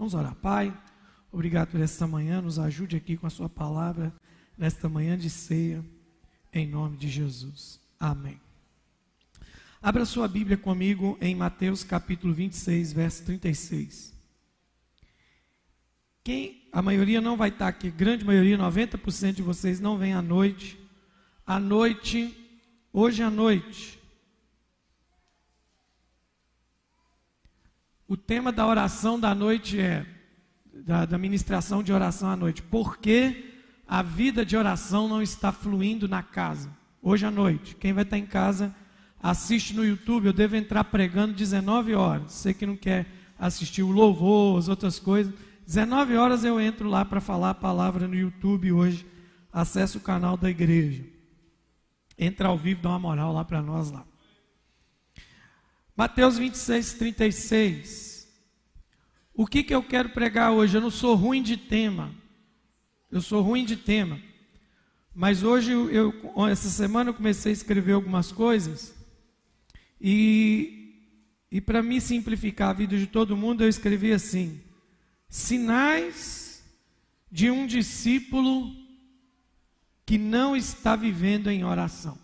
Vamos 0.00 0.14
orar. 0.14 0.34
Pai, 0.36 0.74
obrigado 1.30 1.72
por 1.72 1.80
esta 1.82 2.06
manhã. 2.06 2.40
Nos 2.40 2.58
ajude 2.58 2.96
aqui 2.96 3.18
com 3.18 3.26
a 3.26 3.30
Sua 3.30 3.50
palavra, 3.50 4.10
nesta 4.56 4.88
manhã 4.88 5.14
de 5.14 5.28
ceia, 5.28 5.84
em 6.54 6.66
nome 6.66 6.96
de 6.96 7.06
Jesus. 7.06 7.78
Amém. 7.98 8.40
Abra 9.82 10.06
sua 10.06 10.26
Bíblia 10.26 10.56
comigo 10.56 11.18
em 11.20 11.34
Mateus 11.34 11.84
capítulo 11.84 12.32
26, 12.32 12.94
verso 12.94 13.26
36. 13.26 14.14
Quem, 16.24 16.66
a 16.72 16.80
maioria 16.80 17.20
não 17.20 17.36
vai 17.36 17.50
estar 17.50 17.68
aqui, 17.68 17.90
grande 17.90 18.24
maioria, 18.24 18.56
90% 18.56 19.34
de 19.34 19.42
vocês 19.42 19.80
não 19.80 19.98
vem 19.98 20.14
à 20.14 20.22
noite. 20.22 20.80
À 21.46 21.60
noite, 21.60 22.34
hoje 22.90 23.22
à 23.22 23.28
noite, 23.28 23.99
O 28.10 28.16
tema 28.16 28.50
da 28.50 28.66
oração 28.66 29.20
da 29.20 29.32
noite 29.36 29.78
é, 29.78 30.04
da, 30.74 31.06
da 31.06 31.16
ministração 31.16 31.80
de 31.80 31.92
oração 31.92 32.28
à 32.28 32.34
noite, 32.34 32.60
por 32.60 32.98
que 32.98 33.54
a 33.86 34.02
vida 34.02 34.44
de 34.44 34.56
oração 34.56 35.06
não 35.06 35.22
está 35.22 35.52
fluindo 35.52 36.08
na 36.08 36.20
casa? 36.20 36.76
Hoje 37.00 37.24
à 37.24 37.30
noite, 37.30 37.76
quem 37.76 37.92
vai 37.92 38.02
estar 38.02 38.18
em 38.18 38.26
casa, 38.26 38.74
assiste 39.22 39.76
no 39.76 39.86
YouTube, 39.86 40.26
eu 40.26 40.32
devo 40.32 40.56
entrar 40.56 40.82
pregando 40.82 41.34
19 41.34 41.94
horas. 41.94 42.32
Você 42.32 42.52
que 42.52 42.66
não 42.66 42.76
quer 42.76 43.06
assistir 43.38 43.84
o 43.84 43.92
louvor, 43.92 44.58
as 44.58 44.66
outras 44.66 44.98
coisas, 44.98 45.32
19 45.64 46.16
horas 46.16 46.42
eu 46.42 46.60
entro 46.60 46.88
lá 46.88 47.04
para 47.04 47.20
falar 47.20 47.50
a 47.50 47.54
palavra 47.54 48.08
no 48.08 48.16
YouTube 48.16 48.72
hoje. 48.72 49.06
Acesse 49.52 49.96
o 49.96 50.00
canal 50.00 50.36
da 50.36 50.50
igreja. 50.50 51.04
Entra 52.18 52.48
ao 52.48 52.58
vivo, 52.58 52.82
dá 52.82 52.88
uma 52.88 52.98
moral 52.98 53.32
lá 53.32 53.44
para 53.44 53.62
nós 53.62 53.92
lá. 53.92 54.04
Mateus 56.00 56.38
26, 56.38 56.94
36. 56.94 58.09
O 59.40 59.46
que, 59.46 59.62
que 59.62 59.74
eu 59.74 59.82
quero 59.82 60.10
pregar 60.10 60.52
hoje? 60.52 60.76
Eu 60.76 60.82
não 60.82 60.90
sou 60.90 61.14
ruim 61.14 61.42
de 61.42 61.56
tema. 61.56 62.14
Eu 63.10 63.22
sou 63.22 63.40
ruim 63.40 63.64
de 63.64 63.74
tema. 63.74 64.20
Mas 65.14 65.42
hoje, 65.42 65.72
eu, 65.72 66.12
essa 66.46 66.68
semana, 66.68 67.08
eu 67.08 67.14
comecei 67.14 67.50
a 67.50 67.54
escrever 67.54 67.92
algumas 67.92 68.30
coisas. 68.30 68.94
E, 69.98 70.94
e 71.50 71.58
para 71.58 71.82
me 71.82 72.02
simplificar 72.02 72.68
a 72.68 72.74
vida 72.74 72.98
de 72.98 73.06
todo 73.06 73.34
mundo, 73.34 73.64
eu 73.64 73.68
escrevi 73.70 74.12
assim: 74.12 74.60
Sinais 75.26 76.62
de 77.32 77.50
um 77.50 77.66
discípulo 77.66 78.70
que 80.04 80.18
não 80.18 80.54
está 80.54 80.94
vivendo 80.94 81.50
em 81.50 81.64
oração. 81.64 82.18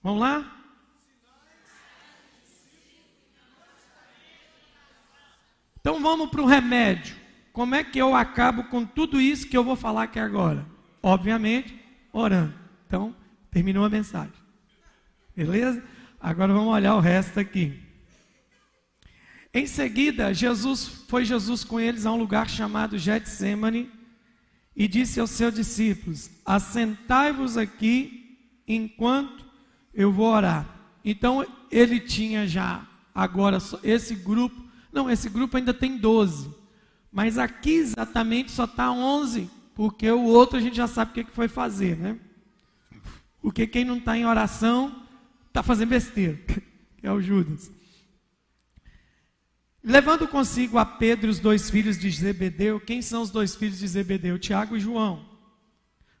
Vamos 0.00 0.20
lá? 0.20 0.61
Então 5.82 6.00
vamos 6.00 6.30
para 6.30 6.40
o 6.40 6.46
remédio. 6.46 7.16
Como 7.52 7.74
é 7.74 7.82
que 7.82 7.98
eu 7.98 8.14
acabo 8.14 8.64
com 8.64 8.86
tudo 8.86 9.20
isso 9.20 9.48
que 9.48 9.56
eu 9.56 9.64
vou 9.64 9.74
falar 9.74 10.04
aqui 10.04 10.18
agora? 10.18 10.64
Obviamente, 11.02 11.76
orando. 12.12 12.54
Então, 12.86 13.14
terminou 13.50 13.84
a 13.84 13.90
mensagem. 13.90 14.32
Beleza? 15.36 15.82
Agora 16.20 16.52
vamos 16.52 16.72
olhar 16.72 16.94
o 16.94 17.00
resto 17.00 17.40
aqui. 17.40 17.82
Em 19.52 19.66
seguida, 19.66 20.32
Jesus 20.32 20.86
foi 21.08 21.24
Jesus 21.24 21.64
com 21.64 21.80
eles 21.80 22.06
a 22.06 22.12
um 22.12 22.16
lugar 22.16 22.48
chamado 22.48 22.96
Getsemane 22.96 23.90
e 24.76 24.86
disse 24.86 25.18
aos 25.18 25.30
seus 25.30 25.52
discípulos: 25.52 26.30
Assentai-vos 26.46 27.56
aqui 27.56 28.38
enquanto 28.68 29.44
eu 29.92 30.12
vou 30.12 30.32
orar. 30.32 30.64
Então 31.04 31.44
ele 31.70 31.98
tinha 31.98 32.46
já 32.46 32.86
agora 33.12 33.58
esse 33.82 34.14
grupo 34.14 34.61
não, 34.92 35.10
esse 35.10 35.28
grupo 35.28 35.56
ainda 35.56 35.72
tem 35.72 35.96
12. 35.96 36.54
Mas 37.10 37.38
aqui 37.38 37.72
exatamente 37.72 38.50
só 38.50 38.64
está 38.64 38.90
11, 38.90 39.50
porque 39.74 40.10
o 40.10 40.22
outro 40.22 40.58
a 40.58 40.60
gente 40.60 40.76
já 40.76 40.86
sabe 40.86 41.10
o 41.10 41.24
que 41.24 41.30
foi 41.32 41.48
fazer, 41.48 41.96
né? 41.96 42.18
Porque 43.40 43.66
quem 43.66 43.84
não 43.84 43.98
está 43.98 44.16
em 44.16 44.24
oração 44.24 45.04
está 45.48 45.62
fazendo 45.62 45.88
besteira, 45.88 46.38
que 46.46 46.62
é 47.06 47.12
o 47.12 47.20
Judas. 47.20 47.70
Levando 49.84 50.28
consigo 50.28 50.78
a 50.78 50.86
Pedro 50.86 51.26
e 51.26 51.30
os 51.30 51.40
dois 51.40 51.68
filhos 51.68 51.98
de 51.98 52.08
Zebedeu, 52.08 52.78
quem 52.78 53.02
são 53.02 53.20
os 53.20 53.30
dois 53.30 53.56
filhos 53.56 53.80
de 53.80 53.88
Zebedeu? 53.88 54.38
Tiago 54.38 54.76
e 54.76 54.80
João. 54.80 55.28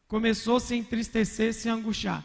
Começou 0.08 0.56
a 0.56 0.60
se 0.60 0.74
entristecer, 0.74 1.54
se 1.54 1.68
angustiar. 1.68 2.24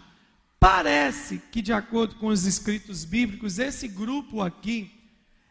Parece 0.60 1.38
que, 1.52 1.62
de 1.62 1.72
acordo 1.72 2.16
com 2.16 2.28
os 2.28 2.46
escritos 2.46 3.06
bíblicos, 3.06 3.60
esse 3.60 3.88
grupo 3.88 4.42
aqui 4.42 4.97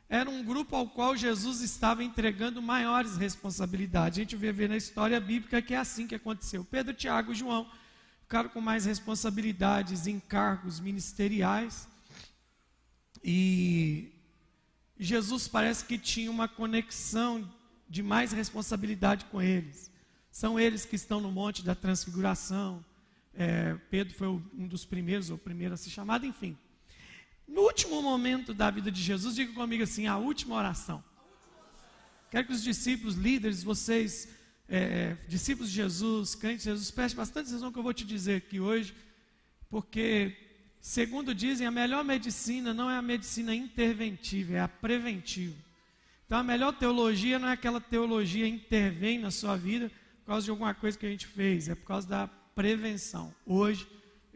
era 0.09 0.31
um 0.31 0.44
grupo 0.44 0.77
ao 0.77 0.89
qual 0.89 1.17
Jesus 1.17 1.61
estava 1.61 2.05
entregando 2.05 2.62
maiores 2.62 3.17
responsabilidades. 3.17 4.19
A 4.19 4.22
gente 4.22 4.37
vê, 4.37 4.53
vê 4.53 4.69
na 4.69 4.77
história 4.77 5.21
bíblica 5.21 5.61
que 5.61 5.75
é 5.75 5.78
assim 5.78 6.06
que 6.06 6.15
aconteceu. 6.15 6.65
Pedro, 6.65 6.94
Tiago 6.94 7.33
e 7.33 7.34
João 7.34 7.69
ficaram 8.22 8.49
com 8.49 8.61
mais 8.61 8.84
responsabilidades, 8.84 10.06
encargos 10.06 10.78
ministeriais. 10.78 11.89
E 13.22 14.12
Jesus 14.99 15.49
parece 15.49 15.84
que 15.84 15.99
tinha 15.99 16.31
uma 16.31 16.47
conexão 16.47 17.49
de 17.88 18.03
mais 18.03 18.33
responsabilidade 18.33 19.25
com 19.27 19.43
eles. 19.43 19.91
São 20.31 20.59
eles 20.59 20.84
que 20.84 20.97
estão 20.97 21.21
no 21.21 21.33
Monte 21.33 21.65
da 21.65 21.75
Transfiguração. 21.75 22.84
É, 23.34 23.75
Pedro 23.91 24.15
foi 24.15 24.28
um 24.28 24.69
dos 24.69 24.84
primeiros, 24.84 25.31
ou 25.31 25.37
o 25.37 25.38
primeiro 25.38 25.75
a 25.75 25.77
ser 25.77 25.91
chamado, 25.91 26.25
enfim. 26.25 26.56
No 27.46 27.62
último 27.62 28.02
momento 28.02 28.52
da 28.52 28.70
vida 28.70 28.90
de 28.90 29.00
Jesus, 29.00 29.34
diga 29.34 29.52
comigo 29.52 29.82
assim: 29.82 30.06
a 30.06 30.16
última 30.16 30.56
oração. 30.56 31.02
Quero 32.30 32.48
que 32.48 32.52
os 32.52 32.62
discípulos, 32.62 33.14
líderes, 33.14 33.62
vocês, 33.62 34.28
é, 34.68 34.78
é, 34.78 35.16
discípulos 35.28 35.70
de 35.70 35.76
Jesus, 35.76 36.34
crentes 36.34 36.64
de 36.64 36.70
Jesus, 36.70 36.90
prestem 36.90 37.16
bastante 37.16 37.48
atenção 37.50 37.72
que 37.72 37.78
eu 37.78 37.82
vou 37.82 37.94
te 37.94 38.04
dizer 38.04 38.36
aqui 38.36 38.58
hoje, 38.58 38.92
porque, 39.70 40.36
segundo 40.80 41.34
dizem, 41.34 41.66
a 41.66 41.70
melhor 41.70 42.04
medicina 42.04 42.74
não 42.74 42.90
é 42.90 42.96
a 42.96 43.02
medicina 43.02 43.54
interventiva, 43.54 44.54
é 44.54 44.60
a 44.60 44.68
preventiva. 44.68 45.54
Então, 46.26 46.38
a 46.38 46.42
melhor 46.42 46.72
teologia 46.72 47.38
não 47.38 47.48
é 47.48 47.52
aquela 47.52 47.80
teologia 47.80 48.44
que 48.44 48.56
intervém 48.56 49.20
na 49.20 49.30
sua 49.30 49.56
vida 49.56 49.88
por 50.20 50.26
causa 50.32 50.44
de 50.44 50.50
alguma 50.50 50.74
coisa 50.74 50.98
que 50.98 51.06
a 51.06 51.10
gente 51.10 51.28
fez, 51.28 51.68
é 51.68 51.76
por 51.76 51.86
causa 51.86 52.08
da 52.08 52.26
prevenção. 52.26 53.32
Hoje, 53.46 53.86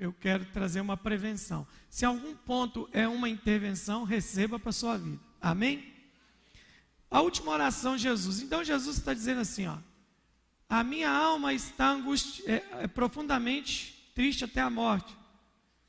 eu 0.00 0.14
quero 0.14 0.46
trazer 0.46 0.80
uma 0.80 0.96
prevenção. 0.96 1.66
Se 1.90 2.06
algum 2.06 2.34
ponto 2.34 2.88
é 2.90 3.06
uma 3.06 3.28
intervenção, 3.28 4.02
receba 4.02 4.58
para 4.58 4.70
a 4.70 4.72
sua 4.72 4.96
vida. 4.96 5.20
Amém? 5.38 5.92
A 7.10 7.20
última 7.20 7.52
oração 7.52 7.96
de 7.96 8.04
Jesus. 8.04 8.40
Então 8.40 8.64
Jesus 8.64 8.96
está 8.96 9.12
dizendo 9.12 9.42
assim, 9.42 9.66
ó. 9.66 9.76
A 10.66 10.82
minha 10.82 11.10
alma 11.10 11.52
está 11.52 11.90
angusti 11.90 12.42
é, 12.50 12.64
é 12.80 12.86
profundamente 12.86 14.10
triste 14.14 14.42
até 14.42 14.62
a 14.62 14.70
morte. 14.70 15.14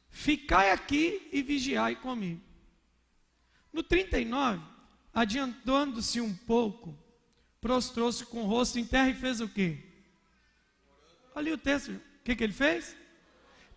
Ficai 0.09 0.71
aqui 0.71 1.29
e 1.31 1.41
vigiai 1.41 1.95
comigo. 1.95 2.41
No 3.71 3.81
39, 3.81 4.61
adiantando-se 5.13 6.19
um 6.19 6.35
pouco, 6.35 6.97
prostrou-se 7.61 8.25
com 8.25 8.43
o 8.43 8.47
rosto 8.47 8.77
em 8.77 8.85
terra 8.85 9.09
e 9.09 9.13
fez 9.13 9.39
o 9.39 9.47
quê? 9.47 9.77
Olha 11.33 11.53
o 11.53 11.57
texto. 11.57 11.91
O 11.91 12.23
que, 12.25 12.35
que 12.35 12.43
ele 12.43 12.51
fez? 12.51 12.99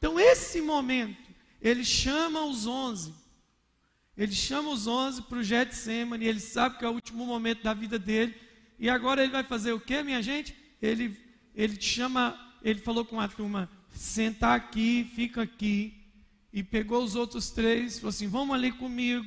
Então, 0.05 0.21
esse 0.21 0.61
momento, 0.61 1.31
ele 1.63 1.83
chama 1.83 2.45
os 2.45 2.67
onze. 2.67 3.15
Ele 4.15 4.35
chama 4.35 4.69
os 4.69 4.87
onze 4.87 5.23
para 5.23 5.39
o 5.39 5.43
Getsemane, 5.43 6.27
ele 6.27 6.41
sabe 6.41 6.77
que 6.77 6.85
é 6.85 6.89
o 6.91 6.93
último 6.93 7.25
momento 7.25 7.63
da 7.63 7.73
vida 7.73 7.99
dele. 7.99 8.35
E 8.79 8.91
agora 8.91 9.23
ele 9.23 9.33
vai 9.33 9.43
fazer 9.43 9.73
o 9.73 9.81
que, 9.81 10.03
minha 10.03 10.21
gente? 10.21 10.55
Ele, 10.83 11.19
ele 11.55 11.81
chama, 11.81 12.39
ele 12.63 12.81
falou 12.81 13.03
com 13.07 13.19
a 13.19 13.27
turma, 13.27 13.67
sentar 13.95 14.55
aqui, 14.55 15.11
fica 15.15 15.41
aqui. 15.41 15.95
E 16.53 16.63
pegou 16.63 17.03
os 17.03 17.17
outros 17.17 17.49
três, 17.49 17.99
falou 17.99 18.11
assim: 18.11 18.29
vamos 18.29 18.55
ali 18.55 18.73
comigo. 18.73 19.27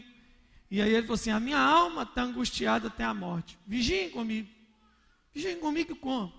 E 0.69 0.79
aí 0.79 0.93
ele 0.93 1.07
falou 1.07 1.15
assim: 1.15 1.31
a 1.31 1.39
minha 1.39 1.57
alma 1.57 2.03
está 2.03 2.21
angustiada 2.21 2.87
até 2.87 3.03
a 3.03 3.15
morte. 3.15 3.57
Vigiem 3.65 4.11
comigo. 4.11 4.47
Vigiem 5.33 5.57
comigo 5.57 5.95
como? 5.95 6.31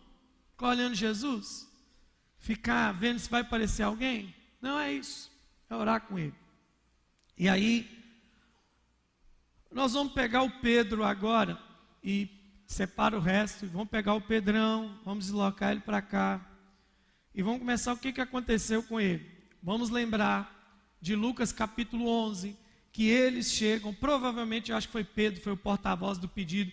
Ficar 0.52 0.68
olhando 0.68 0.94
Jesus? 0.94 1.67
Ficar 2.48 2.92
vendo 2.92 3.18
se 3.18 3.28
vai 3.28 3.42
aparecer 3.42 3.82
alguém. 3.82 4.34
Não 4.58 4.78
é 4.78 4.90
isso. 4.90 5.30
É 5.68 5.74
orar 5.74 6.00
com 6.00 6.18
ele. 6.18 6.32
E 7.36 7.46
aí, 7.46 7.86
nós 9.70 9.92
vamos 9.92 10.14
pegar 10.14 10.42
o 10.42 10.50
Pedro 10.50 11.04
agora 11.04 11.60
e 12.02 12.26
separa 12.66 13.18
o 13.18 13.20
resto. 13.20 13.66
Vamos 13.66 13.90
pegar 13.90 14.14
o 14.14 14.20
Pedrão, 14.22 14.98
vamos 15.04 15.26
deslocar 15.26 15.72
ele 15.72 15.82
para 15.82 16.00
cá. 16.00 16.40
E 17.34 17.42
vamos 17.42 17.58
começar 17.58 17.92
o 17.92 17.98
que, 17.98 18.14
que 18.14 18.20
aconteceu 18.22 18.82
com 18.82 18.98
ele. 18.98 19.30
Vamos 19.62 19.90
lembrar 19.90 20.96
de 21.02 21.14
Lucas 21.14 21.52
capítulo 21.52 22.08
11, 22.08 22.56
que 22.90 23.10
eles 23.10 23.52
chegam, 23.52 23.92
provavelmente, 23.92 24.70
eu 24.70 24.76
acho 24.78 24.88
que 24.88 24.92
foi 24.92 25.04
Pedro, 25.04 25.42
foi 25.42 25.52
o 25.52 25.56
porta-voz 25.56 26.16
do 26.16 26.26
pedido, 26.26 26.72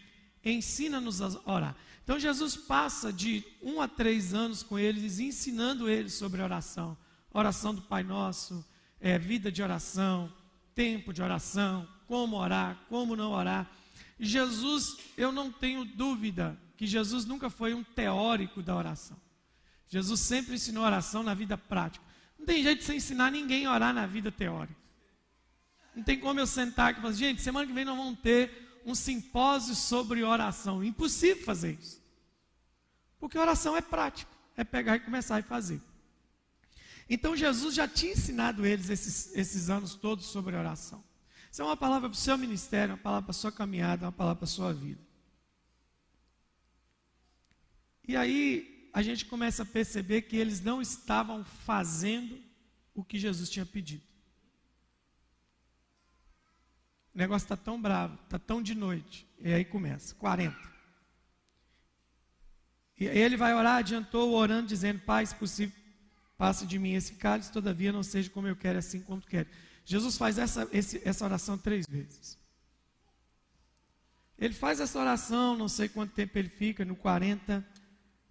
ensina-nos 0.52 1.22
a 1.22 1.30
orar. 1.46 1.76
Então 2.04 2.20
Jesus 2.20 2.56
passa 2.56 3.12
de 3.12 3.44
um 3.62 3.82
a 3.82 3.88
três 3.88 4.34
anos 4.34 4.62
com 4.62 4.78
eles, 4.78 5.20
ensinando 5.20 5.90
eles 5.90 6.14
sobre 6.14 6.42
oração. 6.42 6.98
Oração 7.34 7.74
do 7.74 7.82
Pai 7.82 8.04
Nosso, 8.04 8.64
é, 9.00 9.18
vida 9.18 9.52
de 9.52 9.62
oração, 9.62 10.32
tempo 10.74 11.12
de 11.12 11.22
oração, 11.22 11.88
como 12.08 12.38
orar, 12.38 12.78
como 12.90 13.16
não 13.16 13.32
orar. 13.32 13.70
Jesus, 14.20 14.98
eu 15.18 15.32
não 15.32 15.52
tenho 15.52 15.84
dúvida 15.84 16.58
que 16.78 16.86
Jesus 16.86 17.26
nunca 17.26 17.50
foi 17.50 17.74
um 17.74 17.84
teórico 17.84 18.62
da 18.62 18.76
oração. 18.76 19.18
Jesus 19.88 20.20
sempre 20.20 20.56
ensinou 20.56 20.84
oração 20.84 21.24
na 21.24 21.34
vida 21.34 21.58
prática. 21.58 22.06
Não 22.38 22.46
tem 22.46 22.62
jeito 22.64 22.80
de 22.80 22.86
você 22.86 22.96
ensinar 22.96 23.32
ninguém 23.32 23.66
a 23.66 23.74
orar 23.74 23.94
na 23.94 24.06
vida 24.06 24.32
teórica. 24.32 24.80
Não 25.96 26.04
tem 26.04 26.20
como 26.20 26.40
eu 26.40 26.48
sentar 26.48 26.90
aqui 26.90 27.00
e 27.00 27.02
falar, 27.02 27.14
gente, 27.14 27.42
semana 27.42 27.66
que 27.66 27.74
vem 27.74 27.86
nós 27.86 27.98
vamos 27.98 28.20
ter 28.20 28.65
um 28.86 28.94
simpósio 28.94 29.74
sobre 29.74 30.24
oração. 30.24 30.84
Impossível 30.84 31.44
fazer 31.44 31.78
isso. 31.82 32.02
Porque 33.20 33.38
oração 33.38 33.76
é 33.76 33.82
prática, 33.82 34.32
é 34.56 34.64
pegar 34.64 34.98
e 34.98 35.00
começar 35.00 35.38
a 35.38 35.44
fazer. 35.44 35.82
Então 37.10 37.36
Jesus 37.36 37.74
já 37.74 37.88
tinha 37.88 38.14
ensinado 38.14 38.66
eles 38.66 38.90
esses, 38.90 39.36
esses 39.36 39.70
anos 39.70 39.96
todos 39.96 40.28
sobre 40.28 40.56
oração. 40.56 41.04
Isso 41.52 41.62
é 41.62 41.66
uma 41.66 41.78
palavra 41.78 42.10
para 42.10 42.16
o 42.16 42.20
seu 42.20 42.38
ministério, 42.38 42.94
uma 42.94 43.02
palavra 43.02 43.26
para 43.26 43.32
a 43.32 43.34
sua 43.34 43.52
caminhada, 43.52 44.06
uma 44.06 44.12
palavra 44.12 44.38
para 44.38 44.46
a 44.46 44.48
sua 44.48 44.74
vida. 44.74 45.02
E 48.08 48.16
aí 48.16 48.90
a 48.94 49.02
gente 49.02 49.26
começa 49.26 49.64
a 49.64 49.66
perceber 49.66 50.24
que 50.24 50.36
eles 50.36 50.62
não 50.62 50.82
estavam 50.82 51.44
fazendo 51.44 52.40
o 52.94 53.04
que 53.04 53.18
Jesus 53.18 53.50
tinha 53.50 53.66
pedido. 53.66 54.04
O 57.16 57.18
negócio 57.18 57.46
está 57.46 57.56
tão 57.56 57.82
bravo, 57.82 58.20
está 58.26 58.38
tão 58.38 58.62
de 58.62 58.76
noite. 58.76 59.26
E 59.40 59.54
aí 59.54 59.64
começa, 59.64 60.14
40. 60.16 60.54
E 63.00 63.06
ele 63.06 63.38
vai 63.38 63.54
orar, 63.54 63.78
adiantou 63.78 64.34
orando, 64.34 64.68
dizendo: 64.68 65.00
Pai, 65.00 65.26
se 65.26 65.34
possível, 65.36 65.74
passe 66.38 66.68
de 66.68 66.78
mim 66.78 66.94
esse 66.94 67.14
cálice, 67.14 67.52
todavia 67.52 67.94
não 67.94 68.04
seja 68.04 68.30
como 68.30 68.48
eu 68.48 68.56
quero, 68.56 68.80
assim 68.80 69.02
como 69.02 69.22
tu 69.22 69.28
queres. 69.28 69.50
Jesus 69.86 70.18
faz 70.18 70.38
essa, 70.38 70.68
esse, 70.74 71.02
essa 71.08 71.24
oração 71.24 71.58
três 71.58 71.86
vezes. 71.88 72.38
Ele 74.38 74.54
faz 74.54 74.82
essa 74.82 75.00
oração, 75.00 75.56
não 75.56 75.70
sei 75.70 75.88
quanto 75.88 76.14
tempo 76.14 76.38
ele 76.38 76.50
fica, 76.50 76.84
no 76.84 76.98
40, 76.98 77.66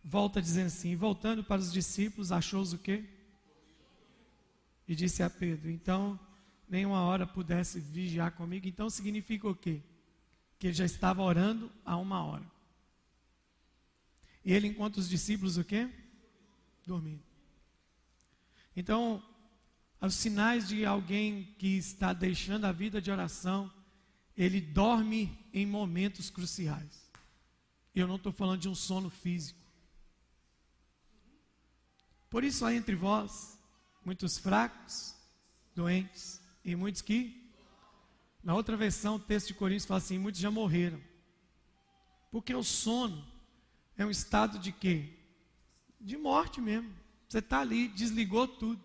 volta 0.04 0.42
dizendo 0.42 0.66
assim: 0.66 0.94
voltando 0.94 1.42
para 1.42 1.60
os 1.60 1.72
discípulos, 1.72 2.30
achou-os 2.30 2.74
o 2.74 2.78
quê? 2.78 3.02
E 4.86 4.94
disse 4.94 5.22
a 5.22 5.30
Pedro: 5.30 5.70
Então, 5.70 6.20
nenhuma 6.68 7.02
hora 7.02 7.26
pudesse 7.26 7.78
vigiar 7.78 8.32
comigo. 8.32 8.66
Então 8.66 8.88
significa 8.90 9.48
o 9.48 9.54
quê? 9.54 9.82
Que 10.58 10.68
ele 10.68 10.74
já 10.74 10.84
estava 10.84 11.22
orando 11.22 11.70
há 11.84 11.96
uma 11.96 12.24
hora. 12.24 12.44
E 14.44 14.52
ele 14.52 14.68
encontra 14.68 15.00
os 15.00 15.08
discípulos 15.08 15.56
o 15.56 15.64
quê? 15.64 15.88
Dormindo. 16.86 17.22
Então, 18.76 19.22
os 20.00 20.14
sinais 20.14 20.68
de 20.68 20.84
alguém 20.84 21.54
que 21.58 21.78
está 21.78 22.12
deixando 22.12 22.66
a 22.66 22.72
vida 22.72 23.00
de 23.00 23.10
oração, 23.10 23.72
ele 24.36 24.60
dorme 24.60 25.38
em 25.52 25.64
momentos 25.64 26.28
cruciais. 26.28 27.10
Eu 27.94 28.06
não 28.06 28.16
estou 28.16 28.32
falando 28.32 28.60
de 28.60 28.68
um 28.68 28.74
sono 28.74 29.08
físico. 29.08 29.60
Por 32.28 32.42
isso 32.42 32.64
há 32.64 32.74
entre 32.74 32.96
vós 32.96 33.58
muitos 34.04 34.36
fracos, 34.36 35.14
doentes 35.74 36.43
e 36.64 36.74
muitos 36.74 37.02
que. 37.02 37.42
Na 38.42 38.54
outra 38.54 38.76
versão, 38.76 39.16
o 39.16 39.20
texto 39.20 39.48
de 39.48 39.54
Coríntios 39.54 39.86
fala 39.86 39.98
assim: 39.98 40.18
muitos 40.18 40.40
já 40.40 40.50
morreram. 40.50 41.00
Porque 42.30 42.54
o 42.54 42.62
sono 42.62 43.24
é 43.96 44.04
um 44.04 44.10
estado 44.10 44.58
de 44.58 44.72
quê? 44.72 45.10
De 46.00 46.16
morte 46.16 46.60
mesmo. 46.60 46.92
Você 47.28 47.38
está 47.38 47.60
ali, 47.60 47.88
desligou 47.88 48.46
tudo. 48.48 48.80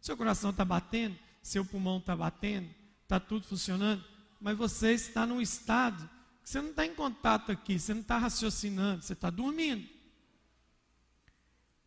Seu 0.00 0.16
coração 0.16 0.50
está 0.50 0.64
batendo, 0.64 1.18
seu 1.42 1.64
pulmão 1.64 1.98
está 1.98 2.14
batendo, 2.14 2.68
está 3.02 3.18
tudo 3.18 3.46
funcionando, 3.46 4.04
mas 4.40 4.56
você 4.56 4.92
está 4.92 5.26
num 5.26 5.40
estado 5.40 6.08
que 6.42 6.50
você 6.50 6.60
não 6.60 6.70
está 6.70 6.86
em 6.86 6.94
contato 6.94 7.50
aqui, 7.50 7.78
você 7.78 7.92
não 7.92 8.02
está 8.02 8.18
raciocinando, 8.18 9.02
você 9.02 9.14
está 9.14 9.30
dormindo. 9.30 9.88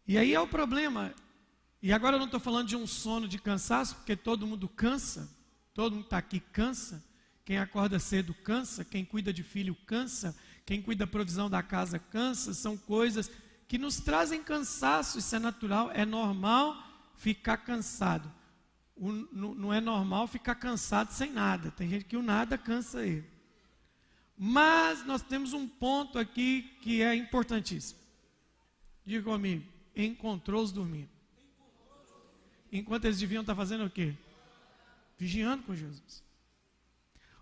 E 0.06 0.18
aí 0.18 0.34
é 0.34 0.40
o 0.40 0.48
problema. 0.48 1.14
E 1.82 1.94
agora 1.94 2.16
eu 2.16 2.20
não 2.20 2.26
estou 2.26 2.40
falando 2.40 2.68
de 2.68 2.76
um 2.76 2.86
sono 2.86 3.28
de 3.28 3.40
cansaço, 3.40 3.96
porque 3.96 4.16
todo 4.16 4.46
mundo 4.46 4.68
cansa, 4.68 5.30
todo 5.74 5.94
mundo 5.94 6.06
está 6.06 6.18
aqui 6.18 6.40
cansa. 6.40 7.04
Quem 7.46 7.58
acorda 7.58 7.98
cedo 8.00 8.34
cansa, 8.34 8.84
quem 8.86 9.04
cuida 9.04 9.34
de 9.34 9.42
filho 9.42 9.76
cansa, 9.88 10.38
quem 10.66 10.82
cuida 10.82 11.06
da 11.06 11.12
provisão 11.12 11.50
da 11.50 11.64
casa 11.64 11.98
cansa, 11.98 12.54
são 12.54 12.78
coisas 12.78 13.32
que 13.68 13.78
nos 13.78 14.00
trazem 14.00 14.44
cansaço, 14.44 15.20
isso 15.20 15.36
é 15.36 15.40
natural, 15.40 15.90
é 15.92 16.06
normal 16.06 16.78
ficar 17.16 17.58
cansado. 17.58 18.32
O, 18.96 19.12
não, 19.12 19.74
é 19.74 19.80
normal 19.80 20.28
ficar 20.28 20.56
cansado 20.56 21.12
sem 21.12 21.32
nada. 21.32 21.72
Tem 21.72 21.88
gente 21.88 22.06
que 22.06 22.18
o 22.18 22.22
nada 22.22 22.58
cansa 22.58 23.06
ele. 23.06 23.26
Mas 24.38 25.06
nós 25.06 25.22
temos 25.22 25.54
um 25.54 25.68
ponto 25.68 26.20
aqui 26.20 26.78
que 26.82 27.02
é 27.02 27.16
importantíssimo. 27.16 28.00
Diga 29.06 29.24
comigo, 29.24 29.66
encontrou-os 29.96 30.72
dormindo. 30.72 31.19
Enquanto 32.72 33.06
eles 33.06 33.20
deviam 33.20 33.42
estar 33.42 33.56
fazendo 33.56 33.86
o 33.86 33.90
quê? 33.90 34.16
Vigiando 35.18 35.64
com 35.64 35.76
Jesus. 35.76 36.24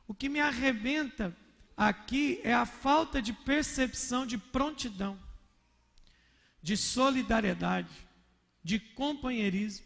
O 0.07 0.13
que 0.13 0.29
me 0.29 0.39
arrebenta 0.39 1.35
aqui 1.75 2.39
é 2.44 2.53
a 2.53 2.65
falta 2.65 3.21
de 3.21 3.33
percepção 3.33 4.25
de 4.25 4.38
prontidão, 4.38 5.19
de 6.62 6.77
solidariedade, 6.77 8.07
de 8.63 8.79
companheirismo 8.79 9.85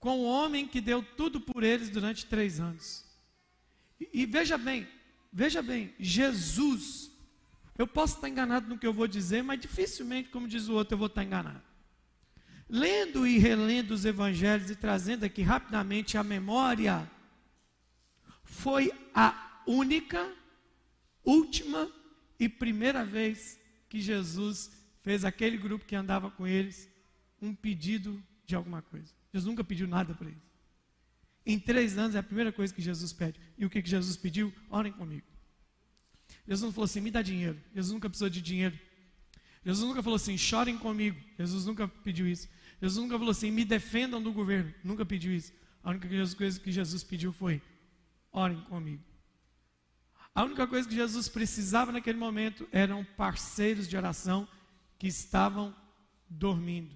com 0.00 0.18
o 0.18 0.24
homem 0.24 0.66
que 0.66 0.80
deu 0.80 1.02
tudo 1.02 1.40
por 1.40 1.62
eles 1.62 1.90
durante 1.90 2.24
três 2.24 2.58
anos. 2.58 3.04
E, 4.00 4.22
e 4.22 4.26
veja 4.26 4.56
bem, 4.56 4.88
veja 5.30 5.62
bem, 5.62 5.94
Jesus, 5.98 7.10
eu 7.76 7.86
posso 7.86 8.16
estar 8.16 8.28
enganado 8.28 8.66
no 8.66 8.78
que 8.78 8.86
eu 8.86 8.94
vou 8.94 9.06
dizer, 9.06 9.42
mas 9.42 9.60
dificilmente, 9.60 10.30
como 10.30 10.48
diz 10.48 10.68
o 10.68 10.74
outro, 10.74 10.94
eu 10.94 10.98
vou 10.98 11.06
estar 11.06 11.22
enganado. 11.22 11.69
Lendo 12.72 13.26
e 13.26 13.36
relendo 13.36 13.90
os 13.90 14.04
evangelhos 14.04 14.70
e 14.70 14.76
trazendo 14.76 15.24
aqui 15.24 15.42
rapidamente 15.42 16.16
a 16.16 16.22
memória, 16.22 17.10
foi 18.44 18.92
a 19.12 19.62
única 19.66 20.32
última 21.24 21.90
e 22.38 22.48
primeira 22.48 23.04
vez 23.04 23.58
que 23.88 24.00
Jesus 24.00 24.70
fez 25.02 25.24
aquele 25.24 25.56
grupo 25.56 25.84
que 25.84 25.96
andava 25.96 26.30
com 26.30 26.46
eles 26.46 26.88
um 27.42 27.52
pedido 27.52 28.22
de 28.46 28.54
alguma 28.54 28.82
coisa. 28.82 29.12
Jesus 29.32 29.48
nunca 29.48 29.64
pediu 29.64 29.88
nada 29.88 30.14
para 30.14 30.28
eles. 30.28 30.50
Em 31.44 31.58
três 31.58 31.98
anos 31.98 32.14
é 32.14 32.20
a 32.20 32.22
primeira 32.22 32.52
coisa 32.52 32.72
que 32.72 32.80
Jesus 32.80 33.12
pede. 33.12 33.40
E 33.58 33.66
o 33.66 33.70
que, 33.70 33.82
que 33.82 33.90
Jesus 33.90 34.16
pediu? 34.16 34.54
Orem 34.68 34.92
comigo. 34.92 35.26
Jesus 36.46 36.62
não 36.62 36.72
falou 36.72 36.84
assim, 36.84 37.00
me 37.00 37.10
dá 37.10 37.22
dinheiro. 37.22 37.60
Jesus 37.74 37.92
nunca 37.92 38.08
precisou 38.08 38.30
de 38.30 38.40
dinheiro. 38.40 38.78
Jesus 39.64 39.86
nunca 39.86 40.02
falou 40.02 40.16
assim, 40.16 40.38
chorem 40.38 40.78
comigo. 40.78 41.18
Jesus 41.38 41.66
nunca 41.66 41.88
pediu 41.88 42.28
isso. 42.28 42.48
Jesus 42.80 43.02
nunca 43.02 43.18
falou 43.18 43.30
assim, 43.30 43.50
me 43.50 43.64
defendam 43.64 44.22
do 44.22 44.32
governo. 44.32 44.72
Nunca 44.82 45.04
pediu 45.04 45.34
isso. 45.34 45.52
A 45.82 45.90
única 45.90 46.08
coisa 46.36 46.60
que 46.60 46.72
Jesus 46.72 47.02
pediu 47.02 47.32
foi, 47.32 47.60
orem 48.32 48.60
comigo. 48.62 49.02
A 50.34 50.44
única 50.44 50.66
coisa 50.66 50.88
que 50.88 50.94
Jesus 50.94 51.28
precisava 51.28 51.92
naquele 51.92 52.18
momento 52.18 52.68
eram 52.70 53.04
parceiros 53.16 53.88
de 53.88 53.96
oração 53.96 54.48
que 54.98 55.06
estavam 55.06 55.74
dormindo. 56.28 56.94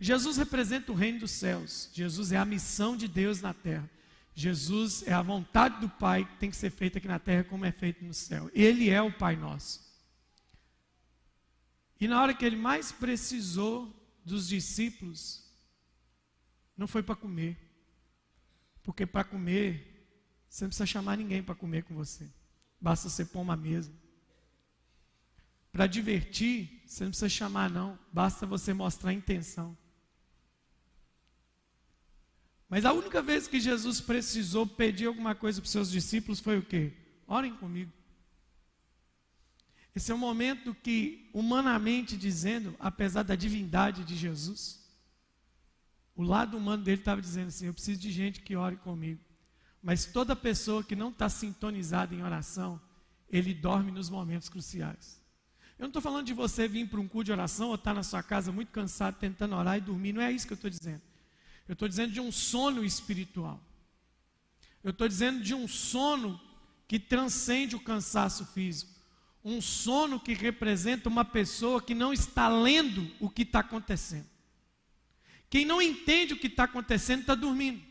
Jesus 0.00 0.36
representa 0.36 0.92
o 0.92 0.94
reino 0.94 1.20
dos 1.20 1.32
céus. 1.32 1.90
Jesus 1.92 2.32
é 2.32 2.36
a 2.36 2.44
missão 2.44 2.96
de 2.96 3.06
Deus 3.06 3.40
na 3.40 3.52
terra. 3.52 3.88
Jesus 4.34 5.02
é 5.06 5.12
a 5.12 5.20
vontade 5.20 5.80
do 5.80 5.88
Pai 5.88 6.24
que 6.24 6.36
tem 6.36 6.50
que 6.50 6.56
ser 6.56 6.70
feita 6.70 6.98
aqui 6.98 7.08
na 7.08 7.18
terra 7.18 7.44
como 7.44 7.64
é 7.64 7.72
feito 7.72 8.04
no 8.04 8.14
céu. 8.14 8.48
Ele 8.54 8.88
é 8.88 9.02
o 9.02 9.12
Pai 9.12 9.34
nosso. 9.34 9.80
E 12.00 12.06
na 12.06 12.22
hora 12.22 12.32
que 12.32 12.44
ele 12.44 12.56
mais 12.56 12.92
precisou 12.92 13.92
dos 14.28 14.46
discípulos, 14.46 15.44
não 16.76 16.86
foi 16.86 17.02
para 17.02 17.16
comer. 17.16 17.58
Porque 18.84 19.04
para 19.04 19.24
comer, 19.24 20.06
você 20.48 20.64
não 20.64 20.68
precisa 20.68 20.86
chamar 20.86 21.16
ninguém 21.16 21.42
para 21.42 21.54
comer 21.54 21.82
com 21.82 21.94
você. 21.94 22.30
Basta 22.80 23.08
você 23.08 23.24
pôr 23.24 23.40
uma 23.40 23.56
mesa. 23.56 23.92
Para 25.72 25.86
divertir, 25.86 26.82
você 26.86 27.04
não 27.04 27.10
precisa 27.10 27.28
chamar, 27.28 27.68
não. 27.68 27.98
Basta 28.12 28.46
você 28.46 28.72
mostrar 28.72 29.10
a 29.10 29.14
intenção. 29.14 29.76
Mas 32.68 32.84
a 32.84 32.92
única 32.92 33.22
vez 33.22 33.48
que 33.48 33.58
Jesus 33.58 34.00
precisou 34.00 34.66
pedir 34.66 35.06
alguma 35.06 35.34
coisa 35.34 35.60
para 35.60 35.66
os 35.66 35.72
seus 35.72 35.90
discípulos 35.90 36.38
foi 36.38 36.58
o 36.58 36.62
quê? 36.62 36.92
Orem 37.26 37.54
comigo. 37.56 37.92
Esse 39.98 40.12
é 40.12 40.14
o 40.14 40.18
momento 40.18 40.76
que, 40.76 41.28
humanamente 41.34 42.16
dizendo, 42.16 42.72
apesar 42.78 43.24
da 43.24 43.34
divindade 43.34 44.04
de 44.04 44.14
Jesus, 44.14 44.78
o 46.14 46.22
lado 46.22 46.56
humano 46.56 46.84
dele 46.84 47.00
estava 47.00 47.20
dizendo 47.20 47.48
assim: 47.48 47.66
Eu 47.66 47.74
preciso 47.74 47.98
de 48.00 48.12
gente 48.12 48.40
que 48.40 48.54
ore 48.54 48.76
comigo. 48.76 49.20
Mas 49.82 50.06
toda 50.06 50.36
pessoa 50.36 50.84
que 50.84 50.94
não 50.94 51.08
está 51.08 51.28
sintonizada 51.28 52.14
em 52.14 52.22
oração, 52.22 52.80
ele 53.28 53.52
dorme 53.52 53.90
nos 53.90 54.08
momentos 54.08 54.48
cruciais. 54.48 55.20
Eu 55.76 55.82
não 55.82 55.88
estou 55.88 56.00
falando 56.00 56.26
de 56.26 56.32
você 56.32 56.68
vir 56.68 56.88
para 56.88 57.00
um 57.00 57.08
culto 57.08 57.24
de 57.24 57.32
oração 57.32 57.70
ou 57.70 57.74
estar 57.74 57.90
tá 57.90 57.94
na 57.94 58.04
sua 58.04 58.22
casa 58.22 58.52
muito 58.52 58.70
cansado 58.70 59.16
tentando 59.18 59.56
orar 59.56 59.78
e 59.78 59.80
dormir. 59.80 60.12
Não 60.12 60.22
é 60.22 60.30
isso 60.30 60.46
que 60.46 60.52
eu 60.52 60.62
estou 60.62 60.70
dizendo. 60.70 61.02
Eu 61.66 61.72
estou 61.72 61.88
dizendo 61.88 62.12
de 62.12 62.20
um 62.20 62.30
sono 62.30 62.84
espiritual. 62.84 63.60
Eu 64.84 64.92
estou 64.92 65.08
dizendo 65.08 65.42
de 65.42 65.56
um 65.56 65.66
sono 65.66 66.40
que 66.86 67.00
transcende 67.00 67.74
o 67.74 67.80
cansaço 67.80 68.46
físico. 68.46 68.97
Um 69.48 69.62
sono 69.62 70.20
que 70.20 70.34
representa 70.34 71.08
uma 71.08 71.24
pessoa 71.24 71.80
que 71.80 71.94
não 71.94 72.12
está 72.12 72.50
lendo 72.50 73.10
o 73.18 73.30
que 73.30 73.44
está 73.44 73.60
acontecendo. 73.60 74.26
Quem 75.48 75.64
não 75.64 75.80
entende 75.80 76.34
o 76.34 76.38
que 76.38 76.48
está 76.48 76.64
acontecendo 76.64 77.20
está 77.20 77.34
dormindo. 77.34 77.82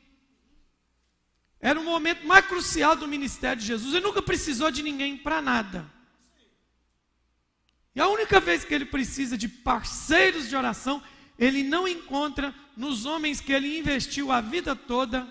Era 1.59 1.79
o 1.79 1.83
momento 1.83 2.27
mais 2.27 2.45
crucial 2.45 2.95
do 2.95 3.07
ministério 3.07 3.59
de 3.59 3.65
Jesus. 3.65 3.91
Ele 3.91 4.05
nunca 4.05 4.21
precisou 4.21 4.69
de 4.69 4.83
ninguém 4.83 5.17
para 5.17 5.41
nada. 5.41 5.91
E 7.95 7.99
a 7.99 8.07
única 8.07 8.39
vez 8.39 8.63
que 8.63 8.75
ele 8.75 8.85
precisa 8.85 9.35
de 9.35 9.49
parceiros 9.49 10.47
de 10.47 10.55
oração, 10.55 11.01
ele 11.39 11.63
não 11.63 11.87
encontra 11.87 12.53
nos 12.75 13.07
homens 13.07 13.41
que 13.41 13.51
ele 13.51 13.79
investiu 13.79 14.31
a 14.31 14.41
vida 14.41 14.75
toda 14.75 15.27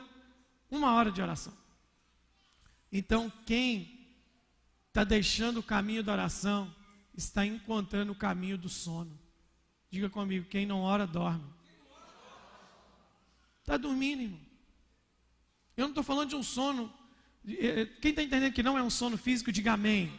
uma 0.69 0.93
hora 0.93 1.13
de 1.13 1.23
oração. 1.23 1.57
Então, 2.91 3.33
quem 3.45 3.96
está 4.97 5.05
deixando 5.05 5.59
o 5.59 5.63
caminho 5.63 6.03
da 6.03 6.13
oração, 6.13 6.75
está 7.15 7.45
encontrando 7.45 8.13
o 8.13 8.15
caminho 8.15 8.57
do 8.57 8.71
sono. 8.71 9.21
Diga 9.91 10.09
comigo: 10.09 10.49
quem 10.49 10.65
não 10.65 10.81
ora, 10.81 11.07
dorme. 11.07 11.45
Está 13.61 13.77
dormindo, 13.77 14.23
irmão. 14.23 14.41
Eu 15.77 15.83
não 15.83 15.91
estou 15.91 16.03
falando 16.03 16.31
de 16.31 16.37
um 16.37 16.43
sono. 16.43 16.91
Eh, 17.47 17.83
eh, 17.83 17.87
quem 18.01 18.11
está 18.11 18.23
entendendo 18.23 18.55
que 18.55 18.63
não 18.63 18.79
é 18.79 18.83
um 18.83 18.89
sono 18.89 19.19
físico, 19.19 19.53
diga 19.53 19.75
amém. 19.75 20.11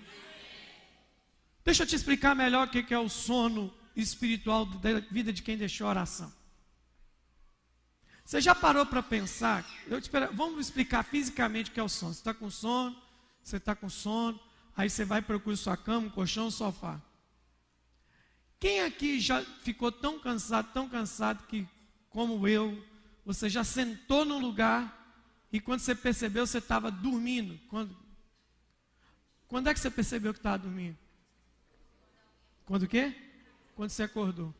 Deixa 1.65 1.81
eu 1.81 1.87
te 1.87 1.95
explicar 1.95 2.35
melhor 2.35 2.67
o 2.67 2.69
que 2.69 2.93
é 2.93 2.99
o 2.99 3.09
sono 3.09 3.73
espiritual 3.95 4.63
da 4.65 4.99
vida 4.99 5.33
de 5.33 5.41
quem 5.41 5.57
deixou 5.57 5.87
a 5.87 5.89
oração. 5.89 6.31
Você 8.23 8.39
já 8.39 8.53
parou 8.53 8.85
para 8.85 9.01
pensar? 9.01 9.65
Espero, 9.89 10.31
vamos 10.35 10.67
explicar 10.67 11.01
fisicamente 11.03 11.71
o 11.71 11.73
que 11.73 11.79
é 11.79 11.83
o 11.83 11.89
sono. 11.89 12.13
Você 12.13 12.19
está 12.19 12.33
com 12.33 12.51
sono, 12.51 12.95
você 13.41 13.57
está 13.57 13.75
com 13.75 13.89
sono, 13.89 14.39
aí 14.77 14.89
você 14.89 15.03
vai 15.03 15.23
procurar 15.23 15.57
sua 15.57 15.75
cama, 15.75 16.09
colchão, 16.11 16.51
sofá. 16.51 17.01
Quem 18.59 18.81
aqui 18.81 19.19
já 19.19 19.43
ficou 19.63 19.91
tão 19.91 20.19
cansado, 20.19 20.71
tão 20.71 20.87
cansado 20.87 21.45
que, 21.47 21.67
como 22.11 22.47
eu, 22.47 22.81
você 23.25 23.49
já 23.49 23.63
sentou 23.63 24.23
num 24.23 24.39
lugar 24.39 24.93
e 25.51 25.59
quando 25.59 25.79
você 25.79 25.95
percebeu 25.95 26.45
você 26.45 26.59
estava 26.59 26.91
dormindo? 26.91 27.59
Quando, 27.69 27.97
quando 29.47 29.67
é 29.67 29.73
que 29.73 29.79
você 29.79 29.89
percebeu 29.89 30.31
que 30.31 30.39
estava 30.39 30.59
dormindo? 30.59 30.97
Quando 32.65 32.83
o 32.83 32.87
quê? 32.87 33.15
Quando 33.75 33.89
você 33.89 34.03
acordou. 34.03 34.53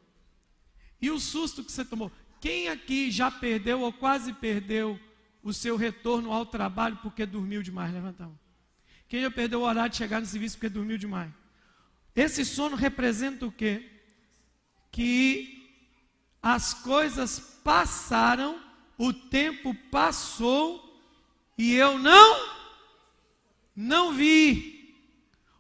E 1.00 1.12
o 1.12 1.20
susto 1.20 1.64
que 1.64 1.72
você 1.72 1.86
tomou? 1.86 2.12
Quem 2.40 2.70
aqui 2.70 3.12
já 3.12 3.30
perdeu 3.30 3.82
ou 3.82 3.94
quase 3.94 4.34
perdeu 4.34 5.00
o 5.44 5.54
seu 5.54 5.76
retorno 5.76 6.32
ao 6.32 6.46
trabalho 6.46 6.98
porque 6.98 7.26
dormiu 7.26 7.62
demais? 7.62 7.94
Levanta 7.94 8.24
a 8.24 8.28
mão. 8.28 8.47
Quem 9.08 9.22
já 9.22 9.32
perdeu 9.32 9.62
o 9.62 9.64
horário 9.64 9.90
de 9.90 9.98
chegar 9.98 10.20
no 10.20 10.26
serviço 10.26 10.58
porque 10.58 10.70
dormiu 10.70 10.98
demais? 10.98 11.32
Esse 12.16 12.44
sono 12.44 12.76
representa 12.76 13.46
o 13.46 13.52
quê? 13.52 13.90
Que 14.92 15.72
as 16.42 16.74
coisas 16.74 17.40
passaram, 17.64 18.60
o 18.98 19.14
tempo 19.14 19.74
passou 19.92 20.84
e 21.58 21.74
eu 21.74 21.98
não 22.00 22.58
não 23.76 24.12
vi. 24.12 24.96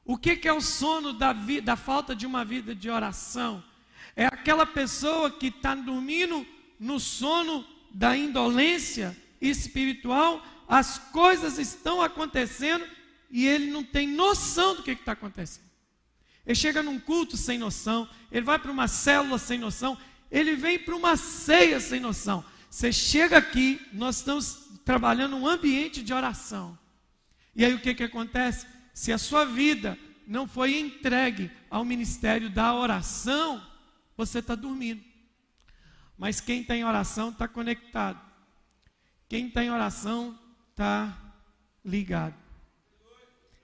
O 0.04 0.18
que, 0.18 0.36
que 0.36 0.48
é 0.48 0.54
o 0.54 0.62
sono 0.62 1.13
da, 1.13 1.36
da 1.63 1.75
falta 1.75 2.16
de 2.16 2.25
uma 2.25 2.44
vida 2.44 2.74
de 2.74 2.89
oração? 2.89 3.63
É 4.16 4.25
aquela 4.25 4.66
pessoa 4.66 5.30
que 5.30 5.48
está 5.48 5.75
dormindo 5.75 6.46
no 6.80 7.00
sono 7.00 7.63
da 7.92 8.18
indolência 8.18 9.16
espiritual, 9.39 10.44
as 10.68 10.98
coisas 10.98 11.60
estão 11.60 12.01
acontecendo 12.01 12.86
e 13.29 13.46
ele 13.46 13.72
não 13.72 13.84
tem 13.84 14.07
noção 14.07 14.75
do 14.75 14.84
que 14.84 14.91
está 14.91 15.12
acontecendo. 15.13 15.67
Ele 16.46 16.55
chega 16.55 16.81
num 16.81 17.00
culto 17.00 17.36
sem 17.36 17.57
noção, 17.57 18.10
ele 18.31 18.46
vai 18.46 18.57
para 18.57 18.72
uma 18.72 18.88
célula 18.88 19.38
sem 19.38 19.60
noção, 19.60 19.98
ele 20.31 20.55
vem 20.55 20.79
para 20.79 20.96
uma 20.96 21.17
ceia 21.17 21.79
sem 21.79 22.00
noção. 22.00 22.43
Você 22.69 22.91
chega 22.91 23.38
aqui, 23.38 23.81
nós 23.91 24.17
estamos 24.17 24.69
trabalhando 24.86 25.36
um 25.36 25.48
ambiente 25.48 26.01
de 26.01 26.13
oração. 26.13 26.77
E 27.55 27.65
aí 27.65 27.74
o 27.74 27.79
que, 27.79 27.93
que 27.93 28.03
acontece? 28.03 28.65
Se 28.93 29.12
a 29.12 29.17
sua 29.17 29.46
vida 29.46 29.98
não 30.25 30.48
foi 30.48 30.77
entregue 30.77 31.51
ao 31.69 31.84
ministério 31.84 32.50
da 32.50 32.74
oração, 32.74 33.65
você 34.15 34.39
está 34.39 34.55
dormindo. 34.55 35.03
Mas 36.17 36.39
quem 36.41 36.62
está 36.62 36.75
em 36.75 36.84
oração 36.84 37.29
está 37.29 37.48
conectado. 37.48 38.19
Quem 39.29 39.48
está 39.48 39.63
em 39.63 39.69
oração 39.69 40.38
está 40.72 41.17
ligado. 41.84 42.47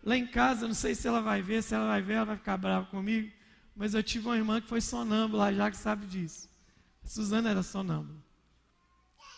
Lá 0.04 0.18
em 0.18 0.28
casa, 0.28 0.68
não 0.68 0.74
sei 0.74 0.94
se 0.94 1.08
ela 1.08 1.22
vai 1.22 1.42
ver, 1.42 1.64
se 1.64 1.74
ela 1.74 1.88
vai 1.88 2.02
ver, 2.02 2.14
ela 2.14 2.26
vai 2.26 2.38
ficar 2.38 2.58
brava 2.58 2.86
comigo. 2.88 3.32
Mas 3.76 3.94
eu 3.94 4.04
tive 4.04 4.28
uma 4.28 4.36
irmã 4.36 4.60
que 4.60 4.68
foi 4.68 4.82
sonâmbula, 4.82 5.54
já 5.54 5.72
que 5.72 5.78
sabe 5.78 6.06
disso. 6.06 6.50
A 7.04 7.08
Suzana 7.08 7.50
era 7.50 7.64
sonâmbula. 7.64 8.22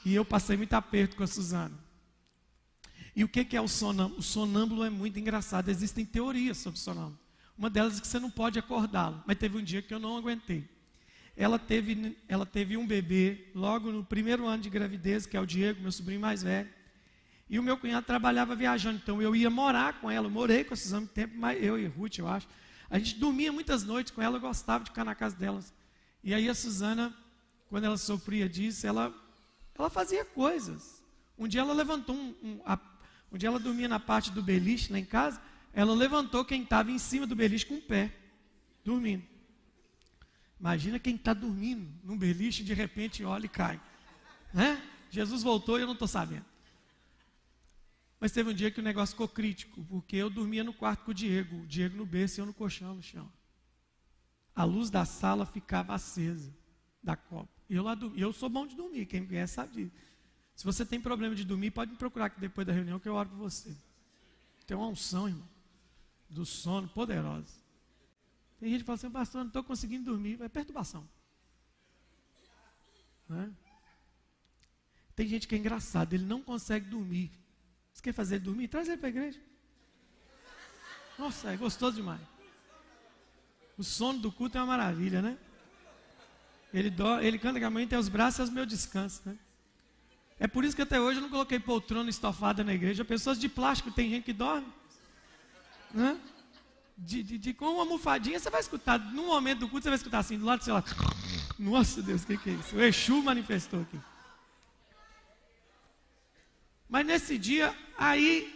E 0.04 0.14
eu 0.14 0.26
passei 0.26 0.58
muito 0.58 0.74
aperto 0.74 1.16
com 1.16 1.24
a 1.24 1.28
Suzana. 1.28 1.78
E 3.16 3.24
o 3.24 3.30
que 3.30 3.56
é 3.56 3.62
o 3.62 3.68
sonâmbulo? 3.68 4.20
O 4.20 4.24
sonâmbulo 4.24 4.84
é 4.84 4.90
muito 4.90 5.20
engraçado. 5.20 5.70
Existem 5.70 6.04
teorias 6.04 6.58
sobre 6.58 6.80
sonâmbulo. 6.80 7.20
Uma 7.58 7.70
delas 7.70 7.98
é 7.98 8.02
que 8.02 8.08
você 8.08 8.20
não 8.20 8.30
pode 8.30 8.60
acordá-lo. 8.60 9.24
Mas 9.26 9.38
teve 9.38 9.58
um 9.58 9.64
dia 9.64 9.82
que 9.82 9.94
eu 9.94 10.00
não 10.00 10.18
aguentei. 10.18 10.68
Ela 11.38 11.60
teve, 11.60 12.18
ela 12.28 12.46
teve 12.46 12.76
um 12.76 12.88
bebê 12.88 13.48
logo 13.54 13.92
no 13.92 14.04
primeiro 14.04 14.48
ano 14.48 14.64
de 14.64 14.70
gravidez, 14.70 15.26
que 15.26 15.38
é 15.38 15.40
o 15.40 15.46
Diego, 15.46 15.82
meu 15.82 15.92
sobrinho 15.92 16.20
mais 16.20 16.44
velho. 16.44 16.70
E 17.50 17.60
o 17.60 17.64
meu 17.64 17.78
cunhado 17.78 18.06
trabalhava 18.06 18.56
viajando. 18.56 19.00
Então 19.02 19.22
eu 19.22 19.36
ia 19.36 19.50
morar 19.50 20.00
com 20.00 20.10
ela. 20.10 20.28
Eu 20.28 20.32
morei 20.32 20.64
com 20.64 20.76
Suzana 20.76 21.02
muito 21.02 21.14
tempo, 21.14 21.36
mas 21.38 21.62
eu 21.64 21.78
e 21.78 21.86
Ruth, 21.86 22.18
eu 22.18 22.28
acho. 22.28 22.48
A 22.90 22.98
gente 22.98 23.16
dormia 23.16 23.52
muitas 23.52 23.84
noites 23.84 24.12
com 24.12 24.22
ela, 24.22 24.38
eu 24.38 24.42
gostava 24.42 24.84
de 24.84 24.90
ficar 24.90 25.04
na 25.04 25.16
casa 25.16 25.36
delas. 25.36 25.74
E 26.24 26.34
aí 26.34 26.48
a 26.50 26.56
Suzana, 26.56 27.16
quando 27.68 27.84
ela 27.84 27.98
sofria 27.98 28.48
disso, 28.48 28.86
ela, 28.86 29.14
ela 29.78 29.90
fazia 29.90 30.24
coisas. 30.24 31.04
Um 31.38 31.48
dia 31.48 31.62
ela 31.62 31.74
levantou 31.74 32.16
um, 32.16 32.36
um, 32.42 32.62
a, 32.66 32.80
um 33.32 33.38
dia 33.38 33.50
ela 33.50 33.60
dormia 33.60 33.88
na 33.88 34.00
parte 34.00 34.32
do 34.32 34.42
beliche 34.42 34.92
lá 34.92 35.00
em 35.00 35.06
casa, 35.06 35.42
ela 35.74 35.94
levantou 35.94 36.46
quem 36.46 36.64
estava 36.64 36.90
em 36.90 36.98
cima 36.98 37.28
do 37.28 37.36
beliche 37.36 37.66
com 37.66 37.76
o 37.76 37.82
pé, 37.82 38.12
dormindo. 38.84 39.24
Imagina 40.60 40.98
quem 40.98 41.16
está 41.16 41.34
dormindo 41.34 41.92
num 42.04 42.18
beliche 42.18 42.64
de 42.64 42.74
repente 42.74 43.24
olha 43.24 43.46
e 43.46 43.50
cai. 43.50 43.80
Né? 44.54 44.82
Jesus 45.10 45.44
voltou 45.44 45.78
e 45.78 45.82
eu 45.82 45.88
não 45.88 45.94
estou 45.94 46.08
sabendo. 46.08 46.46
Mas 48.20 48.32
teve 48.32 48.50
um 48.50 48.54
dia 48.54 48.72
que 48.72 48.80
o 48.80 48.84
negócio 48.84 49.14
ficou 49.14 49.28
crítico, 49.28 49.84
porque 49.86 50.16
eu 50.16 50.30
dormia 50.30 50.64
no 50.64 50.74
quarto 50.74 51.04
com 51.06 51.12
o 51.12 51.14
Diego, 51.14 51.64
o 51.64 51.68
Diego 51.68 51.98
no 51.98 52.06
berço 52.06 52.40
e 52.40 52.42
eu 52.42 52.46
no 52.46 52.54
colchão 52.54 52.96
no 52.96 53.04
chão. 53.04 53.32
A 54.56 54.64
luz 54.64 54.90
da 54.90 55.06
sala 55.06 55.46
ficava 55.46 55.94
acesa 55.94 56.56
da 57.04 57.16
copa. 57.16 57.52
E 57.70 57.76
eu, 57.76 57.84
lá, 57.84 57.98
eu 58.16 58.32
sou 58.32 58.50
bom 58.50 58.66
de 58.66 58.76
dormir, 58.76 59.06
quem 59.06 59.22
me 59.22 59.28
conhece 59.28 59.54
sabe 59.54 59.74
disso. 59.74 59.92
Se 60.56 60.64
você 60.64 60.86
tem 60.86 61.02
problema 61.02 61.36
de 61.36 61.44
dormir, 61.44 61.72
pode 61.72 61.92
me 61.92 61.98
procurar 61.98 62.28
aqui 62.28 62.40
depois 62.40 62.66
da 62.66 62.72
reunião 62.72 63.00
que 63.00 63.10
eu 63.10 63.14
oro 63.14 63.30
por 63.30 63.38
você. 63.38 63.76
Tem 64.66 64.76
uma 64.76 64.88
unção, 64.88 65.28
irmão, 65.28 65.48
do 66.30 66.46
sono 66.46 66.88
poderosa. 66.88 67.54
Tem 68.58 68.70
gente 68.70 68.80
que 68.80 68.86
fala 68.86 68.96
assim, 68.96 69.12
pastor, 69.12 69.42
não 69.42 69.48
estou 69.48 69.64
conseguindo 69.64 70.06
dormir. 70.06 70.42
É 70.42 70.48
perturbação. 70.48 71.08
Né? 73.28 73.54
Tem 75.16 75.28
gente 75.28 75.48
que 75.48 75.56
é 75.56 75.58
engraçado, 75.58 76.14
ele 76.14 76.26
não 76.26 76.42
consegue 76.42 76.90
dormir. 76.90 77.32
Você 77.96 78.02
quer 78.02 78.14
fazer 78.14 78.36
ele 78.36 78.44
dormir? 78.44 78.68
Traz 78.68 78.90
ele 78.90 78.98
para 78.98 79.08
a 79.08 79.10
igreja. 79.10 79.40
Nossa, 81.18 81.54
é 81.54 81.56
gostoso 81.56 81.96
demais. 81.96 82.20
O 83.78 83.84
sono 83.84 84.20
do 84.20 84.32
culto 84.32 84.58
é 84.58 84.62
uma 84.62 84.68
maravilha, 84.68 85.22
né? 85.22 85.38
Ele, 86.74 86.90
do, 86.90 87.20
ele 87.22 87.40
canta 87.40 87.58
que 87.58 87.66
a 87.66 87.70
mãe 87.70 87.88
tem 87.88 87.98
os 87.98 88.10
braços 88.10 88.40
e 88.40 88.50
é 88.50 88.52
o 88.52 88.54
meu 88.54 88.66
descanso, 88.66 89.22
né? 89.26 89.38
É 90.38 90.46
por 90.46 90.66
isso 90.66 90.76
que 90.76 90.82
até 90.82 91.00
hoje 91.00 91.20
eu 91.20 91.22
não 91.22 91.30
coloquei 91.30 91.58
poltrona 91.58 92.10
estofada 92.10 92.66
na 92.66 92.74
igreja. 92.74 93.06
Pessoas 93.06 93.40
de 93.40 93.48
plástico, 93.48 93.90
tem 93.90 94.10
gente 94.10 94.26
que 94.26 94.34
dorme. 94.34 94.68
Né? 95.94 96.20
De, 96.98 97.24
de, 97.24 97.38
de, 97.38 97.54
com 97.54 97.66
uma 97.66 97.84
almofadinha, 97.84 98.38
você 98.38 98.50
vai 98.50 98.60
escutar. 98.60 99.00
No 99.00 99.28
momento 99.28 99.60
do 99.60 99.70
culto, 99.70 99.84
você 99.84 99.90
vai 99.90 99.98
escutar 99.98 100.20
assim, 100.20 100.38
do 100.38 100.44
lado 100.44 100.60
do 100.60 100.66
celular. 100.66 100.84
Nossa 101.58 102.02
Deus, 102.02 102.24
o 102.24 102.28
que, 102.28 102.38
que 102.38 102.50
é 102.50 102.54
isso? 102.54 102.76
O 102.76 102.82
Exu 102.82 103.24
manifestou 103.24 103.84
aqui. 103.84 103.98
Mas 106.88 107.06
nesse 107.06 107.38
dia, 107.38 107.76
aí, 107.98 108.52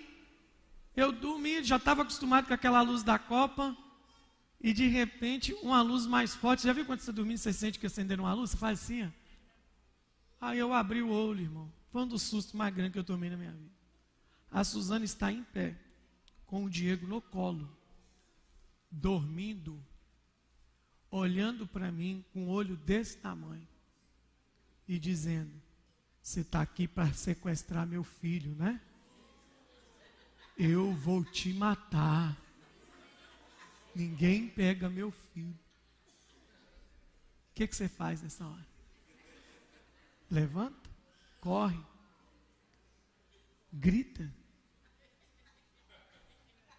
eu 0.96 1.12
dormi, 1.12 1.64
já 1.64 1.78
estava 1.78 2.02
acostumado 2.04 2.48
com 2.48 2.54
aquela 2.54 2.82
luz 2.82 3.04
da 3.04 3.18
copa. 3.18 3.76
E 4.62 4.74
de 4.74 4.88
repente, 4.88 5.54
uma 5.62 5.82
luz 5.82 6.06
mais 6.06 6.36
forte. 6.36 6.64
Já 6.64 6.74
viu 6.74 6.86
quando 6.86 7.00
você 7.00 7.12
dormir, 7.12 7.38
você 7.38 7.54
sente 7.54 7.80
que 7.80 7.86
acenderam 7.86 8.26
uma 8.26 8.34
luz? 8.34 8.52
Você 8.52 8.58
faz 8.58 8.82
assim, 8.82 9.06
ó. 9.06 9.10
Aí 10.42 10.60
eu 10.60 10.74
abri 10.74 11.02
o 11.02 11.10
olho, 11.10 11.42
irmão. 11.42 11.72
Foi 11.92 12.04
um 12.04 12.08
dos 12.08 12.22
sustos 12.22 12.54
mais 12.54 12.74
grandes 12.74 12.94
que 12.94 13.00
eu 13.00 13.04
tomei 13.04 13.30
na 13.30 13.38
minha 13.38 13.52
vida. 13.52 13.72
A 14.52 14.64
Suzana 14.64 15.06
está 15.06 15.32
em 15.32 15.44
pé, 15.44 15.76
com 16.46 16.66
o 16.66 16.70
Diego 16.70 17.08
no 17.08 17.22
colo, 17.22 17.70
dormindo, 18.90 19.84
olhando 21.12 21.68
para 21.68 21.92
mim 21.92 22.24
com 22.34 22.46
um 22.46 22.50
olho 22.50 22.76
desse 22.78 23.18
tamanho 23.18 23.68
e 24.88 24.98
dizendo: 24.98 25.52
Você 26.22 26.42
está 26.42 26.62
aqui 26.62 26.88
para 26.88 27.12
sequestrar 27.14 27.88
meu 27.88 28.04
filho, 28.04 28.54
né? 28.56 28.80
Eu 30.58 30.94
vou 30.94 31.24
te 31.24 31.54
matar. 31.54 32.38
Ninguém 33.96 34.48
pega 34.48 34.90
meu 34.90 35.12
filho. 35.12 35.58
O 37.50 37.54
que, 37.56 37.68
que 37.68 37.76
você 37.76 37.88
faz 37.88 38.22
nessa 38.22 38.46
hora? 38.46 38.68
Levanta, 40.30 40.90
corre, 41.42 41.84
grita, 43.74 44.32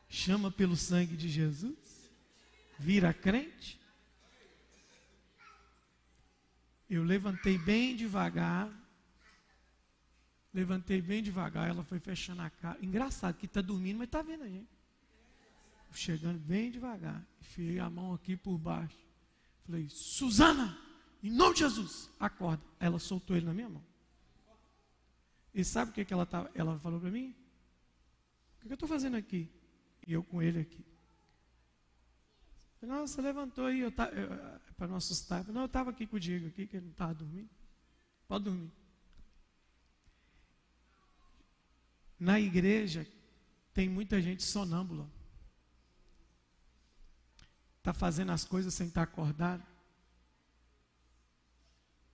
chama 0.09 0.51
pelo 0.51 0.77
sangue 0.77 1.17
de 1.17 1.29
Jesus, 1.29 2.11
vira 2.79 3.13
crente. 3.13 3.81
Eu 6.89 7.05
levantei 7.05 7.59
bem 7.59 7.95
devagar, 7.95 8.69
levantei 10.53 11.01
bem 11.01 11.23
devagar, 11.23 11.69
ela 11.69 11.85
foi 11.85 11.99
fechando 11.99 12.43
a 12.43 12.51
cara. 12.51 12.79
Engraçado 12.83 13.37
que 13.37 13.47
está 13.47 13.61
dormindo, 13.61 13.99
mas 13.99 14.09
está 14.09 14.23
vendo 14.23 14.45
a 14.45 14.49
gente. 14.49 14.69
Chegando 15.93 16.39
bem 16.39 16.71
devagar, 16.71 17.25
enfiei 17.41 17.81
a 17.81 17.91
mão 17.91 18.15
aqui 18.15 18.37
por 18.37 18.57
baixo. 18.57 18.97
Falei, 19.65 19.89
Suzana, 19.89 20.79
em 21.23 21.31
nome 21.31 21.55
de 21.55 21.61
Jesus, 21.61 22.09
acorda. 22.19 22.63
Ela 22.79 22.99
soltou 22.99 23.37
ele 23.37 23.47
na 23.47 23.53
minha 23.53 23.69
mão. 23.69 23.85
E 25.53 25.65
sabe 25.65 25.91
o 25.91 25.95
que, 25.95 26.05
que 26.05 26.13
ela, 26.13 26.25
tá, 26.25 26.49
ela 26.55 26.79
falou 26.79 27.01
para 27.01 27.11
mim? 27.11 27.35
O 28.57 28.61
que, 28.61 28.67
que 28.67 28.73
eu 28.73 28.75
estou 28.75 28.89
fazendo 28.89 29.17
aqui? 29.17 29.51
E 30.07 30.13
eu 30.13 30.23
com 30.23 30.41
ele 30.41 30.61
aqui. 30.61 30.85
Você 32.81 33.21
levantou 33.21 33.67
aí, 33.67 33.81
eu, 33.81 33.89
eu, 33.89 34.61
para 34.77 34.89
não 34.89 34.97
assustar. 34.97 35.45
Não, 35.49 35.63
eu 35.63 35.67
estava 35.67 35.91
aqui 35.91 36.07
com 36.07 36.17
o 36.17 36.21
Diego 36.21 36.47
aqui, 36.47 36.67
que 36.67 36.77
ele 36.77 36.87
não 36.87 36.93
estava 36.93 37.13
dormindo. 37.13 37.51
Pode 38.27 38.45
dormir. 38.45 38.71
Na 42.21 42.39
igreja 42.39 43.11
tem 43.73 43.89
muita 43.89 44.21
gente 44.21 44.43
sonâmbula. 44.43 45.11
Está 47.79 47.95
fazendo 47.95 48.31
as 48.31 48.45
coisas 48.45 48.75
sem 48.75 48.89
estar 48.89 49.07
tá 49.07 49.11
acordado. 49.11 49.67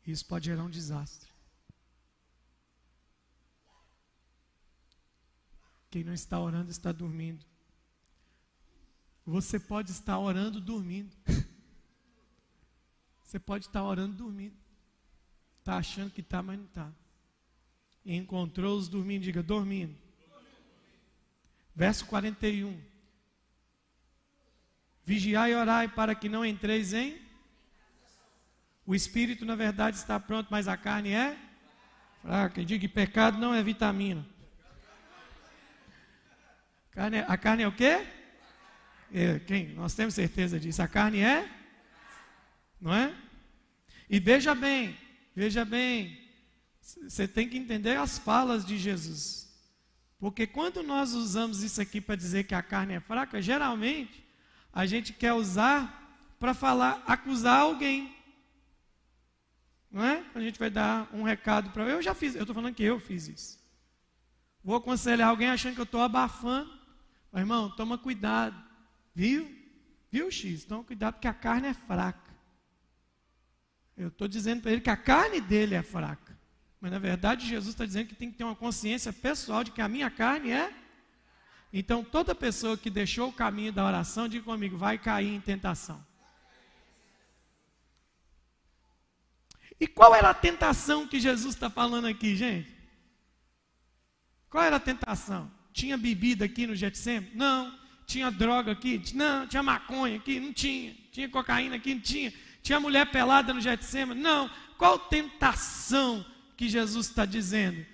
Isso 0.06 0.24
pode 0.24 0.46
gerar 0.46 0.62
um 0.62 0.70
desastre. 0.70 1.28
Quem 5.90 6.04
não 6.04 6.14
está 6.14 6.38
orando 6.38 6.70
está 6.70 6.92
dormindo. 6.92 7.44
Você 9.24 9.58
pode 9.58 9.90
estar 9.90 10.16
orando 10.20 10.60
dormindo. 10.60 11.16
Você 13.24 13.40
pode 13.40 13.66
estar 13.66 13.82
orando 13.82 14.14
dormindo. 14.14 14.56
Está 15.58 15.78
achando 15.78 16.12
que 16.12 16.20
está, 16.20 16.40
mas 16.40 16.58
não 16.58 16.66
está. 16.66 16.92
Encontrou-os 18.06 18.88
dormindo, 18.88 19.24
diga 19.24 19.42
dormindo. 19.42 19.94
Verso 21.74 22.06
41. 22.06 22.80
Vigiai 25.04 25.52
e 25.52 25.54
orai 25.54 25.88
para 25.88 26.14
que 26.14 26.28
não 26.28 26.46
entreis 26.46 26.92
em 26.92 27.26
o 28.86 28.94
espírito, 28.94 29.44
na 29.44 29.56
verdade, 29.56 29.96
está 29.96 30.20
pronto, 30.20 30.46
mas 30.48 30.68
a 30.68 30.76
carne 30.76 31.12
é 31.12 31.36
fraca. 32.22 32.64
Diga 32.64 32.88
pecado 32.88 33.36
não 33.36 33.52
é 33.52 33.60
vitamina. 33.60 34.24
Carne, 36.92 37.18
a 37.18 37.36
carne 37.36 37.64
é 37.64 37.68
o 37.68 37.72
quê? 37.72 38.06
É, 39.12 39.40
quem? 39.40 39.70
Nós 39.70 39.94
temos 39.94 40.14
certeza 40.14 40.60
disso. 40.60 40.80
A 40.80 40.88
carne 40.88 41.20
é? 41.20 41.50
Não 42.80 42.94
é? 42.94 43.12
E 44.08 44.20
veja 44.20 44.54
bem, 44.54 44.96
veja 45.34 45.64
bem. 45.64 46.25
Você 46.86 47.26
tem 47.26 47.48
que 47.48 47.58
entender 47.58 47.96
as 47.96 48.16
falas 48.16 48.64
de 48.64 48.78
Jesus. 48.78 49.52
Porque 50.20 50.46
quando 50.46 50.84
nós 50.84 51.14
usamos 51.14 51.62
isso 51.62 51.80
aqui 51.80 52.00
para 52.00 52.14
dizer 52.14 52.44
que 52.44 52.54
a 52.54 52.62
carne 52.62 52.94
é 52.94 53.00
fraca, 53.00 53.42
geralmente 53.42 54.24
a 54.72 54.86
gente 54.86 55.12
quer 55.12 55.32
usar 55.32 56.06
para 56.38 56.54
falar, 56.54 57.02
acusar 57.06 57.60
alguém. 57.60 58.14
Não 59.90 60.04
é? 60.04 60.24
A 60.34 60.40
gente 60.40 60.58
vai 60.58 60.70
dar 60.70 61.08
um 61.12 61.22
recado 61.22 61.70
para. 61.70 61.84
Eu 61.84 62.00
já 62.00 62.14
fiz, 62.14 62.34
eu 62.34 62.42
estou 62.42 62.54
falando 62.54 62.74
que 62.74 62.84
eu 62.84 63.00
fiz 63.00 63.26
isso. 63.26 63.58
Vou 64.62 64.76
aconselhar 64.76 65.28
alguém 65.28 65.48
achando 65.48 65.74
que 65.74 65.80
eu 65.80 65.84
estou 65.84 66.00
abafando. 66.00 66.70
Mas, 67.32 67.40
irmão, 67.40 67.70
toma 67.74 67.98
cuidado. 67.98 68.56
Viu? 69.14 69.50
Viu, 70.10 70.30
X? 70.30 70.64
Toma 70.64 70.84
cuidado 70.84 71.14
porque 71.14 71.28
a 71.28 71.34
carne 71.34 71.68
é 71.68 71.74
fraca. 71.74 72.34
Eu 73.96 74.08
estou 74.08 74.28
dizendo 74.28 74.62
para 74.62 74.72
ele 74.72 74.80
que 74.80 74.90
a 74.90 74.96
carne 74.96 75.40
dele 75.40 75.74
é 75.74 75.82
fraca. 75.82 76.25
Mas 76.80 76.92
na 76.92 76.98
verdade 76.98 77.46
Jesus 77.46 77.74
está 77.74 77.84
dizendo 77.84 78.08
que 78.08 78.14
tem 78.14 78.30
que 78.30 78.36
ter 78.36 78.44
uma 78.44 78.56
consciência 78.56 79.12
pessoal 79.12 79.64
de 79.64 79.70
que 79.70 79.80
a 79.80 79.88
minha 79.88 80.10
carne 80.10 80.50
é. 80.50 80.72
Então 81.72 82.04
toda 82.04 82.34
pessoa 82.34 82.76
que 82.76 82.90
deixou 82.90 83.28
o 83.28 83.32
caminho 83.32 83.72
da 83.72 83.84
oração, 83.84 84.28
diga 84.28 84.44
comigo, 84.44 84.76
vai 84.76 84.98
cair 84.98 85.34
em 85.34 85.40
tentação. 85.40 86.04
E 89.78 89.86
qual 89.86 90.14
era 90.14 90.30
a 90.30 90.34
tentação 90.34 91.06
que 91.06 91.20
Jesus 91.20 91.54
está 91.54 91.68
falando 91.68 92.06
aqui, 92.06 92.34
gente? 92.34 92.74
Qual 94.48 94.64
era 94.64 94.76
a 94.76 94.80
tentação? 94.80 95.50
Tinha 95.72 95.98
bebida 95.98 96.46
aqui 96.46 96.66
no 96.66 96.74
Getsemane? 96.74 97.30
Não. 97.34 97.78
Tinha 98.06 98.30
droga 98.30 98.72
aqui? 98.72 99.02
Não. 99.14 99.46
Tinha 99.46 99.62
maconha 99.62 100.16
aqui? 100.16 100.40
Não 100.40 100.52
tinha. 100.52 100.94
Tinha 101.12 101.28
cocaína 101.28 101.76
aqui? 101.76 101.94
Não 101.94 102.00
tinha. 102.00 102.32
Tinha 102.62 102.80
mulher 102.80 103.10
pelada 103.10 103.52
no 103.52 103.60
Getsemane? 103.60 104.18
Não. 104.18 104.50
Qual 104.78 104.98
tentação 104.98 106.24
que 106.56 106.68
Jesus 106.68 107.08
está 107.08 107.24
dizendo? 107.24 107.84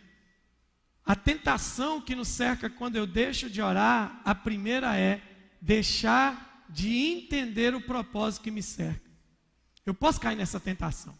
A 1.04 1.16
tentação 1.16 2.00
que 2.00 2.14
nos 2.14 2.28
cerca 2.28 2.70
quando 2.70 2.96
eu 2.96 3.06
deixo 3.06 3.50
de 3.50 3.60
orar, 3.60 4.20
a 4.24 4.34
primeira 4.34 4.96
é 4.96 5.20
deixar 5.60 6.64
de 6.68 6.96
entender 6.96 7.74
o 7.74 7.80
propósito 7.80 8.44
que 8.44 8.50
me 8.50 8.62
cerca. 8.62 9.10
Eu 9.84 9.92
posso 9.92 10.20
cair 10.20 10.36
nessa 10.36 10.60
tentação. 10.60 11.18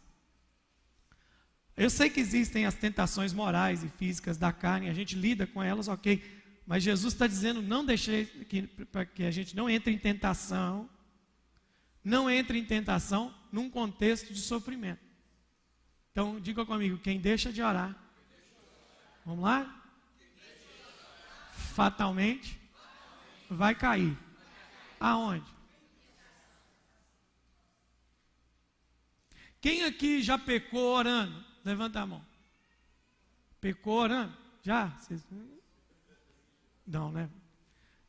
Eu 1.77 1.91
sei 1.91 2.11
que 2.11 2.21
existem 2.21 2.65
as 2.65 2.75
tentações 2.75 3.33
morais 3.33 3.83
e 3.83 3.89
físicas 3.89 4.37
da 4.39 4.53
carne, 4.53 4.89
a 4.89 4.95
gente 4.95 5.17
lida 5.17 5.47
com 5.47 5.63
elas, 5.63 5.89
ok. 5.89 6.23
Mas 6.67 6.83
Jesus 6.83 7.15
está 7.15 7.27
dizendo: 7.27 7.61
não 7.61 7.85
deixe 7.85 8.27
para 8.93 9.05
que 9.05 9.25
a 9.25 9.31
gente 9.31 9.57
não 9.57 9.69
entre 9.69 9.93
em 9.93 9.99
tentação, 9.99 10.89
não 12.05 12.31
entre 12.31 12.59
em 12.59 12.65
tentação 12.65 13.35
num 13.51 13.69
contexto 13.69 14.33
de 14.33 14.41
sofrimento. 14.41 15.12
Então, 16.13 16.39
diga 16.39 16.65
comigo: 16.65 16.99
quem 16.99 17.19
deixa 17.19 17.53
de 17.53 17.63
orar, 17.63 17.97
vamos 19.25 19.43
lá? 19.43 19.83
Fatalmente 21.75 22.61
vai 23.49 23.75
cair. 23.75 24.17
Aonde? 25.01 25.51
Quem 29.61 29.85
aqui 29.85 30.23
já 30.23 30.39
pecou 30.39 30.97
orando? 30.97 31.45
Levanta 31.65 32.01
a 32.01 32.07
mão. 32.07 32.25
Pecou 33.61 34.01
orando? 34.01 34.37
Já? 34.63 34.93
Não, 36.87 37.11
né? 37.11 37.31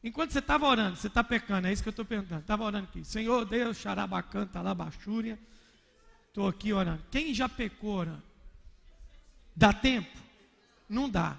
Enquanto 0.04 0.32
você 0.32 0.40
estava 0.40 0.68
orando, 0.68 0.98
você 0.98 1.08
está 1.08 1.24
pecando, 1.24 1.68
é 1.68 1.72
isso 1.72 1.82
que 1.82 1.90
eu 1.90 1.92
estou 1.92 2.04
perguntando. 2.04 2.42
Estava 2.42 2.64
orando 2.64 2.90
aqui. 2.90 3.06
Senhor 3.06 3.46
Deus, 3.46 3.78
xarabacanta, 3.78 4.62
labachúria. 4.62 5.40
Estou 6.34 6.48
aqui 6.48 6.74
orando. 6.74 7.04
Quem 7.12 7.32
já 7.32 7.48
pecou 7.48 7.92
orando? 7.92 8.24
Dá 9.56 9.72
tempo? 9.72 10.18
Não 10.90 11.08
dá. 11.08 11.38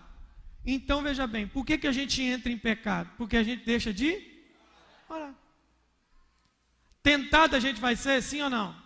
Então 0.64 1.02
veja 1.02 1.26
bem, 1.26 1.48
por 1.48 1.66
que, 1.66 1.76
que 1.76 1.88
a 1.88 1.92
gente 1.92 2.22
entra 2.22 2.52
em 2.52 2.56
pecado? 2.56 3.10
Porque 3.18 3.36
a 3.36 3.42
gente 3.42 3.64
deixa 3.64 3.92
de 3.92 4.24
orar. 5.08 5.34
Tentado 7.02 7.56
a 7.56 7.60
gente 7.60 7.80
vai 7.80 7.96
ser, 7.96 8.22
sim 8.22 8.40
ou 8.40 8.48
não? 8.48 8.80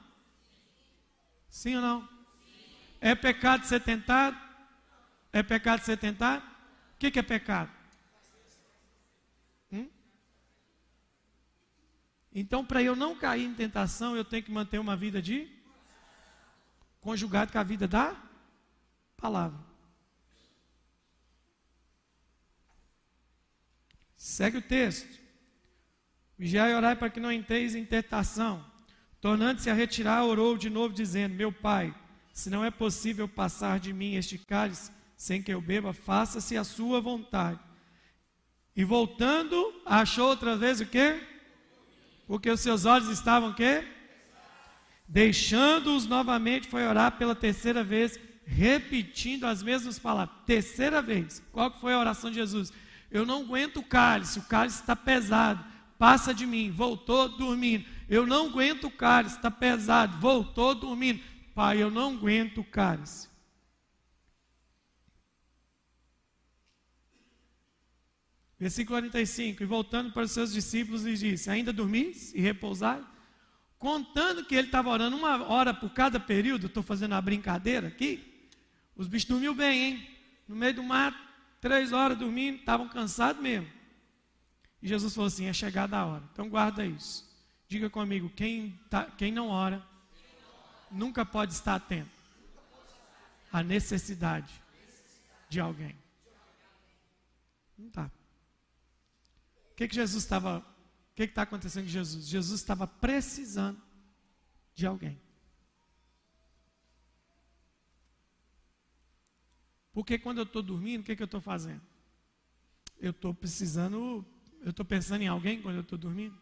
Sim 1.51 1.77
ou 1.77 1.83
não? 1.83 2.09
É 3.03 3.15
pecado 3.15 3.67
ser 3.67 3.81
tentado? 3.81 4.35
É 5.31 5.43
pecado 5.43 5.85
ser 5.85 5.99
tentado? 5.99 6.43
O 6.95 6.99
que, 6.99 7.11
que 7.11 7.19
é 7.19 7.23
pecado? 7.23 7.71
Hum? 9.71 9.91
Então, 12.35 12.65
para 12.65 12.83
eu 12.83 12.97
não 12.97 13.15
cair 13.15 13.45
em 13.45 13.53
tentação, 13.53 14.17
eu 14.17 14.25
tenho 14.25 14.43
que 14.43 14.51
manter 14.51 14.79
uma 14.79 14.97
vida 14.97 15.21
de 15.21 15.58
conjugado 17.01 17.53
com 17.53 17.59
a 17.59 17.63
vida 17.63 17.87
da 17.87 18.17
palavra. 19.17 19.59
Segue 24.17 24.59
o 24.59 24.63
texto. 24.63 25.19
Vigiai 26.37 26.73
e 26.73 26.75
orai 26.75 26.97
para 26.97 27.11
que 27.11 27.21
não 27.21 27.33
entreis 27.33 27.75
em 27.75 27.85
tentação. 27.85 28.65
Tornando-se 29.21 29.69
a 29.69 29.75
retirar, 29.75 30.25
orou 30.25 30.57
de 30.57 30.71
novo, 30.71 30.95
dizendo: 30.95 31.35
Meu 31.35 31.53
pai, 31.53 31.95
se 32.33 32.49
não 32.49 32.65
é 32.65 32.71
possível 32.71 33.29
passar 33.29 33.81
de 33.81 33.93
mim 33.93 34.15
este 34.15 34.39
cálice 34.39 34.93
sem 35.17 35.43
que 35.43 35.53
eu 35.53 35.61
beba, 35.61 35.93
faça-se 35.93 36.57
a 36.57 36.63
sua 36.63 37.01
vontade. 37.01 37.59
E 38.77 38.85
voltando, 38.85 39.83
achou 39.85 40.29
outra 40.29 40.57
vez 40.57 40.81
o 40.81 40.87
quê? 40.87 41.21
Porque 42.29 42.49
os 42.49 42.61
seus 42.61 42.85
olhos 42.85 43.09
estavam 43.09 43.51
o 43.51 43.55
quê? 43.55 43.85
Deixando-os 45.09 46.07
novamente, 46.07 46.69
foi 46.69 46.87
orar 46.87 47.13
pela 47.13 47.35
terceira 47.35 47.83
vez, 47.83 48.21
repetindo 48.45 49.45
as 49.45 49.63
mesmas 49.63 49.99
palavras. 49.99 50.37
Terceira 50.45 51.01
vez. 51.01 51.43
Qual 51.51 51.73
foi 51.81 51.95
a 51.95 51.99
oração 51.99 52.31
de 52.31 52.37
Jesus? 52.37 52.71
Eu 53.11 53.25
não 53.25 53.41
aguento 53.41 53.79
o 53.79 53.83
cálice, 53.83 54.39
o 54.39 54.43
cálice 54.43 54.81
está 54.81 54.95
pesado. 54.95 55.65
Passa 55.99 56.35
de 56.35 56.47
mim. 56.47 56.71
Voltou 56.71 57.29
dormindo. 57.29 57.87
Eu 58.07 58.27
não 58.27 58.49
aguento 58.49 58.85
o 58.85 58.91
cálice, 58.91 59.37
está 59.37 59.51
pesado. 59.51 60.19
Voltou 60.19 60.75
dormindo. 60.75 61.21
Pai, 61.55 61.83
eu 61.83 61.91
não 61.91 62.15
aguento 62.15 62.61
o 62.61 62.65
cálice. 62.65 63.29
Versículo 68.61 68.97
45. 68.97 69.63
E 69.63 69.67
voltando 69.67 70.13
para 70.13 70.25
os 70.25 70.33
seus 70.33 70.53
discípulos, 70.53 71.03
lhes 71.03 71.21
disse: 71.21 71.49
Ainda 71.49 71.73
dormis 71.73 72.35
e 72.35 72.41
repousai? 72.41 73.03
Contando 73.79 74.45
que 74.45 74.55
ele 74.55 74.69
estava 74.69 74.89
orando 74.89 75.17
uma 75.17 75.45
hora 75.45 75.73
por 75.73 75.91
cada 75.91 76.19
período, 76.19 76.67
estou 76.67 76.83
fazendo 76.83 77.13
uma 77.13 77.23
brincadeira 77.23 77.89
aqui. 77.89 78.51
Os 78.97 79.07
bichos 79.07 79.29
dormiam 79.29 79.55
bem, 79.55 79.85
hein? 79.85 80.11
No 80.49 80.57
meio 80.57 80.75
do 80.75 80.83
mato, 80.83 81.19
três 81.61 81.93
horas 81.93 82.19
dormindo, 82.19 82.59
estavam 82.59 82.89
cansados 82.89 83.41
mesmo. 83.41 83.69
E 84.83 84.89
Jesus 84.89 85.15
falou 85.15 85.29
assim: 85.29 85.47
é 85.47 85.53
chegada 85.53 85.97
a 85.97 86.07
hora. 86.07 86.25
Então 86.33 86.49
guarda 86.49 86.85
isso. 86.85 87.25
Diga 87.69 87.89
comigo: 87.89 88.31
quem, 88.31 88.79
tá, 88.91 89.05
quem 89.05 89.31
não 89.31 89.49
ora, 89.49 89.85
nunca 90.91 91.25
pode 91.25 91.53
estar 91.53 91.77
atento 91.77 92.11
à 93.53 93.63
necessidade 93.63 94.53
de 95.49 95.61
alguém. 95.61 95.95
Não 97.79 97.87
está 97.87 98.11
que, 99.79 99.87
que 99.87 99.95
Jesus 99.95 100.25
estava. 100.25 100.65
Que 101.19 101.25
está 101.25 101.43
acontecendo 101.43 101.83
com 101.83 101.91
Jesus? 101.91 102.29
Jesus 102.29 102.61
estava 102.61 102.87
precisando 102.87 103.83
de 104.73 104.87
alguém. 104.87 105.21
Porque 109.93 110.17
quando 110.17 110.39
eu 110.39 110.45
estou 110.45 110.63
dormindo, 110.63 111.01
o 111.01 111.05
que, 111.05 111.17
que 111.17 111.23
eu 111.23 111.25
estou 111.25 111.41
fazendo? 111.41 111.83
Eu 113.01 113.11
estou 113.11 113.35
precisando, 113.35 114.25
eu 114.61 114.71
estou 114.71 114.85
pensando 114.87 115.23
em 115.23 115.27
alguém 115.27 115.61
quando 115.61 115.75
eu 115.75 115.81
estou 115.81 115.99
dormindo? 115.99 116.39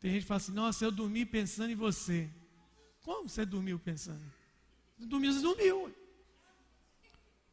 Tem 0.00 0.10
gente 0.10 0.22
que 0.22 0.26
fala 0.26 0.38
assim, 0.38 0.52
nossa, 0.52 0.84
eu 0.84 0.90
dormi 0.90 1.24
pensando 1.24 1.70
em 1.70 1.76
você. 1.76 2.28
Como 3.02 3.28
você 3.28 3.46
dormiu 3.46 3.78
pensando? 3.78 4.24
Dormiu, 4.98 5.32
você 5.32 5.40
dormiu. 5.40 5.94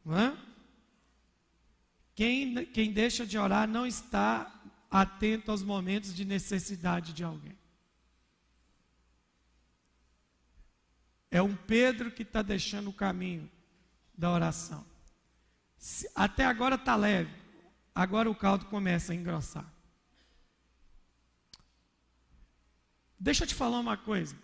Não 0.03 0.17
é? 0.17 0.37
Quem, 2.15 2.65
quem 2.65 2.91
deixa 2.91 3.23
de 3.23 3.37
orar 3.37 3.67
não 3.67 3.85
está 3.85 4.51
atento 4.89 5.51
aos 5.51 5.63
momentos 5.63 6.13
de 6.15 6.25
necessidade 6.25 7.13
de 7.13 7.23
alguém. 7.23 7.57
É 11.29 11.41
um 11.41 11.55
Pedro 11.55 12.11
que 12.11 12.23
está 12.23 12.41
deixando 12.41 12.89
o 12.89 12.93
caminho 12.93 13.49
da 14.17 14.31
oração. 14.31 14.85
Até 16.15 16.45
agora 16.45 16.75
está 16.75 16.95
leve, 16.95 17.33
agora 17.93 18.29
o 18.29 18.35
caldo 18.35 18.65
começa 18.65 19.11
a 19.11 19.15
engrossar. 19.15 19.71
Deixa 23.19 23.43
eu 23.43 23.47
te 23.47 23.55
falar 23.55 23.79
uma 23.79 23.97
coisa. 23.97 24.35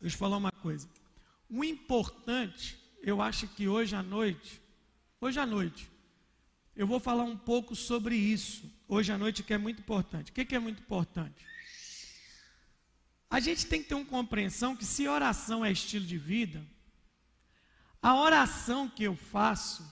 Deixa 0.00 0.06
eu 0.06 0.10
te 0.10 0.16
falar 0.16 0.36
uma 0.36 0.52
coisa. 0.52 0.88
O 1.48 1.62
importante, 1.64 2.78
eu 3.02 3.20
acho 3.20 3.46
que 3.48 3.68
hoje 3.68 3.94
à 3.94 4.02
noite, 4.02 4.60
hoje 5.20 5.38
à 5.38 5.46
noite, 5.46 5.90
eu 6.76 6.86
vou 6.86 6.98
falar 6.98 7.24
um 7.24 7.36
pouco 7.36 7.76
sobre 7.76 8.16
isso 8.16 8.70
hoje 8.88 9.12
à 9.12 9.18
noite, 9.18 9.42
que 9.42 9.54
é 9.54 9.58
muito 9.58 9.80
importante. 9.80 10.30
O 10.30 10.34
que 10.34 10.54
é 10.54 10.58
muito 10.58 10.80
importante? 10.80 11.46
A 13.30 13.40
gente 13.40 13.66
tem 13.66 13.82
que 13.82 13.88
ter 13.88 13.94
uma 13.94 14.04
compreensão 14.04 14.76
que 14.76 14.84
se 14.84 15.08
oração 15.08 15.64
é 15.64 15.72
estilo 15.72 16.04
de 16.04 16.18
vida, 16.18 16.64
a 18.02 18.14
oração 18.14 18.88
que 18.88 19.04
eu 19.04 19.16
faço 19.16 19.84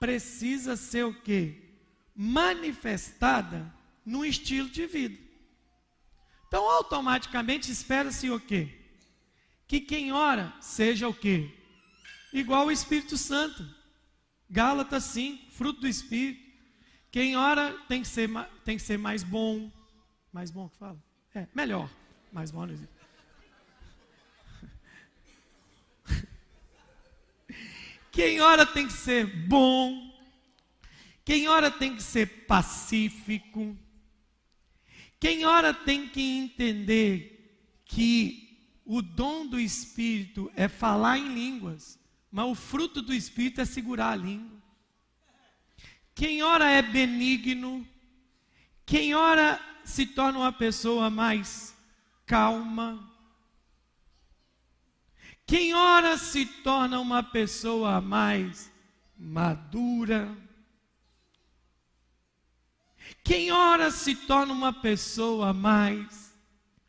precisa 0.00 0.76
ser 0.76 1.04
o 1.04 1.14
quê? 1.14 1.76
Manifestada 2.14 3.72
no 4.04 4.24
estilo 4.24 4.68
de 4.68 4.86
vida. 4.86 5.16
Então, 6.48 6.68
automaticamente 6.68 7.70
espera-se 7.70 8.28
o 8.28 8.40
quê? 8.40 8.78
Que 9.66 9.80
quem 9.80 10.12
ora 10.12 10.52
seja 10.60 11.08
o 11.08 11.14
quê? 11.14 11.50
Igual 12.32 12.66
o 12.66 12.72
Espírito 12.72 13.16
Santo. 13.16 13.64
Gálatas 14.52 15.04
5, 15.04 15.50
fruto 15.50 15.80
do 15.80 15.88
Espírito. 15.88 16.52
Quem 17.10 17.34
ora 17.38 17.72
tem 17.88 18.02
que 18.02 18.08
ser, 18.08 18.28
tem 18.66 18.76
que 18.76 18.82
ser 18.82 18.98
mais 18.98 19.22
bom. 19.22 19.72
Mais 20.30 20.50
bom 20.50 20.68
que 20.68 20.76
fala? 20.76 21.02
É, 21.34 21.46
melhor. 21.54 21.88
Mais 22.30 22.50
bom 22.50 22.66
não 22.66 22.74
existe. 22.74 22.92
Quem 28.12 28.42
ora 28.42 28.66
tem 28.66 28.86
que 28.86 28.92
ser 28.92 29.24
bom. 29.48 30.12
Quem 31.24 31.48
ora 31.48 31.70
tem 31.70 31.96
que 31.96 32.02
ser 32.02 32.44
pacífico. 32.46 33.74
Quem 35.18 35.46
ora 35.46 35.72
tem 35.72 36.10
que 36.10 36.20
entender 36.20 37.80
que 37.86 38.68
o 38.84 39.00
dom 39.00 39.46
do 39.46 39.58
Espírito 39.58 40.52
é 40.54 40.68
falar 40.68 41.16
em 41.16 41.32
línguas. 41.32 42.01
Mas 42.32 42.46
o 42.46 42.54
fruto 42.54 43.02
do 43.02 43.12
Espírito 43.12 43.60
é 43.60 43.66
segurar 43.66 44.12
a 44.12 44.16
língua. 44.16 44.58
Quem 46.14 46.42
ora 46.42 46.70
é 46.70 46.80
benigno. 46.80 47.86
Quem 48.86 49.14
ora 49.14 49.60
se 49.84 50.06
torna 50.06 50.38
uma 50.38 50.52
pessoa 50.52 51.10
mais 51.10 51.76
calma. 52.24 53.06
Quem 55.46 55.74
ora 55.74 56.16
se 56.16 56.46
torna 56.46 56.98
uma 57.00 57.22
pessoa 57.22 58.00
mais 58.00 58.72
madura. 59.14 60.34
Quem 63.22 63.52
ora 63.52 63.90
se 63.90 64.16
torna 64.16 64.54
uma 64.54 64.72
pessoa 64.72 65.52
mais 65.52 66.34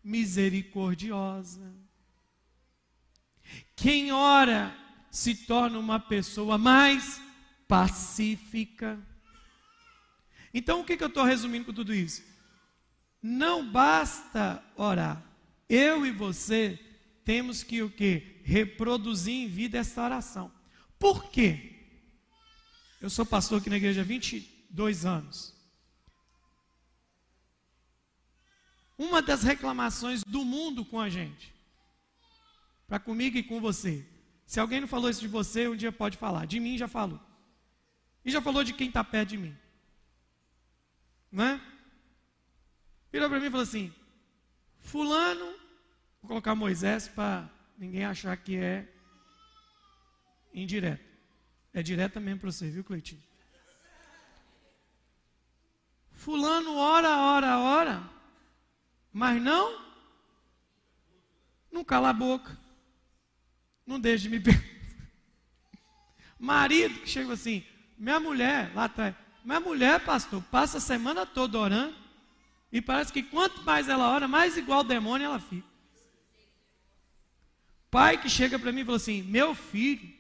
misericordiosa. 0.02 1.74
Quem 3.76 4.14
ora 4.14 4.83
se 5.14 5.36
torna 5.36 5.78
uma 5.78 6.00
pessoa 6.00 6.58
mais 6.58 7.22
pacífica. 7.68 9.00
Então, 10.52 10.82
o 10.82 10.84
que, 10.84 10.98
que 10.98 11.04
eu 11.04 11.08
estou 11.08 11.24
resumindo 11.24 11.66
com 11.66 11.74
tudo 11.74 11.94
isso? 11.94 12.24
Não 13.22 13.72
basta 13.72 14.64
orar. 14.76 15.24
Eu 15.70 16.04
e 16.04 16.12
você 16.12 16.80
temos 17.24 17.62
que 17.62 17.84
o 17.84 17.92
que? 17.92 18.42
Reproduzir 18.44 19.36
em 19.36 19.48
vida 19.48 19.78
essa 19.78 20.04
oração. 20.04 20.52
Por 20.98 21.30
quê? 21.30 21.86
Eu 23.00 23.10
sou 23.10 23.24
pastor 23.24 23.62
aqui 23.62 23.70
na 23.70 23.78
igreja 23.78 24.02
há 24.02 24.04
22 24.04 25.06
anos. 25.06 25.54
Uma 28.98 29.22
das 29.22 29.44
reclamações 29.44 30.24
do 30.24 30.44
mundo 30.44 30.84
com 30.84 31.00
a 31.00 31.08
gente, 31.08 31.54
para 32.88 32.98
comigo 33.00 33.38
e 33.38 33.44
com 33.44 33.62
você, 33.62 34.08
se 34.54 34.60
alguém 34.60 34.82
não 34.82 34.88
falou 34.88 35.10
isso 35.10 35.20
de 35.20 35.28
você, 35.28 35.68
um 35.68 35.76
dia 35.76 35.92
pode 35.92 36.16
falar. 36.16 36.46
De 36.46 36.60
mim 36.60 36.78
já 36.78 36.88
falou. 36.88 37.20
E 38.24 38.30
já 38.30 38.40
falou 38.40 38.64
de 38.64 38.72
quem 38.72 38.88
está 38.88 39.04
perto 39.04 39.30
de 39.30 39.38
mim. 39.40 39.58
Não 41.32 41.44
é? 41.44 41.62
Virou 43.12 43.28
para 43.28 43.40
mim 43.40 43.48
e 43.48 43.50
falou 43.50 43.64
assim: 43.64 43.92
Fulano, 44.80 45.56
vou 46.22 46.28
colocar 46.28 46.54
Moisés 46.54 47.08
para 47.08 47.50
ninguém 47.76 48.06
achar 48.06 48.38
que 48.38 48.56
é 48.56 48.88
indireto. 50.54 51.04
É 51.74 51.82
direta 51.82 52.20
mesmo 52.20 52.42
para 52.42 52.52
você, 52.52 52.70
viu, 52.70 52.84
Cleitinho? 52.84 53.24
Fulano 56.12 56.76
ora, 56.76 57.10
ora, 57.10 57.58
ora, 57.58 58.10
mas 59.12 59.42
não, 59.42 59.84
não 61.72 61.84
cala 61.84 62.12
a 62.12 62.14
boca. 62.14 62.63
Não 63.86 64.00
deixe 64.00 64.24
de 64.24 64.30
me 64.30 64.40
perguntar. 64.40 64.68
Marido 66.40 67.00
que 67.00 67.10
chega 67.10 67.34
assim, 67.34 67.64
minha 67.98 68.20
mulher 68.20 68.74
lá 68.74 68.86
atrás, 68.86 69.16
minha 69.44 69.60
mulher, 69.60 70.04
pastor, 70.04 70.42
passa 70.44 70.78
a 70.78 70.82
semana 70.82 71.26
toda 71.26 71.58
orando, 71.58 71.96
e 72.72 72.82
parece 72.82 73.14
que 73.14 73.22
quanto 73.22 73.62
mais 73.64 73.88
ela 73.88 74.10
ora, 74.10 74.28
mais 74.28 74.58
igual 74.58 74.80
o 74.80 74.84
demônio 74.84 75.26
ela 75.26 75.40
fica. 75.40 75.68
Pai 77.92 78.20
que 78.20 78.28
chega 78.28 78.58
para 78.58 78.72
mim 78.72 78.82
e 78.82 78.86
fala 78.86 78.98
assim: 78.98 79.22
Meu 79.22 79.54
filho, 79.54 80.12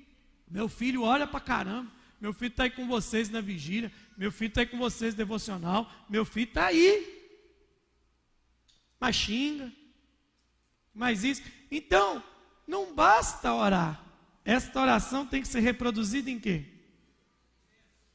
meu 0.47 0.69
filho 0.69 1.01
ora 1.01 1.25
para 1.25 1.39
caramba, 1.39 1.91
meu 2.21 2.31
filho 2.31 2.51
está 2.51 2.65
aí 2.65 2.69
com 2.69 2.87
vocês 2.87 3.31
na 3.31 3.41
vigília, 3.41 3.91
meu 4.15 4.31
filho 4.31 4.49
está 4.49 4.61
aí 4.61 4.67
com 4.67 4.77
vocês 4.77 5.15
devocional, 5.15 5.91
meu 6.07 6.23
filho 6.23 6.47
está 6.47 6.67
aí. 6.67 7.31
Mas 8.99 9.15
xinga, 9.15 9.73
mas 10.93 11.23
isso. 11.23 11.41
Então, 11.71 12.23
não 12.67 12.93
basta 12.93 13.53
orar. 13.53 14.03
Esta 14.45 14.81
oração 14.81 15.25
tem 15.25 15.41
que 15.41 15.47
ser 15.47 15.61
reproduzida 15.61 16.29
em 16.29 16.39
quê? 16.39 16.65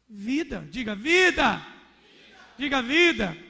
Vida. 0.09 0.67
Diga 0.71 0.95
vida. 0.95 1.57
vida. 1.57 1.67
Diga 2.59 2.83
vida. 2.83 3.33
vida. 3.33 3.49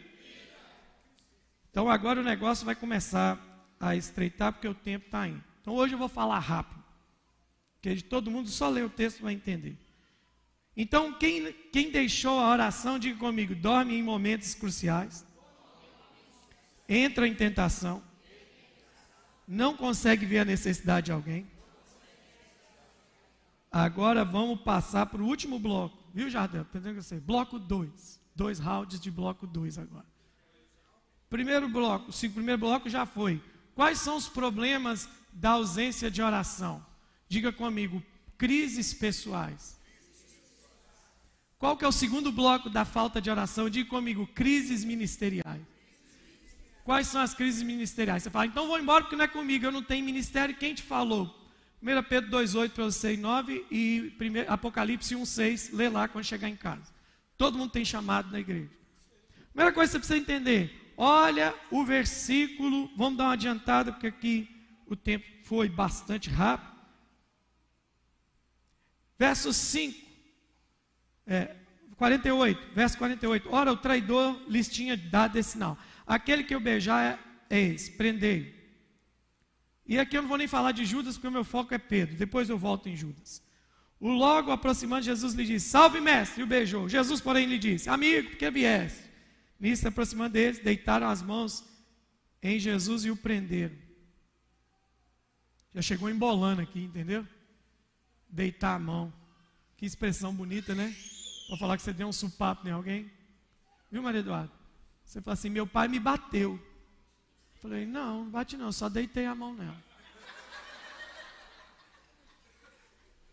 Então 1.71 1.89
agora 1.89 2.21
o 2.21 2.25
negócio 2.25 2.65
vai 2.65 2.75
começar 2.75 3.39
a 3.79 3.95
estreitar 3.95 4.53
porque 4.53 4.69
o 4.69 4.75
tempo 4.75 5.07
está 5.07 5.29
indo. 5.29 5.43
Então 5.61 5.75
hoje 5.75 5.95
eu 5.95 5.99
vou 5.99 6.09
falar 6.09 6.39
rápido. 6.39 6.83
Porque 7.81 8.03
todo 8.03 8.31
mundo 8.31 8.49
só 8.49 8.69
lê 8.69 8.83
o 8.83 8.91
texto 8.91 9.23
vai 9.23 9.35
entender. 9.35 9.77
Então, 10.81 11.13
quem, 11.13 11.53
quem 11.73 11.91
deixou 11.91 12.39
a 12.39 12.51
oração, 12.51 13.01
diga 13.01 13.19
comigo, 13.19 13.53
dorme 13.53 13.97
em 13.97 14.03
momentos 14.03 14.55
cruciais, 14.55 15.27
entra 16.89 17.27
em 17.27 17.35
tentação, 17.35 18.01
não 19.49 19.75
consegue 19.75 20.27
ver 20.27 20.41
a 20.41 20.45
necessidade 20.45 21.07
de 21.07 21.13
alguém. 21.13 21.51
Agora 23.73 24.25
vamos 24.25 24.61
passar 24.61 25.07
para 25.07 25.23
o 25.23 25.27
último 25.27 25.59
bloco, 25.59 25.97
viu, 26.13 26.29
Jardel? 26.29 26.67
Bloco 27.23 27.59
2. 27.59 28.21
Dois 28.37 28.59
rounds 28.59 29.01
de 29.01 29.11
bloco 29.11 29.47
2 29.47 29.79
agora. 29.79 30.07
Primeiro 31.29 31.69
bloco, 31.69 32.11
o 32.11 32.31
primeiro 32.31 32.59
bloco 32.59 32.89
já 32.89 33.05
foi. 33.05 33.43
Quais 33.75 33.99
são 33.99 34.17
os 34.17 34.29
problemas 34.29 35.09
da 35.33 35.51
ausência 35.51 36.11
de 36.11 36.23
oração? 36.23 36.85
Diga 37.29 37.53
comigo, 37.53 38.03
crises 38.37 38.95
pessoais. 38.95 39.79
Qual 41.59 41.77
que 41.77 41.85
é 41.85 41.89
o 41.89 41.93
segundo 41.93 42.31
bloco 42.31 42.71
da 42.71 42.85
falta 42.85 43.21
de 43.21 43.29
oração? 43.29 43.69
Diga 43.69 43.91
comigo, 43.91 44.27
crises 44.29 44.85
ministeriais. 44.85 45.63
Quais 46.89 47.09
são 47.09 47.21
as 47.21 47.35
crises 47.35 47.63
ministeriais? 47.63 48.23
Você 48.23 48.31
fala, 48.31 48.47
então 48.47 48.67
vou 48.67 48.79
embora 48.79 49.05
porque 49.05 49.15
não 49.15 49.27
é 49.27 49.29
comigo, 49.29 49.67
eu 49.67 49.71
não 49.71 49.83
tenho 49.83 50.03
ministério. 50.03 50.57
Quem 50.57 50.73
te 50.73 50.83
falou? 50.83 51.27
1 51.83 52.03
Pedro 52.05 52.31
2,8 52.31 52.71
para 52.71 52.85
você 52.85 53.13
e 53.13 53.17
9 53.19 53.67
e 53.71 54.17
Apocalipse 54.49 55.15
1,6, 55.15 55.77
lê 55.77 55.91
lá 55.91 56.09
quando 56.09 56.25
chegar 56.25 56.49
em 56.49 56.57
casa. 56.57 56.91
Todo 57.37 57.59
mundo 57.59 57.73
tem 57.73 57.85
chamado 57.85 58.33
na 58.33 58.41
igreja. 58.41 58.71
Primeira 59.53 59.71
coisa 59.71 59.91
que 59.91 59.93
você 59.93 59.99
precisa 59.99 60.19
entender: 60.19 60.95
olha 60.97 61.55
o 61.71 61.85
versículo, 61.85 62.91
vamos 62.97 63.19
dar 63.19 63.25
uma 63.25 63.33
adiantada, 63.35 63.93
porque 63.93 64.07
aqui 64.07 64.49
o 64.87 64.97
tempo 64.97 65.27
foi 65.45 65.69
bastante 65.69 66.31
rápido. 66.31 66.73
Verso 69.19 69.53
5, 69.53 70.07
é, 71.27 71.55
48, 71.99 72.75
verso 72.75 72.97
48. 72.97 73.47
Ora, 73.53 73.73
o 73.73 73.77
traidor 73.77 74.41
lhes 74.49 74.71
tinha 74.71 74.97
dado 74.97 75.37
esse 75.37 75.51
sinal. 75.51 75.77
Aquele 76.09 76.43
que 76.43 76.55
eu 76.55 76.61
beijar 76.61 77.21
é, 77.51 77.57
é 77.57 77.61
esse, 77.61 77.93
prendei. 77.93 78.57
E 79.87 79.99
aqui 79.99 80.17
eu 80.17 80.23
não 80.23 80.29
vou 80.29 80.39
nem 80.39 80.49
falar 80.49 80.73
de 80.73 80.87
Judas, 80.87 81.17
porque 81.17 81.29
o 81.29 81.31
meu 81.31 81.45
foco 81.45 81.75
é 81.75 81.79
Pedro. 81.79 82.17
Depois 82.17 82.49
eu 82.49 82.57
volto 82.57 82.89
em 82.89 82.97
Judas. 82.97 83.43
O 84.01 84.09
logo 84.09 84.51
aproximando, 84.51 85.05
Jesus 85.05 85.35
lhe 85.35 85.45
disse: 85.45 85.69
Salve, 85.69 86.01
mestre! 86.01 86.41
E 86.41 86.45
o 86.45 86.47
beijou. 86.47 86.89
Jesus, 86.89 87.21
porém, 87.21 87.47
lhe 87.47 87.59
disse: 87.59 87.91
Amigo, 87.91 88.31
por 88.31 88.39
que 88.39 88.51
vieste? 88.51 89.03
Nisso, 89.61 89.87
aproximando 89.87 90.33
deles, 90.33 90.59
deitaram 90.61 91.09
as 91.09 91.21
mãos 91.21 91.63
em 92.43 92.59
Jesus 92.59 93.05
e 93.05 93.11
o 93.11 93.17
prenderam. 93.17 93.77
Já 95.75 95.83
chegou 95.83 96.09
embolando 96.09 96.63
aqui, 96.63 96.85
entendeu? 96.85 97.27
Deitar 98.31 98.77
a 98.77 98.79
mão. 98.79 99.13
Que 99.77 99.85
expressão 99.85 100.35
bonita, 100.35 100.75
né? 100.75 100.95
Para 101.49 101.59
falar 101.59 101.77
que 101.77 101.83
você 101.83 101.93
deu 101.93 102.09
um 102.09 102.13
supapo 102.13 102.67
em 102.67 102.71
alguém. 102.71 103.11
Viu, 103.91 104.03
Maria 104.03 104.21
Eduardo? 104.21 104.58
Você 105.09 105.23
fala 105.23 105.33
assim: 105.33 105.49
meu 105.49 105.67
pai 105.67 105.89
me 105.89 105.99
bateu. 105.99 106.61
Eu 107.55 107.61
falei: 107.63 107.87
não, 107.87 108.25
não 108.25 108.31
bate 108.31 108.59
não, 108.59 108.71
só 108.71 108.91
deitei 108.91 109.25
a 109.25 109.35
mão 109.35 109.55
nela. 109.55 109.83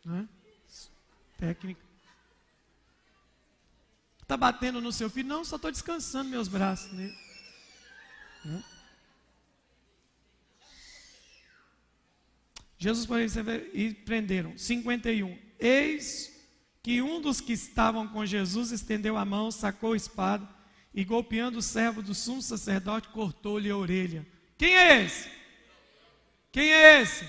Né? 0.06 0.30
Técnica. 1.38 1.82
Está 4.22 4.38
batendo 4.38 4.80
no 4.80 4.92
seu 4.92 5.10
filho? 5.10 5.28
Não, 5.28 5.44
só 5.44 5.58
estou 5.58 5.70
descansando 5.70 6.30
meus 6.30 6.48
braços 6.48 6.94
nele. 6.94 7.18
Né? 8.46 8.64
Jesus, 12.78 13.06
porém, 13.06 13.28
e 13.74 13.94
prenderam. 13.94 14.58
51. 14.58 15.38
Eis 15.60 16.32
que 16.82 17.02
um 17.02 17.20
dos 17.20 17.42
que 17.42 17.52
estavam 17.52 18.08
com 18.08 18.26
Jesus 18.26 18.72
estendeu 18.72 19.18
a 19.18 19.26
mão, 19.26 19.52
sacou 19.52 19.94
a 19.94 19.98
espada 19.98 20.55
e 20.96 21.04
golpeando 21.04 21.60
o 21.60 21.62
servo 21.62 22.02
do 22.02 22.16
sumo 22.16 22.42
sacerdote, 22.42 23.10
cortou-lhe 23.10 23.70
a 23.70 23.76
orelha. 23.76 24.26
Quem 24.58 24.78
é 24.78 25.04
esse? 25.04 25.30
Quem 26.54 26.72
é 26.72 27.02
esse? 27.02 27.28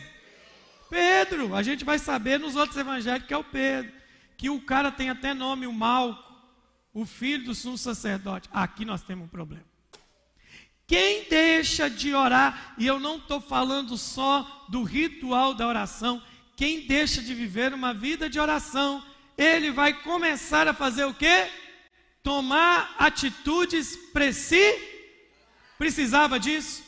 Pedro. 0.88 1.52
A 1.52 1.64
gente 1.64 1.84
vai 1.84 1.98
saber 1.98 2.38
nos 2.38 2.54
outros 2.54 2.78
evangelhos 2.78 3.26
que 3.26 3.34
é 3.34 3.36
o 3.36 3.42
Pedro. 3.42 3.92
Que 4.36 4.48
o 4.48 4.60
cara 4.60 4.92
tem 4.92 5.10
até 5.10 5.34
nome, 5.34 5.66
o 5.66 5.72
Malco, 5.72 6.32
o 6.94 7.04
filho 7.04 7.46
do 7.46 7.54
sumo 7.56 7.76
sacerdote. 7.76 8.48
Aqui 8.52 8.84
nós 8.84 9.02
temos 9.02 9.24
um 9.24 9.28
problema. 9.28 9.64
Quem 10.86 11.28
deixa 11.28 11.90
de 11.90 12.14
orar, 12.14 12.76
e 12.78 12.86
eu 12.86 13.00
não 13.00 13.16
estou 13.16 13.40
falando 13.40 13.96
só 13.96 14.66
do 14.68 14.84
ritual 14.84 15.52
da 15.54 15.66
oração, 15.66 16.22
quem 16.54 16.86
deixa 16.86 17.20
de 17.20 17.34
viver 17.34 17.74
uma 17.74 17.92
vida 17.92 18.30
de 18.30 18.38
oração, 18.38 19.04
ele 19.36 19.72
vai 19.72 19.92
começar 19.92 20.68
a 20.68 20.72
fazer 20.72 21.04
o 21.04 21.12
quê? 21.12 21.50
Tomar 22.26 22.92
atitudes 22.98 23.96
para 24.12 24.32
si? 24.32 24.74
Precisava 25.78 26.40
disso? 26.40 26.82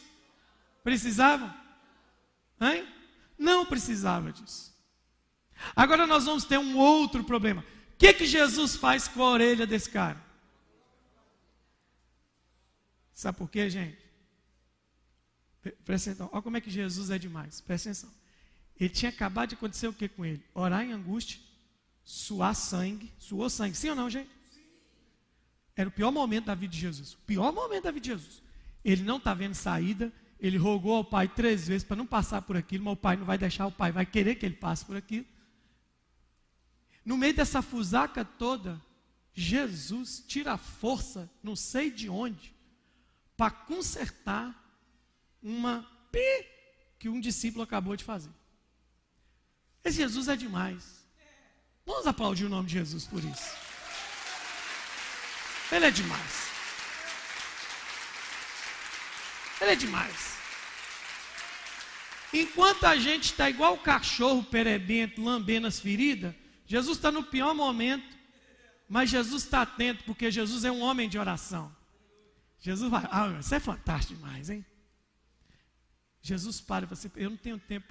Precisava? 0.82 1.54
Hein? 2.60 2.84
Não 3.38 3.64
precisava 3.64 4.32
disso. 4.32 4.74
Agora 5.76 6.08
nós 6.08 6.24
vamos 6.24 6.44
ter 6.44 6.58
um 6.58 6.76
outro 6.76 7.22
problema. 7.22 7.64
O 7.92 7.96
que, 7.96 8.12
que 8.14 8.26
Jesus 8.26 8.74
faz 8.74 9.06
com 9.06 9.22
a 9.22 9.30
orelha 9.30 9.64
desse 9.64 9.88
cara? 9.88 10.20
Sabe 13.14 13.38
por 13.38 13.48
quê, 13.48 13.70
gente? 13.70 13.96
Presta 15.84 16.10
atenção. 16.10 16.30
Olha 16.32 16.42
como 16.42 16.56
é 16.56 16.60
que 16.60 16.70
Jesus 16.70 17.10
é 17.10 17.18
demais. 17.18 17.60
Presta 17.60 17.90
atenção. 17.90 18.10
Ele 18.80 18.90
tinha 18.90 19.10
acabado 19.10 19.50
de 19.50 19.54
acontecer 19.54 19.86
o 19.86 19.92
que 19.92 20.08
com 20.08 20.24
ele? 20.24 20.44
Orar 20.52 20.82
em 20.82 20.92
angústia, 20.92 21.38
suar 22.02 22.56
sangue. 22.56 23.12
Suou 23.20 23.48
sangue. 23.48 23.76
Sim 23.76 23.90
ou 23.90 23.94
não, 23.94 24.10
gente? 24.10 24.37
Era 25.78 25.88
o 25.88 25.92
pior 25.92 26.10
momento 26.10 26.46
da 26.46 26.56
vida 26.56 26.72
de 26.72 26.80
Jesus. 26.80 27.14
O 27.14 27.18
pior 27.18 27.52
momento 27.52 27.84
da 27.84 27.92
vida 27.92 28.02
de 28.02 28.08
Jesus. 28.08 28.42
Ele 28.84 29.04
não 29.04 29.18
está 29.18 29.32
vendo 29.32 29.54
saída. 29.54 30.12
Ele 30.40 30.56
rogou 30.56 30.96
ao 30.96 31.04
pai 31.04 31.28
três 31.28 31.68
vezes 31.68 31.84
para 31.84 31.96
não 31.96 32.04
passar 32.04 32.42
por 32.42 32.56
aquilo, 32.56 32.84
mas 32.84 32.94
o 32.94 32.96
pai 32.96 33.16
não 33.16 33.24
vai 33.24 33.38
deixar, 33.38 33.64
o 33.68 33.70
pai 33.70 33.92
vai 33.92 34.04
querer 34.04 34.34
que 34.34 34.44
ele 34.44 34.56
passe 34.56 34.84
por 34.84 34.96
aquilo. 34.96 35.24
No 37.04 37.16
meio 37.16 37.32
dessa 37.32 37.62
fusaca 37.62 38.24
toda, 38.24 38.80
Jesus 39.32 40.24
tira 40.26 40.54
a 40.54 40.58
força, 40.58 41.30
não 41.44 41.54
sei 41.54 41.92
de 41.92 42.08
onde, 42.08 42.52
para 43.36 43.52
consertar 43.52 44.52
uma 45.40 45.88
pi 46.10 46.44
que 46.98 47.08
um 47.08 47.20
discípulo 47.20 47.62
acabou 47.62 47.94
de 47.94 48.02
fazer. 48.02 48.32
Esse 49.84 49.98
Jesus 49.98 50.26
é 50.26 50.34
demais. 50.34 51.06
Vamos 51.86 52.06
aplaudir 52.06 52.46
o 52.46 52.48
nome 52.48 52.66
de 52.66 52.74
Jesus 52.74 53.06
por 53.06 53.22
isso. 53.22 53.67
Ele 55.70 55.86
é 55.86 55.90
demais. 55.90 56.48
Ele 59.60 59.70
é 59.70 59.76
demais. 59.76 60.38
Enquanto 62.32 62.84
a 62.84 62.96
gente 62.96 63.24
está 63.24 63.48
igual 63.48 63.74
o 63.74 63.82
cachorro 63.82 64.42
perebento, 64.42 65.22
lambendo 65.22 65.66
as 65.66 65.80
feridas, 65.80 66.34
Jesus 66.66 66.98
está 66.98 67.10
no 67.10 67.24
pior 67.24 67.54
momento, 67.54 68.16
mas 68.88 69.10
Jesus 69.10 69.44
está 69.44 69.62
atento, 69.62 70.04
porque 70.04 70.30
Jesus 70.30 70.64
é 70.64 70.72
um 70.72 70.80
homem 70.80 71.08
de 71.08 71.18
oração. 71.18 71.74
Jesus 72.60 72.90
vai, 72.90 73.06
ah, 73.10 73.38
isso 73.38 73.54
é 73.54 73.60
fantástico 73.60 74.18
demais, 74.18 74.50
hein? 74.50 74.64
Jesus 76.20 76.60
para 76.60 76.86
você, 76.86 77.10
eu 77.16 77.30
não 77.30 77.36
tenho 77.36 77.58
tempo 77.58 77.88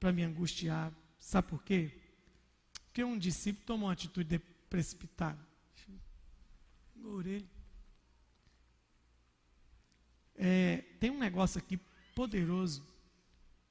para 0.00 0.12
me 0.12 0.22
angustiar, 0.22 0.92
sabe 1.18 1.48
por 1.48 1.62
quê? 1.62 1.90
Porque 2.86 3.04
um 3.04 3.18
discípulo 3.18 3.66
tomou 3.66 3.88
uma 3.88 3.92
atitude 3.92 4.38
precipitada 4.68 5.53
É, 10.36 10.78
tem 10.98 11.10
um 11.10 11.18
negócio 11.18 11.58
aqui 11.58 11.76
poderoso. 12.14 12.86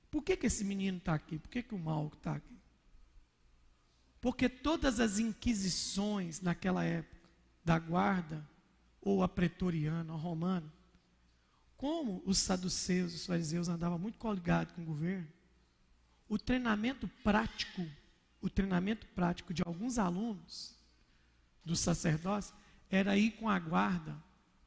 Por 0.09 0.21
que, 0.23 0.37
que 0.37 0.47
esse 0.47 0.63
menino 0.63 0.97
está 0.99 1.13
aqui? 1.13 1.39
Por 1.39 1.49
que, 1.49 1.63
que 1.63 1.75
o 1.75 1.79
mal 1.79 2.11
está 2.13 2.35
aqui? 2.35 2.57
Porque 4.21 4.47
todas 4.47 4.99
as 4.99 5.19
inquisições 5.19 6.39
naquela 6.39 6.83
época, 6.83 7.29
da 7.65 7.79
guarda, 7.79 8.47
ou 9.01 9.23
a 9.23 9.27
pretoriana, 9.27 10.13
ou 10.13 10.19
romana, 10.19 10.71
como 11.75 12.23
os 12.25 12.37
saduceus, 12.37 13.13
os 13.13 13.25
fariseus 13.25 13.67
andavam 13.67 13.99
muito 13.99 14.17
coligados 14.17 14.73
com 14.73 14.81
o 14.81 14.85
governo, 14.85 15.27
o 16.29 16.37
treinamento 16.37 17.07
prático, 17.21 17.85
o 18.41 18.49
treinamento 18.49 19.05
prático 19.07 19.53
de 19.53 19.61
alguns 19.65 19.97
alunos 19.97 20.77
dos 21.65 21.79
sacerdotes 21.79 22.53
era 22.95 23.17
ir 23.17 23.31
com 23.31 23.49
a 23.49 23.57
guarda 23.57 24.15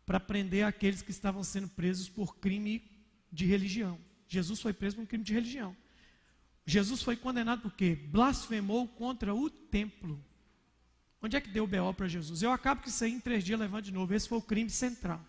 para 0.04 0.18
prender 0.18 0.64
aqueles 0.64 1.00
que 1.00 1.12
estavam 1.12 1.44
sendo 1.44 1.68
presos 1.68 2.08
por 2.08 2.36
crime 2.38 2.82
de 3.30 3.46
religião. 3.46 3.98
Jesus 4.26 4.60
foi 4.60 4.72
preso 4.72 4.96
por 4.96 5.02
um 5.02 5.06
crime 5.06 5.22
de 5.22 5.32
religião. 5.32 5.76
Jesus 6.64 7.02
foi 7.02 7.16
condenado 7.16 7.62
porque 7.62 7.94
blasfemou 7.94 8.88
contra 8.88 9.32
o 9.32 9.48
templo. 9.48 10.20
Onde 11.22 11.36
é 11.36 11.40
que 11.40 11.50
deu 11.50 11.64
o 11.64 11.66
BO 11.68 11.94
para 11.94 12.08
Jesus? 12.08 12.42
Eu 12.42 12.50
acabo 12.50 12.82
que 12.82 12.88
isso 12.88 13.04
aí 13.04 13.12
em 13.12 13.20
três 13.20 13.44
dias 13.44 13.60
levando 13.60 13.84
de 13.84 13.92
novo. 13.92 14.12
Esse 14.12 14.28
foi 14.28 14.38
o 14.38 14.42
crime 14.42 14.70
central. 14.70 15.24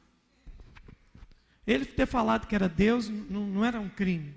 Ele 1.65 1.85
ter 1.85 2.07
falado 2.07 2.47
que 2.47 2.55
era 2.55 2.67
Deus 2.67 3.07
não, 3.07 3.45
não 3.45 3.63
era 3.63 3.79
um 3.79 3.89
crime, 3.89 4.33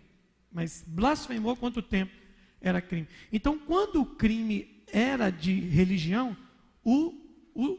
mas 0.53 0.85
blasfemou 0.87 1.57
contra 1.57 1.81
o 1.81 1.83
templo 1.83 2.20
era 2.61 2.83
crime. 2.83 3.09
Então, 3.33 3.59
quando 3.59 4.03
o 4.03 4.07
crime 4.07 4.85
era 4.92 5.31
de 5.31 5.61
religião, 5.61 6.37
o, 6.85 7.14
o, 7.55 7.79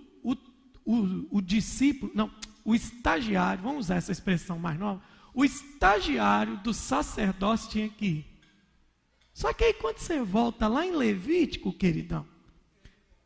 o, 0.85 1.37
o, 1.37 1.41
discípulo, 1.41 2.11
não, 2.15 2.31
o 2.63 2.75
estagiário, 2.75 3.63
vamos 3.63 3.85
usar 3.85 3.95
essa 3.95 4.11
expressão 4.11 4.59
mais 4.59 4.79
nova, 4.79 5.01
o 5.33 5.45
estagiário 5.45 6.57
do 6.57 6.73
sacerdócio 6.73 7.69
tinha 7.69 7.89
que 7.89 8.05
ir. 8.05 8.31
Só 9.33 9.53
que 9.53 9.63
aí 9.63 9.73
quando 9.73 9.97
você 9.97 10.21
volta 10.21 10.67
lá 10.67 10.85
em 10.85 10.91
Levítico, 10.91 11.71
queridão, 11.71 12.27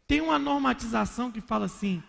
tem 0.07 0.21
uma 0.21 0.37
normatização 0.37 1.31
que 1.31 1.41
fala 1.41 1.65
assim: 1.65 2.03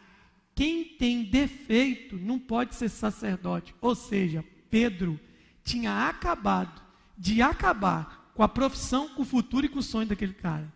quem 0.55 0.85
tem 0.85 1.25
defeito 1.25 2.17
não 2.17 2.39
pode 2.39 2.75
ser 2.75 2.89
sacerdote. 2.89 3.75
Ou 3.81 3.95
seja, 3.95 4.45
Pedro 4.71 5.19
tinha 5.65 6.09
acabado 6.09 6.83
de 7.17 7.41
acabar 7.41 8.31
com 8.35 8.43
a 8.43 8.49
profissão, 8.49 9.09
com 9.09 9.23
o 9.23 9.27
futuro 9.27 9.67
e 9.67 9.69
com 9.69 9.79
o 9.79 9.83
sonho 9.83 10.09
daquele 10.09 10.35
cara. 10.35 10.71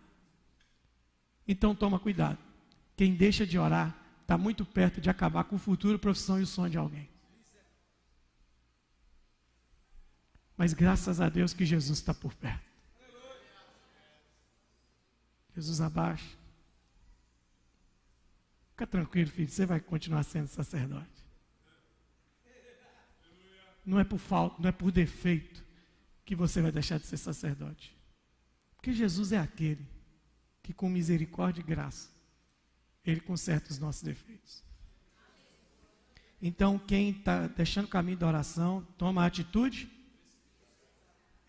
Então 1.47 1.75
toma 1.75 1.99
cuidado. 1.99 2.39
Quem 2.97 3.13
deixa 3.13 3.45
de 3.45 3.57
orar 3.57 3.95
está 4.31 4.37
muito 4.37 4.65
perto 4.65 5.01
de 5.01 5.09
acabar 5.09 5.43
com 5.43 5.57
o 5.57 5.59
futuro, 5.59 5.99
profissão 5.99 6.39
e 6.39 6.43
o 6.43 6.47
sonho 6.47 6.71
de 6.71 6.77
alguém. 6.77 7.09
Mas 10.55 10.73
graças 10.73 11.19
a 11.19 11.27
Deus 11.27 11.53
que 11.53 11.65
Jesus 11.65 11.99
está 11.99 12.13
por 12.13 12.33
perto. 12.35 12.71
Jesus 15.53 15.81
abaixa. 15.81 16.37
Fica 18.69 18.87
tranquilo, 18.87 19.29
filho, 19.29 19.49
você 19.49 19.65
vai 19.65 19.81
continuar 19.81 20.23
sendo 20.23 20.47
sacerdote. 20.47 21.25
Não 23.85 23.99
é 23.99 24.05
por 24.05 24.19
falta, 24.19 24.61
não 24.61 24.69
é 24.69 24.71
por 24.71 24.91
defeito 24.91 25.61
que 26.23 26.37
você 26.37 26.61
vai 26.61 26.71
deixar 26.71 26.99
de 26.99 27.05
ser 27.05 27.17
sacerdote. 27.17 27.93
Porque 28.75 28.93
Jesus 28.93 29.33
é 29.33 29.39
aquele 29.39 29.85
que, 30.63 30.73
com 30.73 30.87
misericórdia 30.87 31.59
e 31.59 31.65
graça, 31.65 32.20
ele 33.05 33.19
conserta 33.19 33.71
os 33.71 33.79
nossos 33.79 34.03
defeitos. 34.03 34.63
Então, 36.41 36.79
quem 36.79 37.11
está 37.11 37.47
deixando 37.47 37.85
o 37.85 37.89
caminho 37.89 38.17
da 38.17 38.27
oração, 38.27 38.85
toma 38.97 39.23
a 39.23 39.27
atitude, 39.27 39.89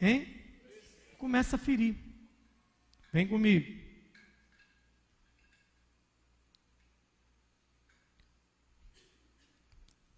hein? 0.01 0.27
Começa 1.19 1.57
a 1.57 1.59
ferir. 1.59 1.97
Vem 3.13 3.27
comigo. 3.27 3.81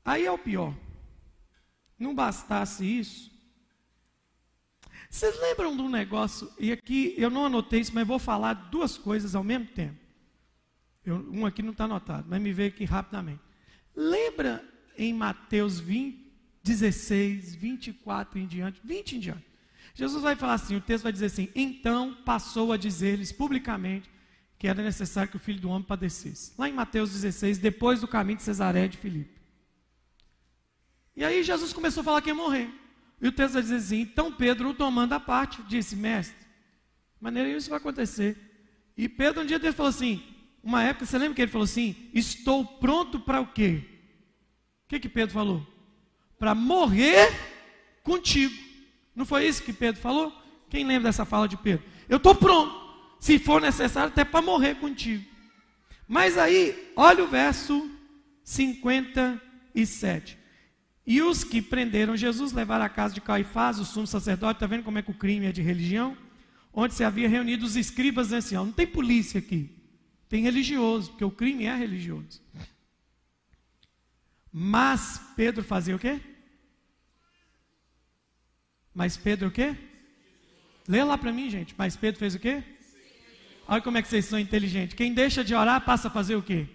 Aí 0.04 0.26
é 0.26 0.30
o 0.30 0.38
pior. 0.38 0.76
Não 1.98 2.14
bastasse 2.14 2.84
isso. 2.84 3.32
Vocês 5.08 5.40
lembram 5.40 5.76
de 5.76 5.82
um 5.82 5.88
negócio? 5.88 6.52
E 6.58 6.72
aqui 6.72 7.14
eu 7.16 7.30
não 7.30 7.46
anotei 7.46 7.80
isso, 7.80 7.94
mas 7.94 8.06
vou 8.06 8.18
falar 8.18 8.54
duas 8.54 8.98
coisas 8.98 9.34
ao 9.34 9.44
mesmo 9.44 9.66
tempo. 9.68 10.03
Eu, 11.04 11.16
um 11.30 11.44
aqui 11.44 11.62
não 11.62 11.72
está 11.72 11.84
anotado, 11.84 12.26
mas 12.28 12.40
me 12.40 12.52
veio 12.52 12.68
aqui 12.68 12.84
rapidamente. 12.84 13.40
Lembra 13.94 14.64
em 14.96 15.12
Mateus 15.12 15.78
20, 15.78 16.24
16, 16.62 17.54
24 17.54 18.38
em 18.38 18.46
diante, 18.46 18.80
20 18.82 19.16
em 19.16 19.20
diante. 19.20 19.44
Jesus 19.94 20.22
vai 20.22 20.34
falar 20.34 20.54
assim: 20.54 20.76
o 20.76 20.80
texto 20.80 21.04
vai 21.04 21.12
dizer 21.12 21.26
assim: 21.26 21.48
então 21.54 22.14
passou 22.24 22.72
a 22.72 22.76
dizer-lhes 22.76 23.30
publicamente 23.30 24.10
que 24.58 24.66
era 24.66 24.82
necessário 24.82 25.30
que 25.30 25.36
o 25.36 25.40
filho 25.40 25.60
do 25.60 25.68
homem 25.68 25.82
padecesse. 25.82 26.52
Lá 26.56 26.68
em 26.68 26.72
Mateus 26.72 27.10
16, 27.12 27.58
depois 27.58 28.00
do 28.00 28.08
caminho 28.08 28.38
de 28.38 28.44
Cesaré 28.44 28.88
de 28.88 28.96
Filipe. 28.96 29.38
E 31.14 31.24
aí 31.24 31.42
Jesus 31.42 31.72
começou 31.72 32.00
a 32.00 32.04
falar 32.04 32.22
que 32.22 32.30
ia 32.30 32.34
morrer. 32.34 32.70
E 33.20 33.28
o 33.28 33.32
texto 33.32 33.54
vai 33.54 33.62
dizer 33.62 33.76
assim: 33.76 34.00
então 34.00 34.32
Pedro, 34.32 34.70
o 34.70 34.74
tomando 34.74 35.12
a 35.12 35.20
parte, 35.20 35.62
disse: 35.64 35.94
Mestre, 35.94 36.36
de 36.38 37.22
maneira 37.22 37.48
isso 37.50 37.68
vai 37.68 37.78
acontecer. 37.78 38.36
E 38.96 39.08
Pedro 39.08 39.42
um 39.42 39.46
dia 39.46 39.58
dele 39.58 39.74
falou 39.74 39.90
assim: 39.90 40.22
uma 40.64 40.83
época, 40.83 41.05
você 41.05 41.18
lembra 41.18 41.35
que 41.35 41.42
ele 41.42 41.50
falou 41.50 41.64
assim: 41.64 41.94
Estou 42.14 42.64
pronto 42.64 43.20
para 43.20 43.40
o 43.40 43.46
quê? 43.46 43.83
O 44.87 44.88
que, 44.88 44.98
que 44.98 45.09
Pedro 45.09 45.35
falou? 45.35 45.66
Para 46.38 46.55
morrer 46.55 47.31
contigo. 48.03 48.55
Não 49.14 49.27
foi 49.27 49.46
isso 49.46 49.62
que 49.62 49.72
Pedro 49.72 50.00
falou? 50.00 50.33
Quem 50.70 50.87
lembra 50.87 51.09
dessa 51.11 51.24
fala 51.24 51.46
de 51.46 51.57
Pedro? 51.57 51.85
Eu 52.09 52.16
estou 52.16 52.35
pronto, 52.35 52.74
se 53.20 53.38
for 53.38 53.61
necessário, 53.61 54.09
até 54.09 54.24
para 54.24 54.42
morrer 54.42 54.77
contigo. 54.77 55.24
Mas 56.09 56.37
aí, 56.38 56.92
olha 56.96 57.24
o 57.24 57.29
verso 57.29 57.90
57. 58.42 60.38
E 61.07 61.20
os 61.20 61.44
que 61.44 61.61
prenderam 61.61 62.16
Jesus 62.16 62.53
levaram 62.53 62.85
à 62.85 62.88
casa 62.88 63.14
de 63.14 63.20
Caifás, 63.20 63.79
o 63.79 63.85
sumo 63.85 64.07
sacerdote, 64.07 64.57
está 64.57 64.66
vendo 64.66 64.83
como 64.83 64.98
é 64.98 65.03
que 65.03 65.11
o 65.11 65.14
crime 65.14 65.46
é 65.46 65.53
de 65.53 65.61
religião? 65.61 66.16
Onde 66.72 66.94
se 66.94 67.05
havia 67.05 67.29
reunido 67.29 67.64
os 67.64 67.77
escribas 67.77 68.33
e 68.33 68.37
anciãos. 68.37 68.66
Não 68.66 68.72
tem 68.72 68.87
polícia 68.87 69.38
aqui, 69.38 69.70
tem 70.28 70.42
religioso, 70.42 71.10
porque 71.10 71.24
o 71.24 71.30
crime 71.30 71.64
é 71.64 71.74
religioso. 71.74 72.42
Mas 74.52 75.20
Pedro 75.37 75.64
fazia 75.64 75.96
o 75.96 75.98
quê? 75.98 76.20
Mas 78.94 79.16
Pedro 79.16 79.48
o 79.48 79.50
quê? 79.50 79.76
Lê 80.87 81.02
lá 81.02 81.18
para 81.18 81.32
mim, 81.32 81.50
gente. 81.50 81.74
Mas 81.76 81.96
Pedro 81.96 82.20
fez 82.20 82.34
o 82.34 82.38
quê? 82.38 82.62
Olha 83.66 83.82
como 83.82 83.98
é 83.98 84.02
que 84.02 84.08
vocês 84.08 84.26
são 84.26 84.38
inteligentes. 84.38 84.94
Quem 84.94 85.12
deixa 85.12 85.42
de 85.42 85.54
orar 85.54 85.84
passa 85.84 86.08
a 86.08 86.10
fazer 86.10 86.37
o 86.37 86.42
quê? 86.42 86.68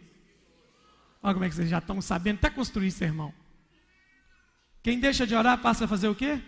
Olha 1.22 1.34
como 1.34 1.46
é 1.46 1.50
que 1.50 1.56
vocês 1.56 1.70
já 1.70 1.78
estão 1.78 2.02
sabendo 2.02 2.38
até 2.38 2.50
construir 2.50 2.92
sermão. 2.92 3.34
Quem 4.82 5.00
deixa 5.00 5.28
de 5.28 5.36
orar 5.36 5.62
passa 5.62 5.86
a 5.86 5.88
fazer 5.88 6.08
o 6.08 6.16
quê? 6.16 6.42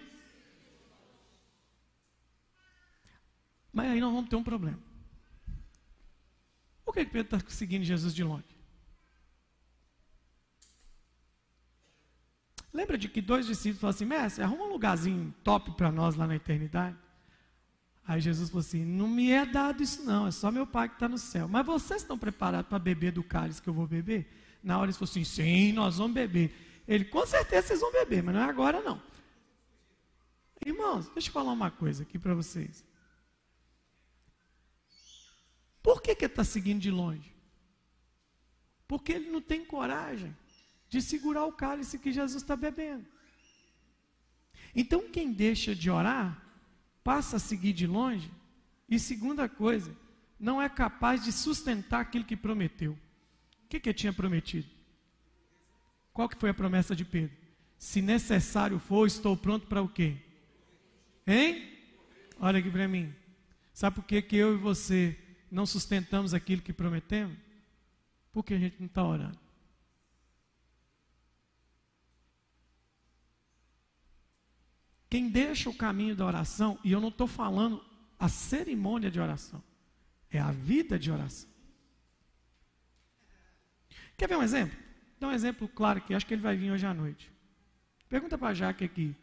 Mas 3.71 3.91
aí 3.91 3.99
nós 3.99 4.11
vamos 4.11 4.29
ter 4.29 4.35
um 4.35 4.43
problema. 4.43 4.90
Por 6.91 6.95
que 6.95 7.05
Pedro 7.05 7.37
está 7.37 7.49
seguindo 7.49 7.85
Jesus 7.85 8.13
de 8.13 8.21
longe? 8.21 8.43
Lembra 12.73 12.97
de 12.97 13.07
que 13.07 13.21
dois 13.21 13.47
discípulos 13.47 13.79
falaram 13.79 13.95
assim: 13.95 14.05
Mestre, 14.05 14.43
arruma 14.43 14.65
um 14.65 14.73
lugarzinho 14.73 15.33
top 15.41 15.71
para 15.77 15.89
nós 15.89 16.17
lá 16.17 16.27
na 16.27 16.35
eternidade. 16.35 16.97
Aí 18.05 18.19
Jesus 18.19 18.49
falou 18.49 18.59
assim: 18.59 18.83
Não 18.83 19.07
me 19.07 19.31
é 19.31 19.45
dado 19.45 19.81
isso, 19.81 20.03
não, 20.03 20.27
é 20.27 20.31
só 20.31 20.51
meu 20.51 20.67
Pai 20.67 20.89
que 20.89 20.95
está 20.95 21.07
no 21.07 21.17
céu. 21.17 21.47
Mas 21.47 21.65
vocês 21.65 22.01
estão 22.01 22.17
preparados 22.17 22.67
para 22.67 22.77
beber 22.77 23.13
do 23.13 23.23
cálice 23.23 23.61
que 23.61 23.69
eu 23.69 23.73
vou 23.73 23.87
beber? 23.87 24.29
Na 24.61 24.77
hora 24.77 24.87
eles 24.87 24.97
falaram 24.97 25.11
assim: 25.11 25.23
Sim, 25.23 25.71
nós 25.71 25.97
vamos 25.97 26.13
beber. 26.13 26.53
Ele, 26.85 27.05
com 27.05 27.25
certeza 27.25 27.67
vocês 27.67 27.79
vão 27.79 27.93
beber, 27.93 28.21
mas 28.21 28.35
não 28.35 28.41
é 28.41 28.49
agora 28.49 28.81
não. 28.81 29.01
Irmãos, 30.65 31.07
deixa 31.13 31.29
eu 31.29 31.33
falar 31.33 31.53
uma 31.53 31.71
coisa 31.71 32.03
aqui 32.03 32.19
para 32.19 32.33
vocês. 32.33 32.83
Por 35.81 36.01
que, 36.01 36.15
que 36.15 36.25
ele 36.25 36.31
está 36.31 36.43
seguindo 36.43 36.79
de 36.79 36.91
longe? 36.91 37.33
Porque 38.87 39.13
ele 39.13 39.29
não 39.29 39.41
tem 39.41 39.65
coragem 39.65 40.35
de 40.89 41.01
segurar 41.01 41.45
o 41.45 41.53
cálice 41.53 41.97
que 41.97 42.11
Jesus 42.11 42.43
está 42.43 42.55
bebendo. 42.55 43.05
Então, 44.75 45.09
quem 45.09 45.31
deixa 45.31 45.73
de 45.73 45.89
orar, 45.89 46.41
passa 47.03 47.37
a 47.37 47.39
seguir 47.39 47.73
de 47.73 47.87
longe, 47.87 48.31
e 48.89 48.99
segunda 48.99 49.47
coisa, 49.47 49.95
não 50.39 50.61
é 50.61 50.67
capaz 50.67 51.23
de 51.23 51.31
sustentar 51.31 52.01
aquilo 52.01 52.25
que 52.25 52.35
prometeu. 52.35 52.91
O 53.63 53.67
que, 53.69 53.79
que 53.79 53.89
ele 53.89 53.97
tinha 53.97 54.11
prometido? 54.11 54.67
Qual 56.13 56.27
que 56.27 56.37
foi 56.37 56.49
a 56.49 56.53
promessa 56.53 56.95
de 56.95 57.05
Pedro? 57.05 57.35
Se 57.77 58.01
necessário 58.01 58.77
for, 58.79 59.07
estou 59.07 59.35
pronto 59.37 59.67
para 59.67 59.81
o 59.81 59.87
quê? 59.87 60.17
Hein? 61.25 61.69
Olha 62.39 62.59
aqui 62.59 62.69
para 62.69 62.87
mim. 62.87 63.13
Sabe 63.73 63.95
por 63.95 64.03
que, 64.03 64.21
que 64.21 64.35
eu 64.35 64.55
e 64.55 64.57
você 64.57 65.17
não 65.51 65.65
sustentamos 65.65 66.33
aquilo 66.33 66.61
que 66.61 66.71
prometemos? 66.71 67.37
Porque 68.31 68.53
a 68.53 68.59
gente 68.59 68.79
não 68.79 68.87
está 68.87 69.03
orando. 69.03 69.37
Quem 75.09 75.29
deixa 75.29 75.69
o 75.69 75.75
caminho 75.75 76.15
da 76.15 76.25
oração, 76.25 76.79
e 76.85 76.91
eu 76.93 77.01
não 77.01 77.09
estou 77.09 77.27
falando 77.27 77.83
a 78.17 78.29
cerimônia 78.29 79.11
de 79.11 79.19
oração, 79.19 79.61
é 80.29 80.39
a 80.39 80.51
vida 80.51 80.97
de 80.97 81.11
oração. 81.11 81.49
Quer 84.17 84.29
ver 84.29 84.37
um 84.37 84.43
exemplo? 84.43 84.77
Dá 85.19 85.27
um 85.27 85.33
exemplo 85.33 85.67
claro 85.67 85.99
aqui, 85.99 86.13
acho 86.13 86.25
que 86.25 86.33
ele 86.33 86.41
vai 86.41 86.55
vir 86.55 86.71
hoje 86.71 86.85
à 86.85 86.93
noite. 86.93 87.29
Pergunta 88.07 88.37
para 88.37 88.49
a 88.49 88.53
Jaque 88.53 88.85
aqui. 88.85 89.13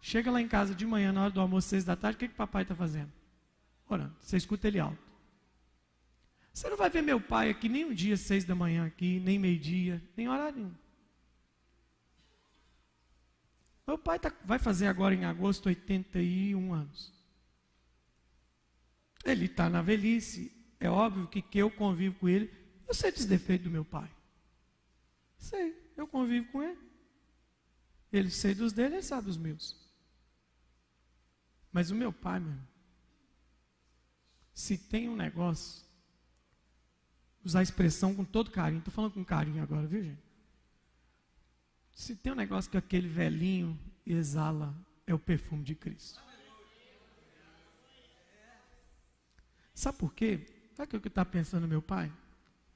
Chega 0.00 0.30
lá 0.30 0.40
em 0.40 0.46
casa 0.46 0.74
de 0.74 0.86
manhã, 0.86 1.12
na 1.12 1.22
hora 1.22 1.30
do 1.30 1.40
almoço, 1.40 1.68
seis 1.68 1.84
da 1.84 1.96
tarde, 1.96 2.16
o 2.16 2.18
que, 2.20 2.28
que 2.28 2.34
papai 2.34 2.62
está 2.62 2.74
fazendo? 2.74 3.12
Orando. 3.88 4.14
Você 4.20 4.36
escuta 4.36 4.68
ele 4.68 4.78
alto. 4.78 5.11
Você 6.52 6.68
não 6.68 6.76
vai 6.76 6.90
ver 6.90 7.02
meu 7.02 7.20
pai 7.20 7.50
aqui 7.50 7.68
nem 7.68 7.84
um 7.84 7.94
dia, 7.94 8.16
seis 8.16 8.44
da 8.44 8.54
manhã 8.54 8.86
aqui, 8.86 9.18
nem 9.20 9.38
meio-dia, 9.38 10.02
nem 10.16 10.28
horário 10.28 10.56
nenhum. 10.56 10.74
Meu 13.86 13.98
pai 13.98 14.18
tá, 14.18 14.32
vai 14.44 14.58
fazer 14.58 14.86
agora 14.86 15.14
em 15.14 15.24
agosto 15.24 15.66
81 15.66 16.72
anos. 16.72 17.12
Ele 19.24 19.46
está 19.46 19.68
na 19.68 19.82
velhice. 19.82 20.52
É 20.78 20.88
óbvio 20.88 21.28
que, 21.28 21.40
que 21.40 21.58
eu 21.58 21.70
convivo 21.70 22.18
com 22.18 22.28
ele. 22.28 22.52
Eu 22.86 22.94
sei 22.94 23.10
dos 23.10 23.24
defeitos 23.24 23.64
do 23.64 23.70
meu 23.70 23.84
pai. 23.84 24.10
Sei, 25.38 25.76
eu 25.96 26.06
convivo 26.06 26.50
com 26.52 26.62
ele. 26.62 26.78
Ele 28.12 28.30
sei 28.30 28.54
dos 28.54 28.72
dele, 28.72 28.96
ele 28.96 29.02
sabe 29.02 29.26
dos 29.26 29.36
meus. 29.36 29.80
Mas 31.72 31.90
o 31.90 31.94
meu 31.94 32.12
pai, 32.12 32.38
meu, 32.38 32.58
se 34.52 34.76
tem 34.76 35.08
um 35.08 35.16
negócio 35.16 35.84
usar 37.44 37.60
a 37.60 37.62
expressão 37.62 38.14
com 38.14 38.24
todo 38.24 38.50
carinho. 38.50 38.78
Estou 38.78 38.92
falando 38.92 39.12
com 39.12 39.24
carinho 39.24 39.62
agora, 39.62 39.86
viu, 39.86 40.02
gente? 40.02 40.22
Se 41.92 42.16
tem 42.16 42.32
um 42.32 42.36
negócio 42.36 42.70
que 42.70 42.76
aquele 42.76 43.08
velhinho 43.08 43.78
exala, 44.06 44.74
é 45.06 45.12
o 45.14 45.18
perfume 45.18 45.62
de 45.62 45.74
Cristo. 45.74 46.20
Sabe 49.74 49.98
por 49.98 50.14
quê? 50.14 50.46
Sabe 50.74 50.96
o 50.96 51.00
que 51.00 51.08
está 51.08 51.24
pensando 51.24 51.68
meu 51.68 51.82
pai? 51.82 52.12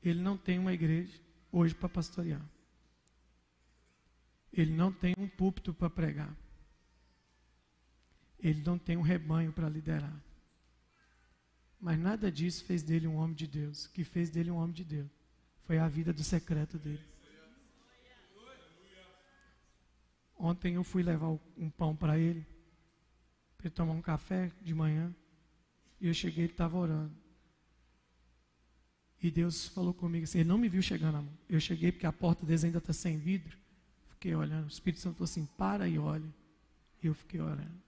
Ele 0.02 0.20
não 0.20 0.36
tem 0.36 0.58
uma 0.58 0.72
igreja 0.72 1.18
hoje 1.50 1.74
para 1.74 1.88
pastorear. 1.88 2.42
Ele 4.52 4.72
não 4.72 4.92
tem 4.92 5.14
um 5.18 5.28
púlpito 5.28 5.72
para 5.74 5.90
pregar. 5.90 6.34
Ele 8.38 8.62
não 8.62 8.78
tem 8.78 8.96
um 8.96 9.02
rebanho 9.02 9.52
para 9.52 9.68
liderar. 9.68 10.14
Mas 11.80 11.98
nada 11.98 12.30
disso 12.32 12.64
fez 12.64 12.82
dele 12.82 13.06
um 13.06 13.16
homem 13.16 13.34
de 13.34 13.46
Deus. 13.46 13.84
O 13.84 13.92
que 13.92 14.04
fez 14.04 14.30
dele 14.30 14.50
um 14.50 14.56
homem 14.56 14.74
de 14.74 14.84
Deus 14.84 15.08
foi 15.64 15.78
a 15.78 15.88
vida 15.88 16.12
do 16.12 16.22
secreto 16.22 16.78
dele. 16.78 17.04
Ontem 20.38 20.74
eu 20.74 20.84
fui 20.84 21.02
levar 21.02 21.38
um 21.56 21.70
pão 21.70 21.96
para 21.96 22.18
ele, 22.18 22.46
para 23.56 23.66
ele 23.66 23.74
tomar 23.74 23.92
um 23.92 24.02
café 24.02 24.52
de 24.62 24.74
manhã. 24.74 25.14
E 26.00 26.08
eu 26.08 26.14
cheguei, 26.14 26.44
ele 26.44 26.52
estava 26.52 26.76
orando. 26.76 27.14
E 29.22 29.30
Deus 29.30 29.66
falou 29.68 29.94
comigo 29.94 30.24
assim, 30.24 30.40
ele 30.40 30.48
não 30.48 30.58
me 30.58 30.68
viu 30.68 30.82
chegando, 30.82 31.16
amor. 31.16 31.32
Eu 31.48 31.58
cheguei 31.58 31.90
porque 31.90 32.06
a 32.06 32.12
porta 32.12 32.44
deles 32.44 32.64
ainda 32.64 32.78
está 32.78 32.92
sem 32.92 33.18
vidro. 33.18 33.56
Fiquei 34.10 34.34
olhando. 34.34 34.66
O 34.66 34.68
Espírito 34.68 35.00
Santo 35.00 35.16
falou 35.16 35.24
assim, 35.24 35.46
para 35.56 35.88
e 35.88 35.98
olhe. 35.98 36.32
E 37.02 37.06
eu 37.06 37.14
fiquei 37.14 37.40
orando. 37.40 37.82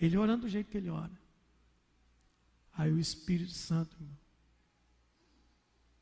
Ele 0.00 0.16
orando 0.16 0.42
do 0.42 0.48
jeito 0.48 0.70
que 0.70 0.76
ele 0.76 0.90
ora. 0.90 1.12
Aí 2.76 2.92
o 2.92 2.98
Espírito 2.98 3.52
Santo, 3.52 3.96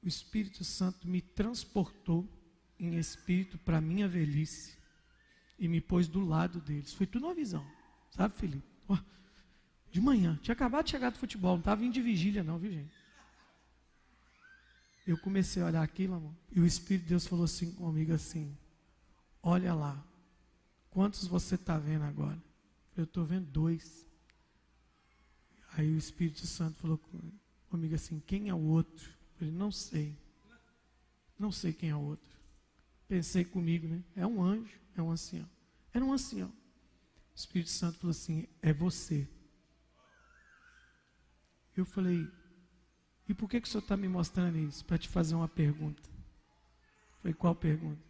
o 0.02 0.08
Espírito 0.08 0.64
Santo 0.64 1.06
me 1.06 1.20
transportou 1.20 2.28
em 2.78 2.96
espírito 2.96 3.58
para 3.58 3.78
a 3.78 3.80
minha 3.80 4.08
velhice 4.08 4.76
e 5.58 5.68
me 5.68 5.80
pôs 5.80 6.08
do 6.08 6.24
lado 6.24 6.60
deles. 6.60 6.92
Foi 6.92 7.06
tudo 7.06 7.26
uma 7.26 7.34
visão, 7.34 7.64
sabe, 8.10 8.34
Felipe? 8.34 8.72
De 9.92 10.00
manhã, 10.00 10.38
tinha 10.42 10.54
acabado 10.54 10.86
de 10.86 10.90
chegar 10.90 11.10
do 11.10 11.18
futebol, 11.18 11.52
não 11.52 11.58
estava 11.58 11.82
vindo 11.82 11.92
de 11.92 12.00
vigília, 12.00 12.42
não, 12.42 12.58
viu, 12.58 12.72
gente? 12.72 12.94
Eu 15.06 15.18
comecei 15.18 15.62
a 15.62 15.66
olhar 15.66 15.82
aquilo, 15.82 16.14
amor, 16.14 16.34
e 16.50 16.60
o 16.60 16.66
Espírito 16.66 17.02
de 17.02 17.08
Deus 17.10 17.26
falou 17.26 17.44
assim 17.44 17.72
comigo 17.72 18.14
assim: 18.14 18.56
Olha 19.42 19.74
lá, 19.74 20.02
quantos 20.88 21.26
você 21.26 21.56
está 21.56 21.78
vendo 21.78 22.04
agora? 22.04 22.42
Eu 22.96 23.04
estou 23.04 23.24
vendo 23.24 23.46
dois. 23.50 24.06
Aí 25.76 25.90
o 25.92 25.98
Espírito 25.98 26.46
Santo 26.46 26.76
falou 26.78 27.00
comigo 27.68 27.94
assim: 27.94 28.20
quem 28.20 28.48
é 28.48 28.54
o 28.54 28.60
outro? 28.60 29.08
Eu 29.08 29.38
falei: 29.38 29.52
não 29.54 29.72
sei. 29.72 30.16
Não 31.38 31.50
sei 31.50 31.72
quem 31.72 31.90
é 31.90 31.96
o 31.96 32.00
outro. 32.00 32.30
Pensei 33.08 33.44
comigo, 33.44 33.88
né? 33.88 34.02
É 34.14 34.26
um 34.26 34.42
anjo, 34.42 34.78
é 34.96 35.02
um 35.02 35.10
ancião. 35.10 35.48
Era 35.92 36.04
um 36.04 36.12
ancião. 36.12 36.48
O 36.48 37.34
Espírito 37.34 37.70
Santo 37.70 37.98
falou 37.98 38.10
assim: 38.10 38.46
é 38.60 38.72
você. 38.72 39.28
Eu 41.76 41.84
falei: 41.86 42.30
e 43.28 43.34
por 43.34 43.48
que, 43.48 43.60
que 43.60 43.66
o 43.66 43.70
senhor 43.70 43.82
está 43.82 43.96
me 43.96 44.08
mostrando 44.08 44.58
isso? 44.58 44.84
Para 44.84 44.98
te 44.98 45.08
fazer 45.08 45.34
uma 45.34 45.48
pergunta. 45.48 46.02
Foi 47.22 47.32
qual 47.32 47.54
pergunta? 47.54 48.02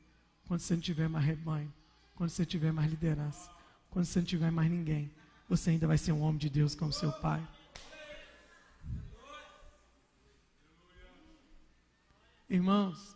Quando 0.49 0.61
você 0.61 0.75
não 0.75 0.81
tiver 0.81 1.09
mais 1.09 1.25
rebanho, 1.25 1.73
quando 2.15 2.31
você 2.31 2.45
tiver 2.45 2.73
mais 2.73 2.91
liderança, 2.91 3.51
quando 3.89 4.05
você 4.05 4.19
não 4.19 4.27
tiver 4.27 4.51
mais 4.51 4.71
ninguém, 4.71 5.13
você 5.57 5.69
ainda 5.69 5.87
vai 5.87 5.99
ser 5.99 6.13
um 6.13 6.23
homem 6.23 6.39
de 6.39 6.49
Deus 6.49 6.75
como 6.75 6.91
seu 6.91 7.13
pai. 7.13 7.47
Irmãos, 12.49 13.15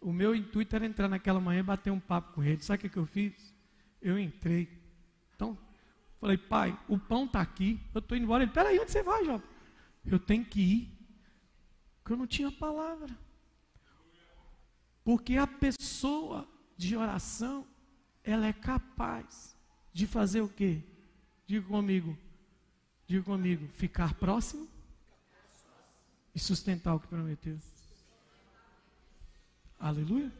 o 0.00 0.12
meu 0.12 0.36
intuito 0.36 0.76
era 0.76 0.86
entrar 0.86 1.08
naquela 1.08 1.40
manhã 1.40 1.58
e 1.58 1.64
bater 1.64 1.90
um 1.90 1.98
papo 1.98 2.34
com 2.34 2.44
ele. 2.44 2.62
Sabe 2.62 2.86
o 2.86 2.90
que, 2.90 2.96
eu 2.96 3.06
fiz? 3.06 3.52
Eu 4.00 4.16
entrei. 4.16 4.68
Então, 5.34 5.58
falei, 6.20 6.38
pai, 6.38 6.78
o 6.86 6.96
pão 6.96 7.24
está 7.24 7.40
aqui, 7.40 7.80
eu 7.92 7.98
estou 7.98 8.16
indo 8.16 8.22
embora. 8.22 8.44
Ele, 8.44 8.52
peraí, 8.52 8.78
onde 8.78 8.92
você 8.92 9.02
vai, 9.02 9.24
jovem? 9.24 9.48
Eu 10.06 10.20
tenho 10.20 10.44
que 10.44 10.60
ir. 10.60 10.98
Porque 11.98 12.12
eu 12.12 12.16
não 12.16 12.26
tinha 12.26 12.52
palavra. 12.52 13.18
Porque 15.02 15.36
a 15.36 15.46
pessoa 15.46 16.48
de 16.76 16.96
oração, 16.96 17.66
ela 18.22 18.46
é 18.46 18.52
capaz 18.52 19.56
de 19.92 20.06
fazer 20.06 20.40
o 20.40 20.48
quê? 20.48 20.84
Diga 21.48 21.66
comigo. 21.66 22.14
Diga 23.06 23.24
comigo. 23.24 23.66
Ficar 23.72 24.12
próximo 24.14 24.68
e 26.34 26.38
sustentar 26.38 26.94
o 26.94 27.00
que 27.00 27.08
prometeu. 27.08 27.58
Aleluia. 29.80 30.30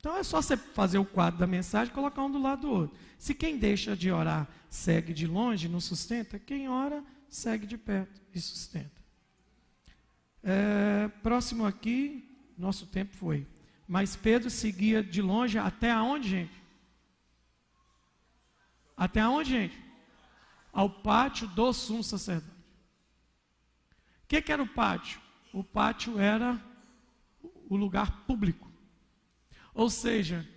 Então 0.00 0.16
é 0.16 0.22
só 0.22 0.40
você 0.40 0.56
fazer 0.56 0.96
o 0.96 1.04
quadro 1.04 1.38
da 1.38 1.46
mensagem 1.46 1.92
e 1.92 1.94
colocar 1.94 2.24
um 2.24 2.30
do 2.30 2.40
lado 2.40 2.62
do 2.62 2.70
outro. 2.70 2.98
Se 3.18 3.34
quem 3.34 3.58
deixa 3.58 3.94
de 3.94 4.10
orar 4.10 4.48
segue 4.70 5.12
de 5.12 5.26
longe, 5.26 5.68
não 5.68 5.80
sustenta, 5.80 6.38
quem 6.38 6.70
ora 6.70 7.04
segue 7.28 7.66
de 7.66 7.76
perto 7.76 8.22
e 8.34 8.40
sustenta. 8.40 9.02
É, 10.42 11.08
próximo 11.22 11.66
aqui, 11.66 12.26
nosso 12.56 12.86
tempo 12.86 13.14
foi. 13.16 13.46
Mas 13.86 14.16
Pedro 14.16 14.48
seguia 14.48 15.02
de 15.02 15.20
longe 15.20 15.58
até 15.58 15.90
aonde, 15.90 16.30
gente? 16.30 16.61
Até 18.96 19.20
aonde, 19.20 19.50
gente? 19.50 19.82
Ao 20.72 20.88
pátio 20.88 21.46
do 21.48 21.72
sumo 21.72 22.02
sacerdote. 22.02 22.50
O 24.24 24.26
que, 24.28 24.40
que 24.40 24.52
era 24.52 24.62
o 24.62 24.68
pátio? 24.68 25.20
O 25.52 25.62
pátio 25.62 26.18
era 26.18 26.62
o 27.68 27.76
lugar 27.76 28.24
público. 28.26 28.70
Ou 29.74 29.88
seja, 29.90 30.48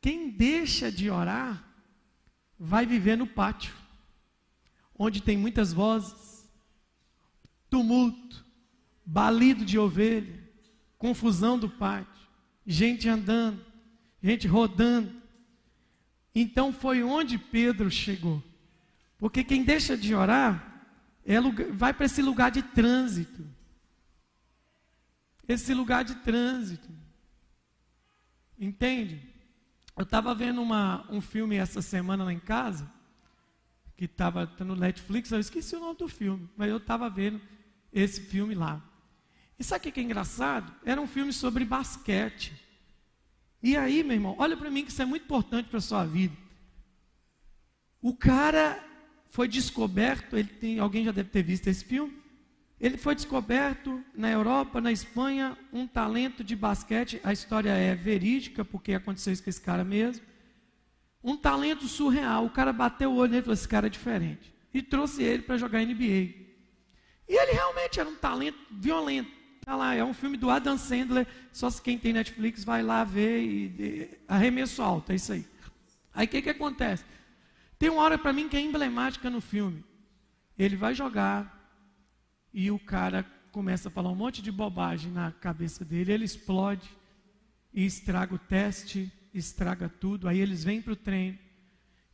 quem 0.00 0.30
deixa 0.30 0.90
de 0.90 1.10
orar 1.10 1.64
vai 2.58 2.86
viver 2.86 3.16
no 3.16 3.26
pátio, 3.26 3.74
onde 4.98 5.20
tem 5.20 5.36
muitas 5.36 5.72
vozes, 5.72 6.50
tumulto, 7.68 8.44
balido 9.04 9.64
de 9.64 9.78
ovelha, 9.78 10.42
confusão 10.96 11.58
do 11.58 11.68
pátio, 11.68 12.26
gente 12.66 13.08
andando, 13.08 13.64
gente 14.22 14.46
rodando, 14.46 15.22
então 16.38 16.70
foi 16.70 17.02
onde 17.02 17.38
Pedro 17.38 17.90
chegou. 17.90 18.42
Porque 19.16 19.42
quem 19.42 19.64
deixa 19.64 19.96
de 19.96 20.14
orar 20.14 20.84
é 21.24 21.40
lugar, 21.40 21.72
vai 21.72 21.94
para 21.94 22.04
esse 22.04 22.20
lugar 22.20 22.50
de 22.50 22.62
trânsito. 22.62 23.42
Esse 25.48 25.72
lugar 25.72 26.04
de 26.04 26.14
trânsito. 26.16 26.90
Entende? 28.58 29.22
Eu 29.96 30.02
estava 30.02 30.34
vendo 30.34 30.60
uma, 30.60 31.06
um 31.10 31.22
filme 31.22 31.56
essa 31.56 31.80
semana 31.80 32.24
lá 32.24 32.32
em 32.34 32.38
casa, 32.38 32.86
que 33.96 34.04
estava 34.04 34.44
no 34.60 34.76
Netflix, 34.76 35.32
eu 35.32 35.40
esqueci 35.40 35.74
o 35.74 35.80
nome 35.80 35.96
do 35.96 36.06
filme, 36.06 36.50
mas 36.54 36.68
eu 36.68 36.76
estava 36.76 37.08
vendo 37.08 37.40
esse 37.90 38.20
filme 38.20 38.54
lá. 38.54 38.82
E 39.58 39.64
sabe 39.64 39.88
o 39.88 39.92
que 39.92 40.00
é 40.00 40.02
engraçado? 40.02 40.70
Era 40.84 41.00
um 41.00 41.06
filme 41.06 41.32
sobre 41.32 41.64
basquete. 41.64 42.65
E 43.62 43.76
aí, 43.76 44.02
meu 44.02 44.14
irmão, 44.14 44.36
olha 44.38 44.56
para 44.56 44.70
mim 44.70 44.84
que 44.84 44.90
isso 44.90 45.02
é 45.02 45.04
muito 45.04 45.24
importante 45.24 45.68
para 45.68 45.78
a 45.78 45.82
sua 45.82 46.04
vida. 46.04 46.36
O 48.00 48.14
cara 48.14 48.82
foi 49.30 49.48
descoberto, 49.48 50.36
ele 50.36 50.48
tem, 50.48 50.78
alguém 50.78 51.04
já 51.04 51.12
deve 51.12 51.30
ter 51.30 51.42
visto 51.42 51.66
esse 51.66 51.84
filme. 51.84 52.26
Ele 52.78 52.96
foi 52.96 53.14
descoberto 53.14 54.04
na 54.14 54.30
Europa, 54.30 54.80
na 54.80 54.92
Espanha, 54.92 55.56
um 55.72 55.86
talento 55.86 56.44
de 56.44 56.54
basquete. 56.54 57.20
A 57.24 57.32
história 57.32 57.70
é 57.70 57.94
verídica, 57.94 58.64
porque 58.64 58.92
aconteceu 58.92 59.32
isso 59.32 59.42
com 59.42 59.50
esse 59.50 59.60
cara 59.60 59.82
mesmo. 59.82 60.24
Um 61.24 61.36
talento 61.36 61.88
surreal. 61.88 62.44
O 62.44 62.50
cara 62.50 62.72
bateu 62.72 63.10
o 63.10 63.16
olho 63.16 63.30
nele 63.30 63.40
e 63.40 63.44
falou: 63.44 63.54
Esse 63.54 63.68
cara 63.68 63.86
é 63.86 63.90
diferente. 63.90 64.54
E 64.72 64.82
trouxe 64.82 65.22
ele 65.22 65.42
para 65.42 65.56
jogar 65.56 65.84
NBA. 65.84 66.46
E 67.28 67.42
ele 67.42 67.52
realmente 67.52 67.98
era 67.98 68.08
um 68.08 68.14
talento 68.14 68.58
violento. 68.70 69.35
Tá 69.66 69.74
lá, 69.74 69.96
é 69.96 70.04
um 70.04 70.14
filme 70.14 70.36
do 70.36 70.48
Adam 70.48 70.78
Sandler, 70.78 71.26
só 71.52 71.68
se 71.68 71.82
quem 71.82 71.98
tem 71.98 72.12
Netflix 72.12 72.62
vai 72.62 72.84
lá 72.84 73.02
ver 73.02 73.42
e, 73.42 73.64
e 73.80 74.18
arremesso 74.28 74.80
alto, 74.80 75.10
é 75.10 75.16
isso 75.16 75.32
aí. 75.32 75.44
Aí 76.14 76.24
o 76.24 76.28
que, 76.28 76.40
que 76.40 76.50
acontece? 76.50 77.04
Tem 77.76 77.90
uma 77.90 78.00
hora 78.00 78.16
para 78.16 78.32
mim 78.32 78.48
que 78.48 78.56
é 78.56 78.60
emblemática 78.60 79.28
no 79.28 79.40
filme. 79.40 79.82
Ele 80.56 80.76
vai 80.76 80.94
jogar 80.94 81.52
e 82.54 82.70
o 82.70 82.78
cara 82.78 83.26
começa 83.50 83.88
a 83.88 83.90
falar 83.90 84.08
um 84.08 84.14
monte 84.14 84.40
de 84.40 84.52
bobagem 84.52 85.10
na 85.10 85.32
cabeça 85.32 85.84
dele, 85.84 86.12
ele 86.12 86.24
explode 86.24 86.88
e 87.74 87.84
estraga 87.84 88.36
o 88.36 88.38
teste, 88.38 89.12
estraga 89.34 89.88
tudo. 89.88 90.28
Aí 90.28 90.38
eles 90.38 90.62
vêm 90.62 90.80
para 90.80 90.92
o 90.92 90.96
treino 90.96 91.36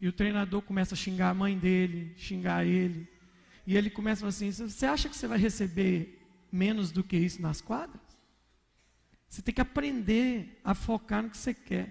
e 0.00 0.08
o 0.08 0.12
treinador 0.12 0.62
começa 0.62 0.94
a 0.94 0.96
xingar 0.96 1.28
a 1.28 1.34
mãe 1.34 1.58
dele, 1.58 2.14
xingar 2.16 2.64
ele. 2.64 3.06
E 3.66 3.76
ele 3.76 3.90
começa 3.90 4.26
assim: 4.26 4.50
Você 4.50 4.86
acha 4.86 5.06
que 5.06 5.14
você 5.14 5.26
vai 5.26 5.36
receber 5.36 6.21
menos 6.52 6.92
do 6.92 7.02
que 7.02 7.16
isso 7.16 7.40
nas 7.40 7.60
quadras? 7.60 8.00
Você 9.28 9.40
tem 9.40 9.54
que 9.54 9.60
aprender 9.62 10.60
a 10.62 10.74
focar 10.74 11.22
no 11.22 11.30
que 11.30 11.38
você 11.38 11.54
quer. 11.54 11.88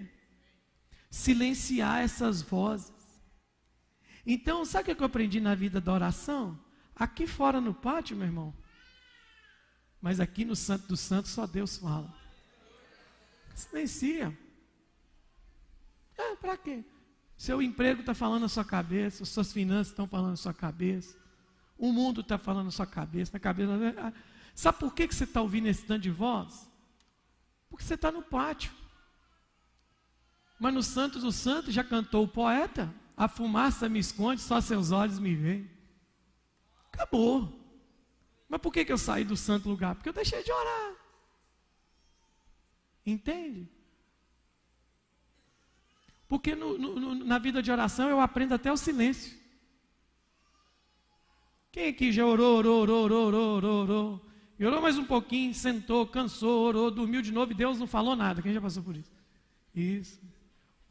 Silenciar 1.10 2.00
essas 2.00 2.40
vozes. 2.40 2.92
Então, 4.24 4.64
sabe 4.64 4.92
o 4.92 4.96
que 4.96 5.02
eu 5.02 5.06
aprendi 5.06 5.40
na 5.40 5.54
vida 5.54 5.80
da 5.80 5.92
oração? 5.92 6.58
Aqui 6.94 7.26
fora 7.26 7.60
no 7.60 7.74
pátio, 7.74 8.16
meu 8.16 8.26
irmão, 8.26 8.54
Mas 10.00 10.20
aqui 10.20 10.44
no 10.44 10.54
Santo 10.54 10.86
dos 10.86 11.00
Santos 11.00 11.32
só 11.32 11.46
Deus 11.46 11.78
fala. 11.78 12.14
Silencia. 13.54 14.36
É, 16.16 16.36
para 16.36 16.56
quê? 16.56 16.84
Seu 17.36 17.60
emprego 17.60 18.00
está 18.00 18.14
falando 18.14 18.42
na 18.42 18.48
sua 18.48 18.64
cabeça, 18.64 19.24
suas 19.24 19.52
finanças 19.52 19.88
estão 19.88 20.06
falando 20.06 20.30
na 20.30 20.36
sua 20.36 20.54
cabeça, 20.54 21.16
o 21.76 21.92
mundo 21.92 22.20
está 22.20 22.38
falando 22.38 22.66
na 22.66 22.70
sua 22.70 22.86
cabeça, 22.86 23.32
na 23.32 23.40
cabeça. 23.40 24.14
Sabe 24.54 24.78
por 24.78 24.94
que, 24.94 25.08
que 25.08 25.14
você 25.14 25.24
está 25.24 25.40
ouvindo 25.40 25.66
esse 25.66 25.84
tanto 25.84 26.02
de 26.02 26.10
voz? 26.10 26.68
Porque 27.68 27.84
você 27.84 27.94
está 27.94 28.12
no 28.12 28.22
pátio. 28.22 28.72
Mas 30.58 30.74
no 30.74 30.82
Santo 30.82 31.18
dos 31.18 31.36
Santos 31.36 31.74
já 31.74 31.82
cantou 31.82 32.24
o 32.24 32.28
poeta: 32.28 32.94
A 33.16 33.26
fumaça 33.28 33.88
me 33.88 33.98
esconde, 33.98 34.40
só 34.40 34.60
seus 34.60 34.90
olhos 34.90 35.18
me 35.18 35.34
veem. 35.34 35.70
Acabou. 36.92 37.60
Mas 38.48 38.60
por 38.60 38.72
que, 38.72 38.84
que 38.84 38.92
eu 38.92 38.98
saí 38.98 39.24
do 39.24 39.36
santo 39.36 39.68
lugar? 39.68 39.94
Porque 39.94 40.10
eu 40.10 40.12
deixei 40.12 40.42
de 40.42 40.52
orar. 40.52 40.94
Entende? 43.04 43.68
Porque 46.28 46.54
no, 46.54 46.78
no, 46.78 47.14
na 47.14 47.38
vida 47.38 47.62
de 47.62 47.70
oração 47.72 48.08
eu 48.08 48.20
aprendo 48.20 48.54
até 48.54 48.70
o 48.70 48.76
silêncio. 48.76 49.38
Quem 51.70 51.88
aqui 51.88 52.12
já 52.12 52.26
orou, 52.26 52.58
orou, 52.58 52.82
orou, 52.82 53.04
orou, 53.04 53.26
orou, 53.26 53.56
orou, 53.56 53.82
orou? 53.82 54.31
Orou 54.66 54.80
mais 54.80 54.98
um 54.98 55.04
pouquinho, 55.04 55.54
sentou, 55.54 56.06
cansou, 56.06 56.66
orou, 56.66 56.90
dormiu 56.90 57.22
de 57.22 57.32
novo 57.32 57.52
e 57.52 57.54
Deus 57.54 57.78
não 57.78 57.86
falou 57.86 58.14
nada. 58.14 58.42
Quem 58.42 58.52
já 58.52 58.60
passou 58.60 58.82
por 58.82 58.96
isso? 58.96 59.12
Isso. 59.74 60.20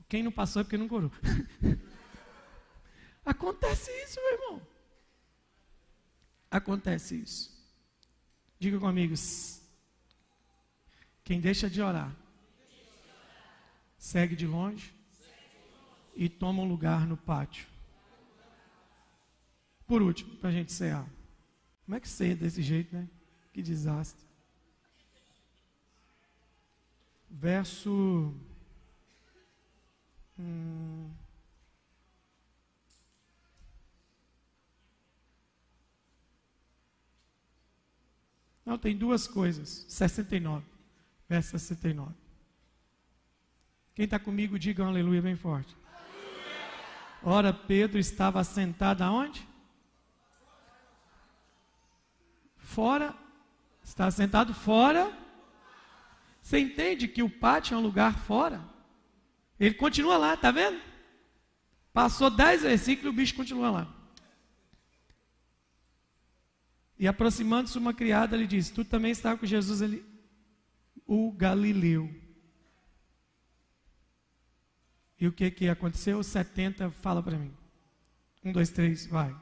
Quem 0.10 0.24
não 0.24 0.32
passou 0.32 0.62
é 0.62 0.64
porque 0.64 0.78
não 0.78 0.88
orou. 0.92 1.12
Acontece 3.24 3.92
isso, 4.04 4.20
meu 4.20 4.34
irmão 4.34 4.72
acontece 6.52 7.16
isso. 7.16 7.50
Diga 8.60 8.78
com 8.78 8.86
amigos: 8.86 9.62
quem 11.24 11.40
deixa 11.40 11.70
de 11.70 11.82
orar, 11.82 12.14
segue 13.98 14.36
de 14.36 14.46
longe 14.46 14.94
e 16.14 16.28
toma 16.28 16.62
um 16.62 16.68
lugar 16.68 17.08
no 17.08 17.16
pátio. 17.16 17.66
Por 19.88 20.02
último, 20.02 20.36
para 20.36 20.50
a 20.50 20.54
gente 20.54 20.72
cear. 20.72 21.08
Como 21.86 21.96
é 21.96 22.00
que 22.00 22.08
ceia 22.08 22.36
desse 22.36 22.62
jeito, 22.62 22.96
né? 22.96 23.10
Que 23.54 23.62
desastre. 23.62 24.26
Verso. 27.30 28.34
Hum, 30.40 31.10
Não, 38.72 38.78
tem 38.78 38.96
duas 38.96 39.28
coisas. 39.28 39.86
69. 39.90 40.66
Verso 41.28 41.50
69. 41.50 42.14
Quem 43.94 44.06
está 44.06 44.18
comigo, 44.18 44.58
diga 44.58 44.82
um 44.82 44.88
aleluia 44.88 45.22
bem 45.22 45.36
forte. 45.36 45.76
Ora, 47.22 47.54
Pedro 47.54 48.00
estava 48.00 48.42
sentado 48.46 49.02
aonde? 49.02 49.46
Fora. 52.56 53.14
Está 53.92 54.10
sentado 54.10 54.54
fora. 54.54 55.12
Você 56.42 56.58
entende 56.58 57.10
que 57.10 57.22
o 57.22 57.30
pátio 57.30 57.76
é 57.76 57.78
um 57.78 57.82
lugar 57.82 58.18
fora? 58.20 58.64
Ele 59.60 59.76
continua 59.76 60.18
lá, 60.18 60.34
está 60.34 60.50
vendo? 60.50 60.82
Passou 61.92 62.30
dez 62.30 62.62
versículos 62.62 63.08
e 63.08 63.10
o 63.10 63.14
bicho 63.14 63.36
continua 63.36 63.70
lá. 63.70 63.96
E 66.98 67.06
aproximando-se 67.06 67.78
uma 67.78 67.94
criada, 67.94 68.38
lhe 68.38 68.48
disse: 68.48 68.72
Tu 68.72 68.86
também 68.86 69.12
está 69.12 69.36
com 69.36 69.46
Jesus, 69.46 69.82
ele, 69.82 70.06
o 71.06 71.30
Galileu. 71.34 72.10
E 75.20 75.28
o 75.28 75.34
que 75.34 75.52
que 75.52 75.68
aconteceu? 75.68 76.24
70, 76.24 76.92
fala 76.92 77.22
para 77.22 77.38
mim. 77.38 77.54
Um, 78.42 78.54
dois, 78.54 78.70
três, 78.70 79.06
vai. 79.06 79.36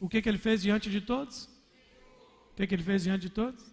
O 0.00 0.08
que, 0.08 0.22
que 0.22 0.28
ele 0.28 0.38
fez 0.38 0.62
diante 0.62 0.90
de 0.90 1.00
todos? 1.00 1.44
O 2.52 2.54
que, 2.56 2.66
que 2.66 2.74
ele 2.74 2.82
fez 2.82 3.02
diante 3.02 3.22
de 3.22 3.30
todos? 3.30 3.64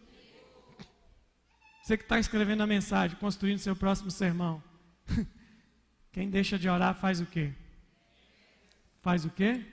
Você 1.84 1.98
que 1.98 2.04
está 2.04 2.20
escrevendo 2.20 2.64
a 2.64 2.68
mensagem, 2.68 3.18
construindo 3.18 3.60
seu 3.60 3.76
próximo 3.76 4.10
sermão. 4.10 4.64
Quem 6.12 6.30
deixa 6.30 6.58
de 6.58 6.68
orar 6.68 6.96
faz 6.96 7.22
o 7.22 7.26
quê? 7.26 7.54
Faz 9.02 9.24
o 9.24 9.30
quê? 9.30 9.64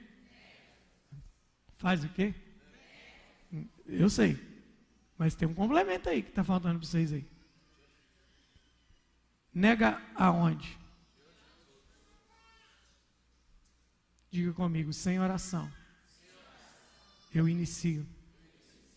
Faz 1.78 2.04
o 2.04 2.08
quê? 2.10 2.34
Eu 3.86 4.10
sei. 4.10 4.38
Mas 5.16 5.34
tem 5.34 5.48
um 5.48 5.54
complemento 5.54 6.08
aí 6.08 6.22
que 6.22 6.28
está 6.28 6.44
faltando 6.44 6.78
para 6.78 6.86
vocês 6.86 7.12
aí. 7.12 7.26
Nega 9.54 10.02
aonde? 10.14 10.78
Diga 14.30 14.52
comigo, 14.52 14.92
sem 14.92 15.20
oração. 15.20 15.70
Eu 17.34 17.48
inicio 17.48 18.06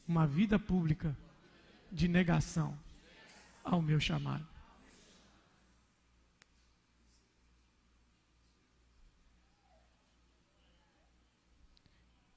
uma 0.08 0.28
vida 0.28 0.60
pública 0.60 1.18
de 1.92 2.08
negação 2.08 2.78
ao 3.64 3.82
meu 3.82 4.00
chamado. 4.00 4.56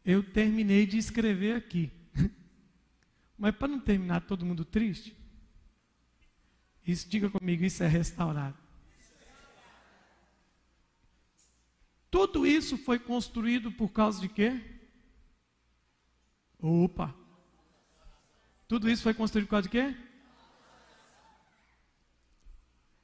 eu 0.08 0.22
terminei 0.22 0.86
de 0.86 0.96
escrever 0.96 1.54
aqui. 1.54 1.92
Mas 3.36 3.54
para 3.54 3.68
não 3.68 3.78
terminar 3.78 4.22
todo 4.22 4.46
mundo 4.46 4.64
triste, 4.64 5.14
isso 6.86 7.06
diga 7.06 7.28
comigo, 7.28 7.62
isso 7.62 7.82
é 7.82 7.86
restaurado. 7.86 8.56
Tudo 12.10 12.46
isso 12.46 12.78
foi 12.78 12.98
construído 12.98 13.70
por 13.70 13.90
causa 13.90 14.18
de 14.18 14.30
quê? 14.30 14.77
Opa! 16.60 17.14
Tudo 18.66 18.90
isso 18.90 19.02
foi 19.02 19.14
construído 19.14 19.46
por 19.46 19.52
causa 19.52 19.62
de 19.62 19.70
quê? 19.70 19.96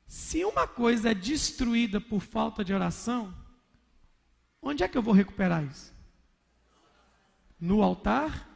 Se 0.07 0.45
uma 0.45 0.67
coisa 0.67 1.11
é 1.11 1.15
destruída 1.15 2.01
por 2.01 2.21
falta 2.21 2.65
de 2.65 2.75
oração, 2.75 3.35
onde 4.61 4.83
é 4.83 4.89
que 4.89 4.99
eu 4.99 5.03
vou 5.03 5.15
recuperar 5.15 5.65
isso? 5.65 5.95
No 7.59 7.83
altar? 7.83 8.49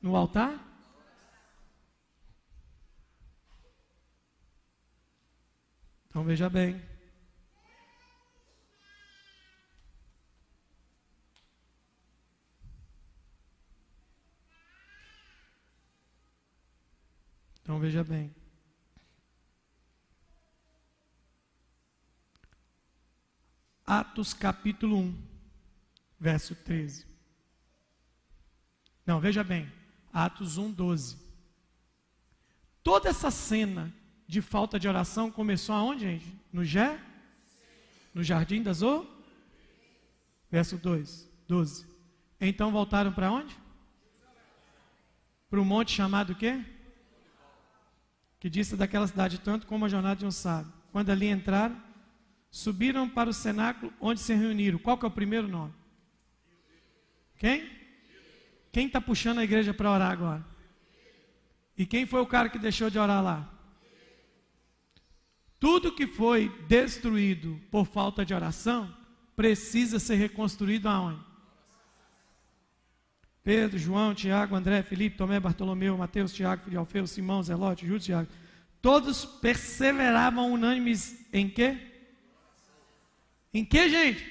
No 0.00 0.14
altar? 0.14 0.66
Então 6.08 6.24
veja 6.24 6.48
bem. 6.48 6.89
Então 17.70 17.78
veja 17.78 18.02
bem. 18.02 18.34
Atos 23.86 24.34
capítulo 24.34 24.98
1, 24.98 25.22
verso 26.18 26.56
13. 26.56 27.06
Não, 29.06 29.20
veja 29.20 29.44
bem, 29.44 29.72
Atos 30.12 30.58
1, 30.58 30.72
12. 30.72 31.16
Toda 32.82 33.08
essa 33.08 33.30
cena 33.30 33.94
de 34.26 34.42
falta 34.42 34.76
de 34.76 34.88
oração 34.88 35.30
começou 35.30 35.72
aonde, 35.72 36.00
gente? 36.00 36.40
No 36.52 36.64
Jé? 36.64 37.00
No 38.12 38.24
Jardim 38.24 38.64
das 38.64 38.82
O? 38.82 39.06
Verso 40.50 40.76
2, 40.76 41.30
12. 41.46 41.86
Então 42.40 42.72
voltaram 42.72 43.12
para 43.12 43.30
onde? 43.30 43.56
Para 45.48 45.60
o 45.60 45.64
monte 45.64 45.92
chamado 45.92 46.32
o 46.32 46.34
quê? 46.34 46.64
Que 48.40 48.50
disse 48.50 48.74
daquela 48.74 49.06
cidade 49.06 49.38
tanto 49.38 49.66
como 49.66 49.84
a 49.84 49.88
jornada 49.88 50.16
de 50.16 50.26
um 50.26 50.30
sábio. 50.30 50.72
Quando 50.90 51.10
ali 51.10 51.28
entraram, 51.28 51.80
subiram 52.50 53.08
para 53.08 53.30
o 53.30 53.34
cenáculo 53.34 53.92
onde 54.00 54.18
se 54.18 54.34
reuniram. 54.34 54.78
Qual 54.78 54.98
que 54.98 55.04
é 55.04 55.08
o 55.08 55.12
primeiro 55.12 55.46
nome? 55.46 55.72
Quem? 57.36 57.70
Quem 58.72 58.86
está 58.86 59.00
puxando 59.00 59.38
a 59.38 59.44
igreja 59.44 59.72
para 59.72 59.90
orar 59.90 60.10
agora? 60.10 60.44
E 61.76 61.86
quem 61.86 62.06
foi 62.06 62.20
o 62.20 62.26
cara 62.26 62.48
que 62.48 62.58
deixou 62.58 62.90
de 62.90 62.98
orar 62.98 63.22
lá? 63.22 63.48
Tudo 65.58 65.94
que 65.94 66.06
foi 66.06 66.48
destruído 66.66 67.60
por 67.70 67.86
falta 67.86 68.24
de 68.24 68.32
oração 68.32 68.94
precisa 69.36 69.98
ser 69.98 70.16
reconstruído 70.16 70.88
aonde? 70.88 71.29
Pedro, 73.50 73.80
João, 73.80 74.14
Tiago, 74.14 74.54
André, 74.54 74.80
Felipe, 74.80 75.16
Tomé, 75.16 75.40
Bartolomeu, 75.40 75.98
Mateus, 75.98 76.32
Tiago, 76.32 76.62
filho 76.62 76.78
Alfeu, 76.78 77.04
Simão, 77.04 77.42
Zelote, 77.42 77.84
Júlio, 77.84 77.98
Tiago. 77.98 78.28
Todos 78.80 79.24
perseveravam 79.24 80.52
unânimes 80.52 81.26
em 81.32 81.48
quê? 81.50 81.76
Em 83.52 83.64
quê, 83.64 83.90
gente? 83.90 84.24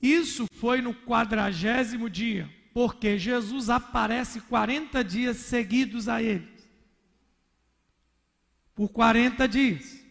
Isso 0.00 0.46
foi 0.54 0.80
no 0.80 0.94
quadragésimo 0.94 2.08
dia, 2.08 2.48
porque 2.72 3.18
Jesus 3.18 3.68
aparece 3.68 4.40
40 4.40 5.04
dias 5.04 5.36
seguidos 5.36 6.08
a 6.08 6.22
eles. 6.22 6.66
Por 8.74 8.88
40 8.88 9.46
dias. 9.46 10.01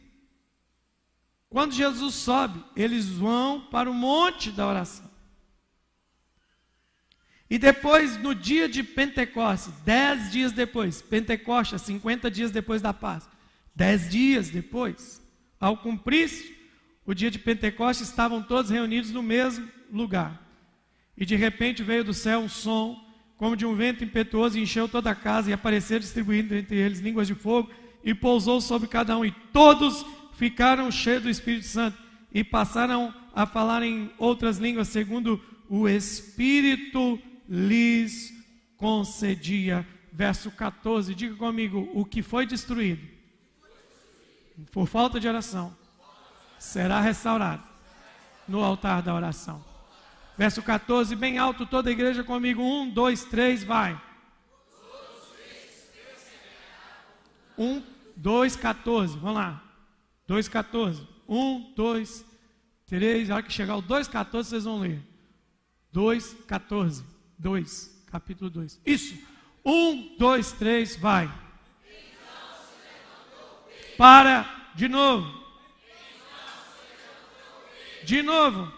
Quando 1.52 1.74
Jesus 1.74 2.16
sobe, 2.16 2.64
eles 2.78 3.08
vão 3.08 3.60
para 3.60 3.91
o 3.91 3.93
monte 3.93 4.52
da 4.52 4.66
oração. 4.66 5.12
E 7.49 7.60
depois, 7.60 8.18
no 8.18 8.34
dia 8.34 8.70
de 8.70 8.82
Pentecostes, 8.82 9.74
dez 9.84 10.32
dias 10.32 10.54
depois, 10.54 11.02
Pentecostes, 11.02 11.82
50 11.82 12.32
dias 12.32 12.52
depois 12.52 12.82
da 12.82 12.93
Páscoa, 12.93 13.34
dez 13.76 14.10
dias 14.10 14.49
depois, 14.49 15.22
ao 15.60 15.76
cumprir-se 15.76 16.56
o 17.06 17.14
dia 17.14 17.30
de 17.30 17.38
Pentecostes, 17.38 18.08
estavam 18.08 18.41
todos 18.41 18.72
reunidos 18.72 19.12
no 19.12 19.22
mesmo 19.22 19.68
lugar. 19.91 20.41
E 21.18 21.26
de 21.26 21.36
repente 21.36 21.84
veio 21.84 22.06
do 22.06 22.14
céu 22.14 22.39
um 22.39 22.47
som, 22.47 22.97
como 23.36 23.58
de 23.58 23.66
um 23.66 23.76
vento 23.76 24.06
impetuoso, 24.06 24.58
e 24.58 24.62
encheu 24.62 24.88
toda 24.88 25.12
a 25.12 25.16
casa, 25.16 25.49
e 25.49 25.54
apareceu 25.54 25.99
distribuindo 25.99 26.56
entre 26.56 26.78
eles 26.78 26.99
línguas 26.99 27.28
de 27.28 27.36
fogo, 27.36 27.70
e 28.06 28.14
pousou 28.14 28.62
sobre 28.62 28.88
cada 28.88 29.18
um, 29.18 29.26
e 29.26 29.32
todos 29.52 30.06
ficaram 30.42 30.89
cheios 30.89 31.22
do 31.22 31.30
Espírito 31.30 31.68
Santo, 31.68 31.96
e 32.34 32.44
passaram 32.44 33.14
a 33.32 33.46
falar 33.46 33.84
em 33.84 34.12
outras 34.18 34.58
línguas, 34.58 34.88
segundo 34.88 35.39
o 35.70 35.88
Espírito 35.88 37.22
lhes 37.48 38.34
concedia. 38.76 39.86
Verso 40.12 40.50
14, 40.50 41.14
diga 41.14 41.36
comigo: 41.36 41.88
o 41.94 42.04
que 42.04 42.24
foi 42.24 42.48
destruído 42.48 43.08
por 44.72 44.88
falta 44.88 45.20
de 45.20 45.28
oração 45.28 45.78
será 46.58 47.00
restaurado 47.00 47.64
no 48.48 48.64
altar 48.64 49.04
da 49.04 49.14
oração. 49.14 49.64
Verso 50.36 50.64
14, 50.64 51.16
bem 51.16 51.38
alto, 51.38 51.68
toda 51.68 51.88
a 51.88 51.94
igreja 51.94 52.24
comigo. 52.24 52.64
Um, 52.64 52.89
dois, 52.89 53.26
três, 53.26 53.64
vai. 53.64 54.02
Um, 57.56 57.84
dois, 58.16 58.56
14, 58.56 59.20
vamos 59.20 59.36
lá. 59.36 59.70
2, 60.32 60.47
14. 60.47 61.05
Um, 61.27 61.73
dois, 61.75 62.25
três. 62.86 63.29
A 63.29 63.36
hora 63.36 63.43
que 63.43 63.51
chegar 63.51 63.75
o 63.75 63.82
2, 63.82 64.07
14, 64.07 64.47
vocês 64.47 64.63
vão 64.63 64.79
ler. 64.79 65.05
2, 65.91 66.38
14. 66.47 67.03
2, 67.38 68.05
capítulo 68.09 68.49
2. 68.49 68.79
Isso. 68.86 69.13
1, 69.65 70.15
2, 70.17 70.53
3, 70.53 70.95
vai. 70.95 71.29
Para, 73.97 74.69
de 74.73 74.88
novo. 74.88 75.43
De 78.05 78.21
novo. 78.21 78.71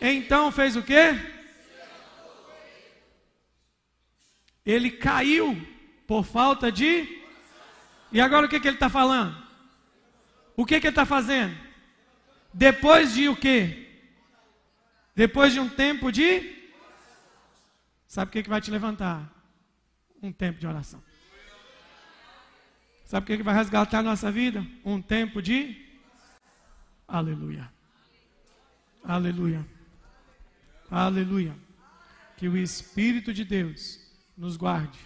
Então 0.00 0.52
fez 0.52 0.76
o 0.76 0.82
quê? 0.84 1.10
Ele 4.64 4.92
caiu 4.92 5.60
por 6.06 6.24
falta 6.24 6.70
de. 6.70 7.23
E 8.14 8.20
agora 8.20 8.46
o 8.46 8.48
que, 8.48 8.60
que 8.60 8.68
ele 8.68 8.76
está 8.76 8.88
falando? 8.88 9.36
O 10.56 10.64
que, 10.64 10.78
que 10.78 10.86
ele 10.86 10.92
está 10.92 11.04
fazendo? 11.04 11.58
Depois 12.52 13.12
de 13.12 13.28
o 13.28 13.34
quê? 13.34 13.88
Depois 15.16 15.52
de 15.52 15.58
um 15.58 15.68
tempo 15.68 16.12
de. 16.12 16.70
Sabe 18.06 18.28
o 18.28 18.32
que, 18.32 18.44
que 18.44 18.48
vai 18.48 18.60
te 18.60 18.70
levantar? 18.70 19.28
Um 20.22 20.30
tempo 20.30 20.60
de 20.60 20.66
oração. 20.66 21.02
Sabe 23.04 23.24
o 23.24 23.26
que, 23.26 23.36
que 23.38 23.42
vai 23.42 23.52
resgatar 23.54 23.98
a 23.98 24.02
nossa 24.04 24.30
vida? 24.30 24.64
Um 24.84 25.02
tempo 25.02 25.42
de. 25.42 25.84
Aleluia. 27.08 27.68
Aleluia. 29.02 29.66
Aleluia. 30.88 31.56
Que 32.36 32.48
o 32.48 32.56
Espírito 32.56 33.34
de 33.34 33.44
Deus 33.44 33.98
nos 34.38 34.56
guarde. 34.56 35.00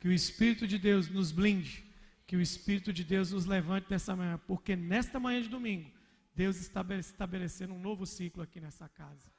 Que 0.00 0.08
o 0.08 0.12
Espírito 0.12 0.66
de 0.66 0.78
Deus 0.78 1.10
nos 1.10 1.30
blinde. 1.30 1.85
Que 2.26 2.36
o 2.36 2.40
Espírito 2.40 2.92
de 2.92 3.04
Deus 3.04 3.32
nos 3.32 3.46
levante 3.46 3.86
nessa 3.90 4.16
manhã. 4.16 4.38
Porque 4.46 4.74
nesta 4.74 5.20
manhã 5.20 5.40
de 5.40 5.48
domingo, 5.48 5.90
Deus 6.34 6.56
está 6.56 6.84
estabelecendo 6.98 7.74
um 7.74 7.80
novo 7.80 8.04
ciclo 8.04 8.42
aqui 8.42 8.60
nessa 8.60 8.88
casa. 8.88 9.35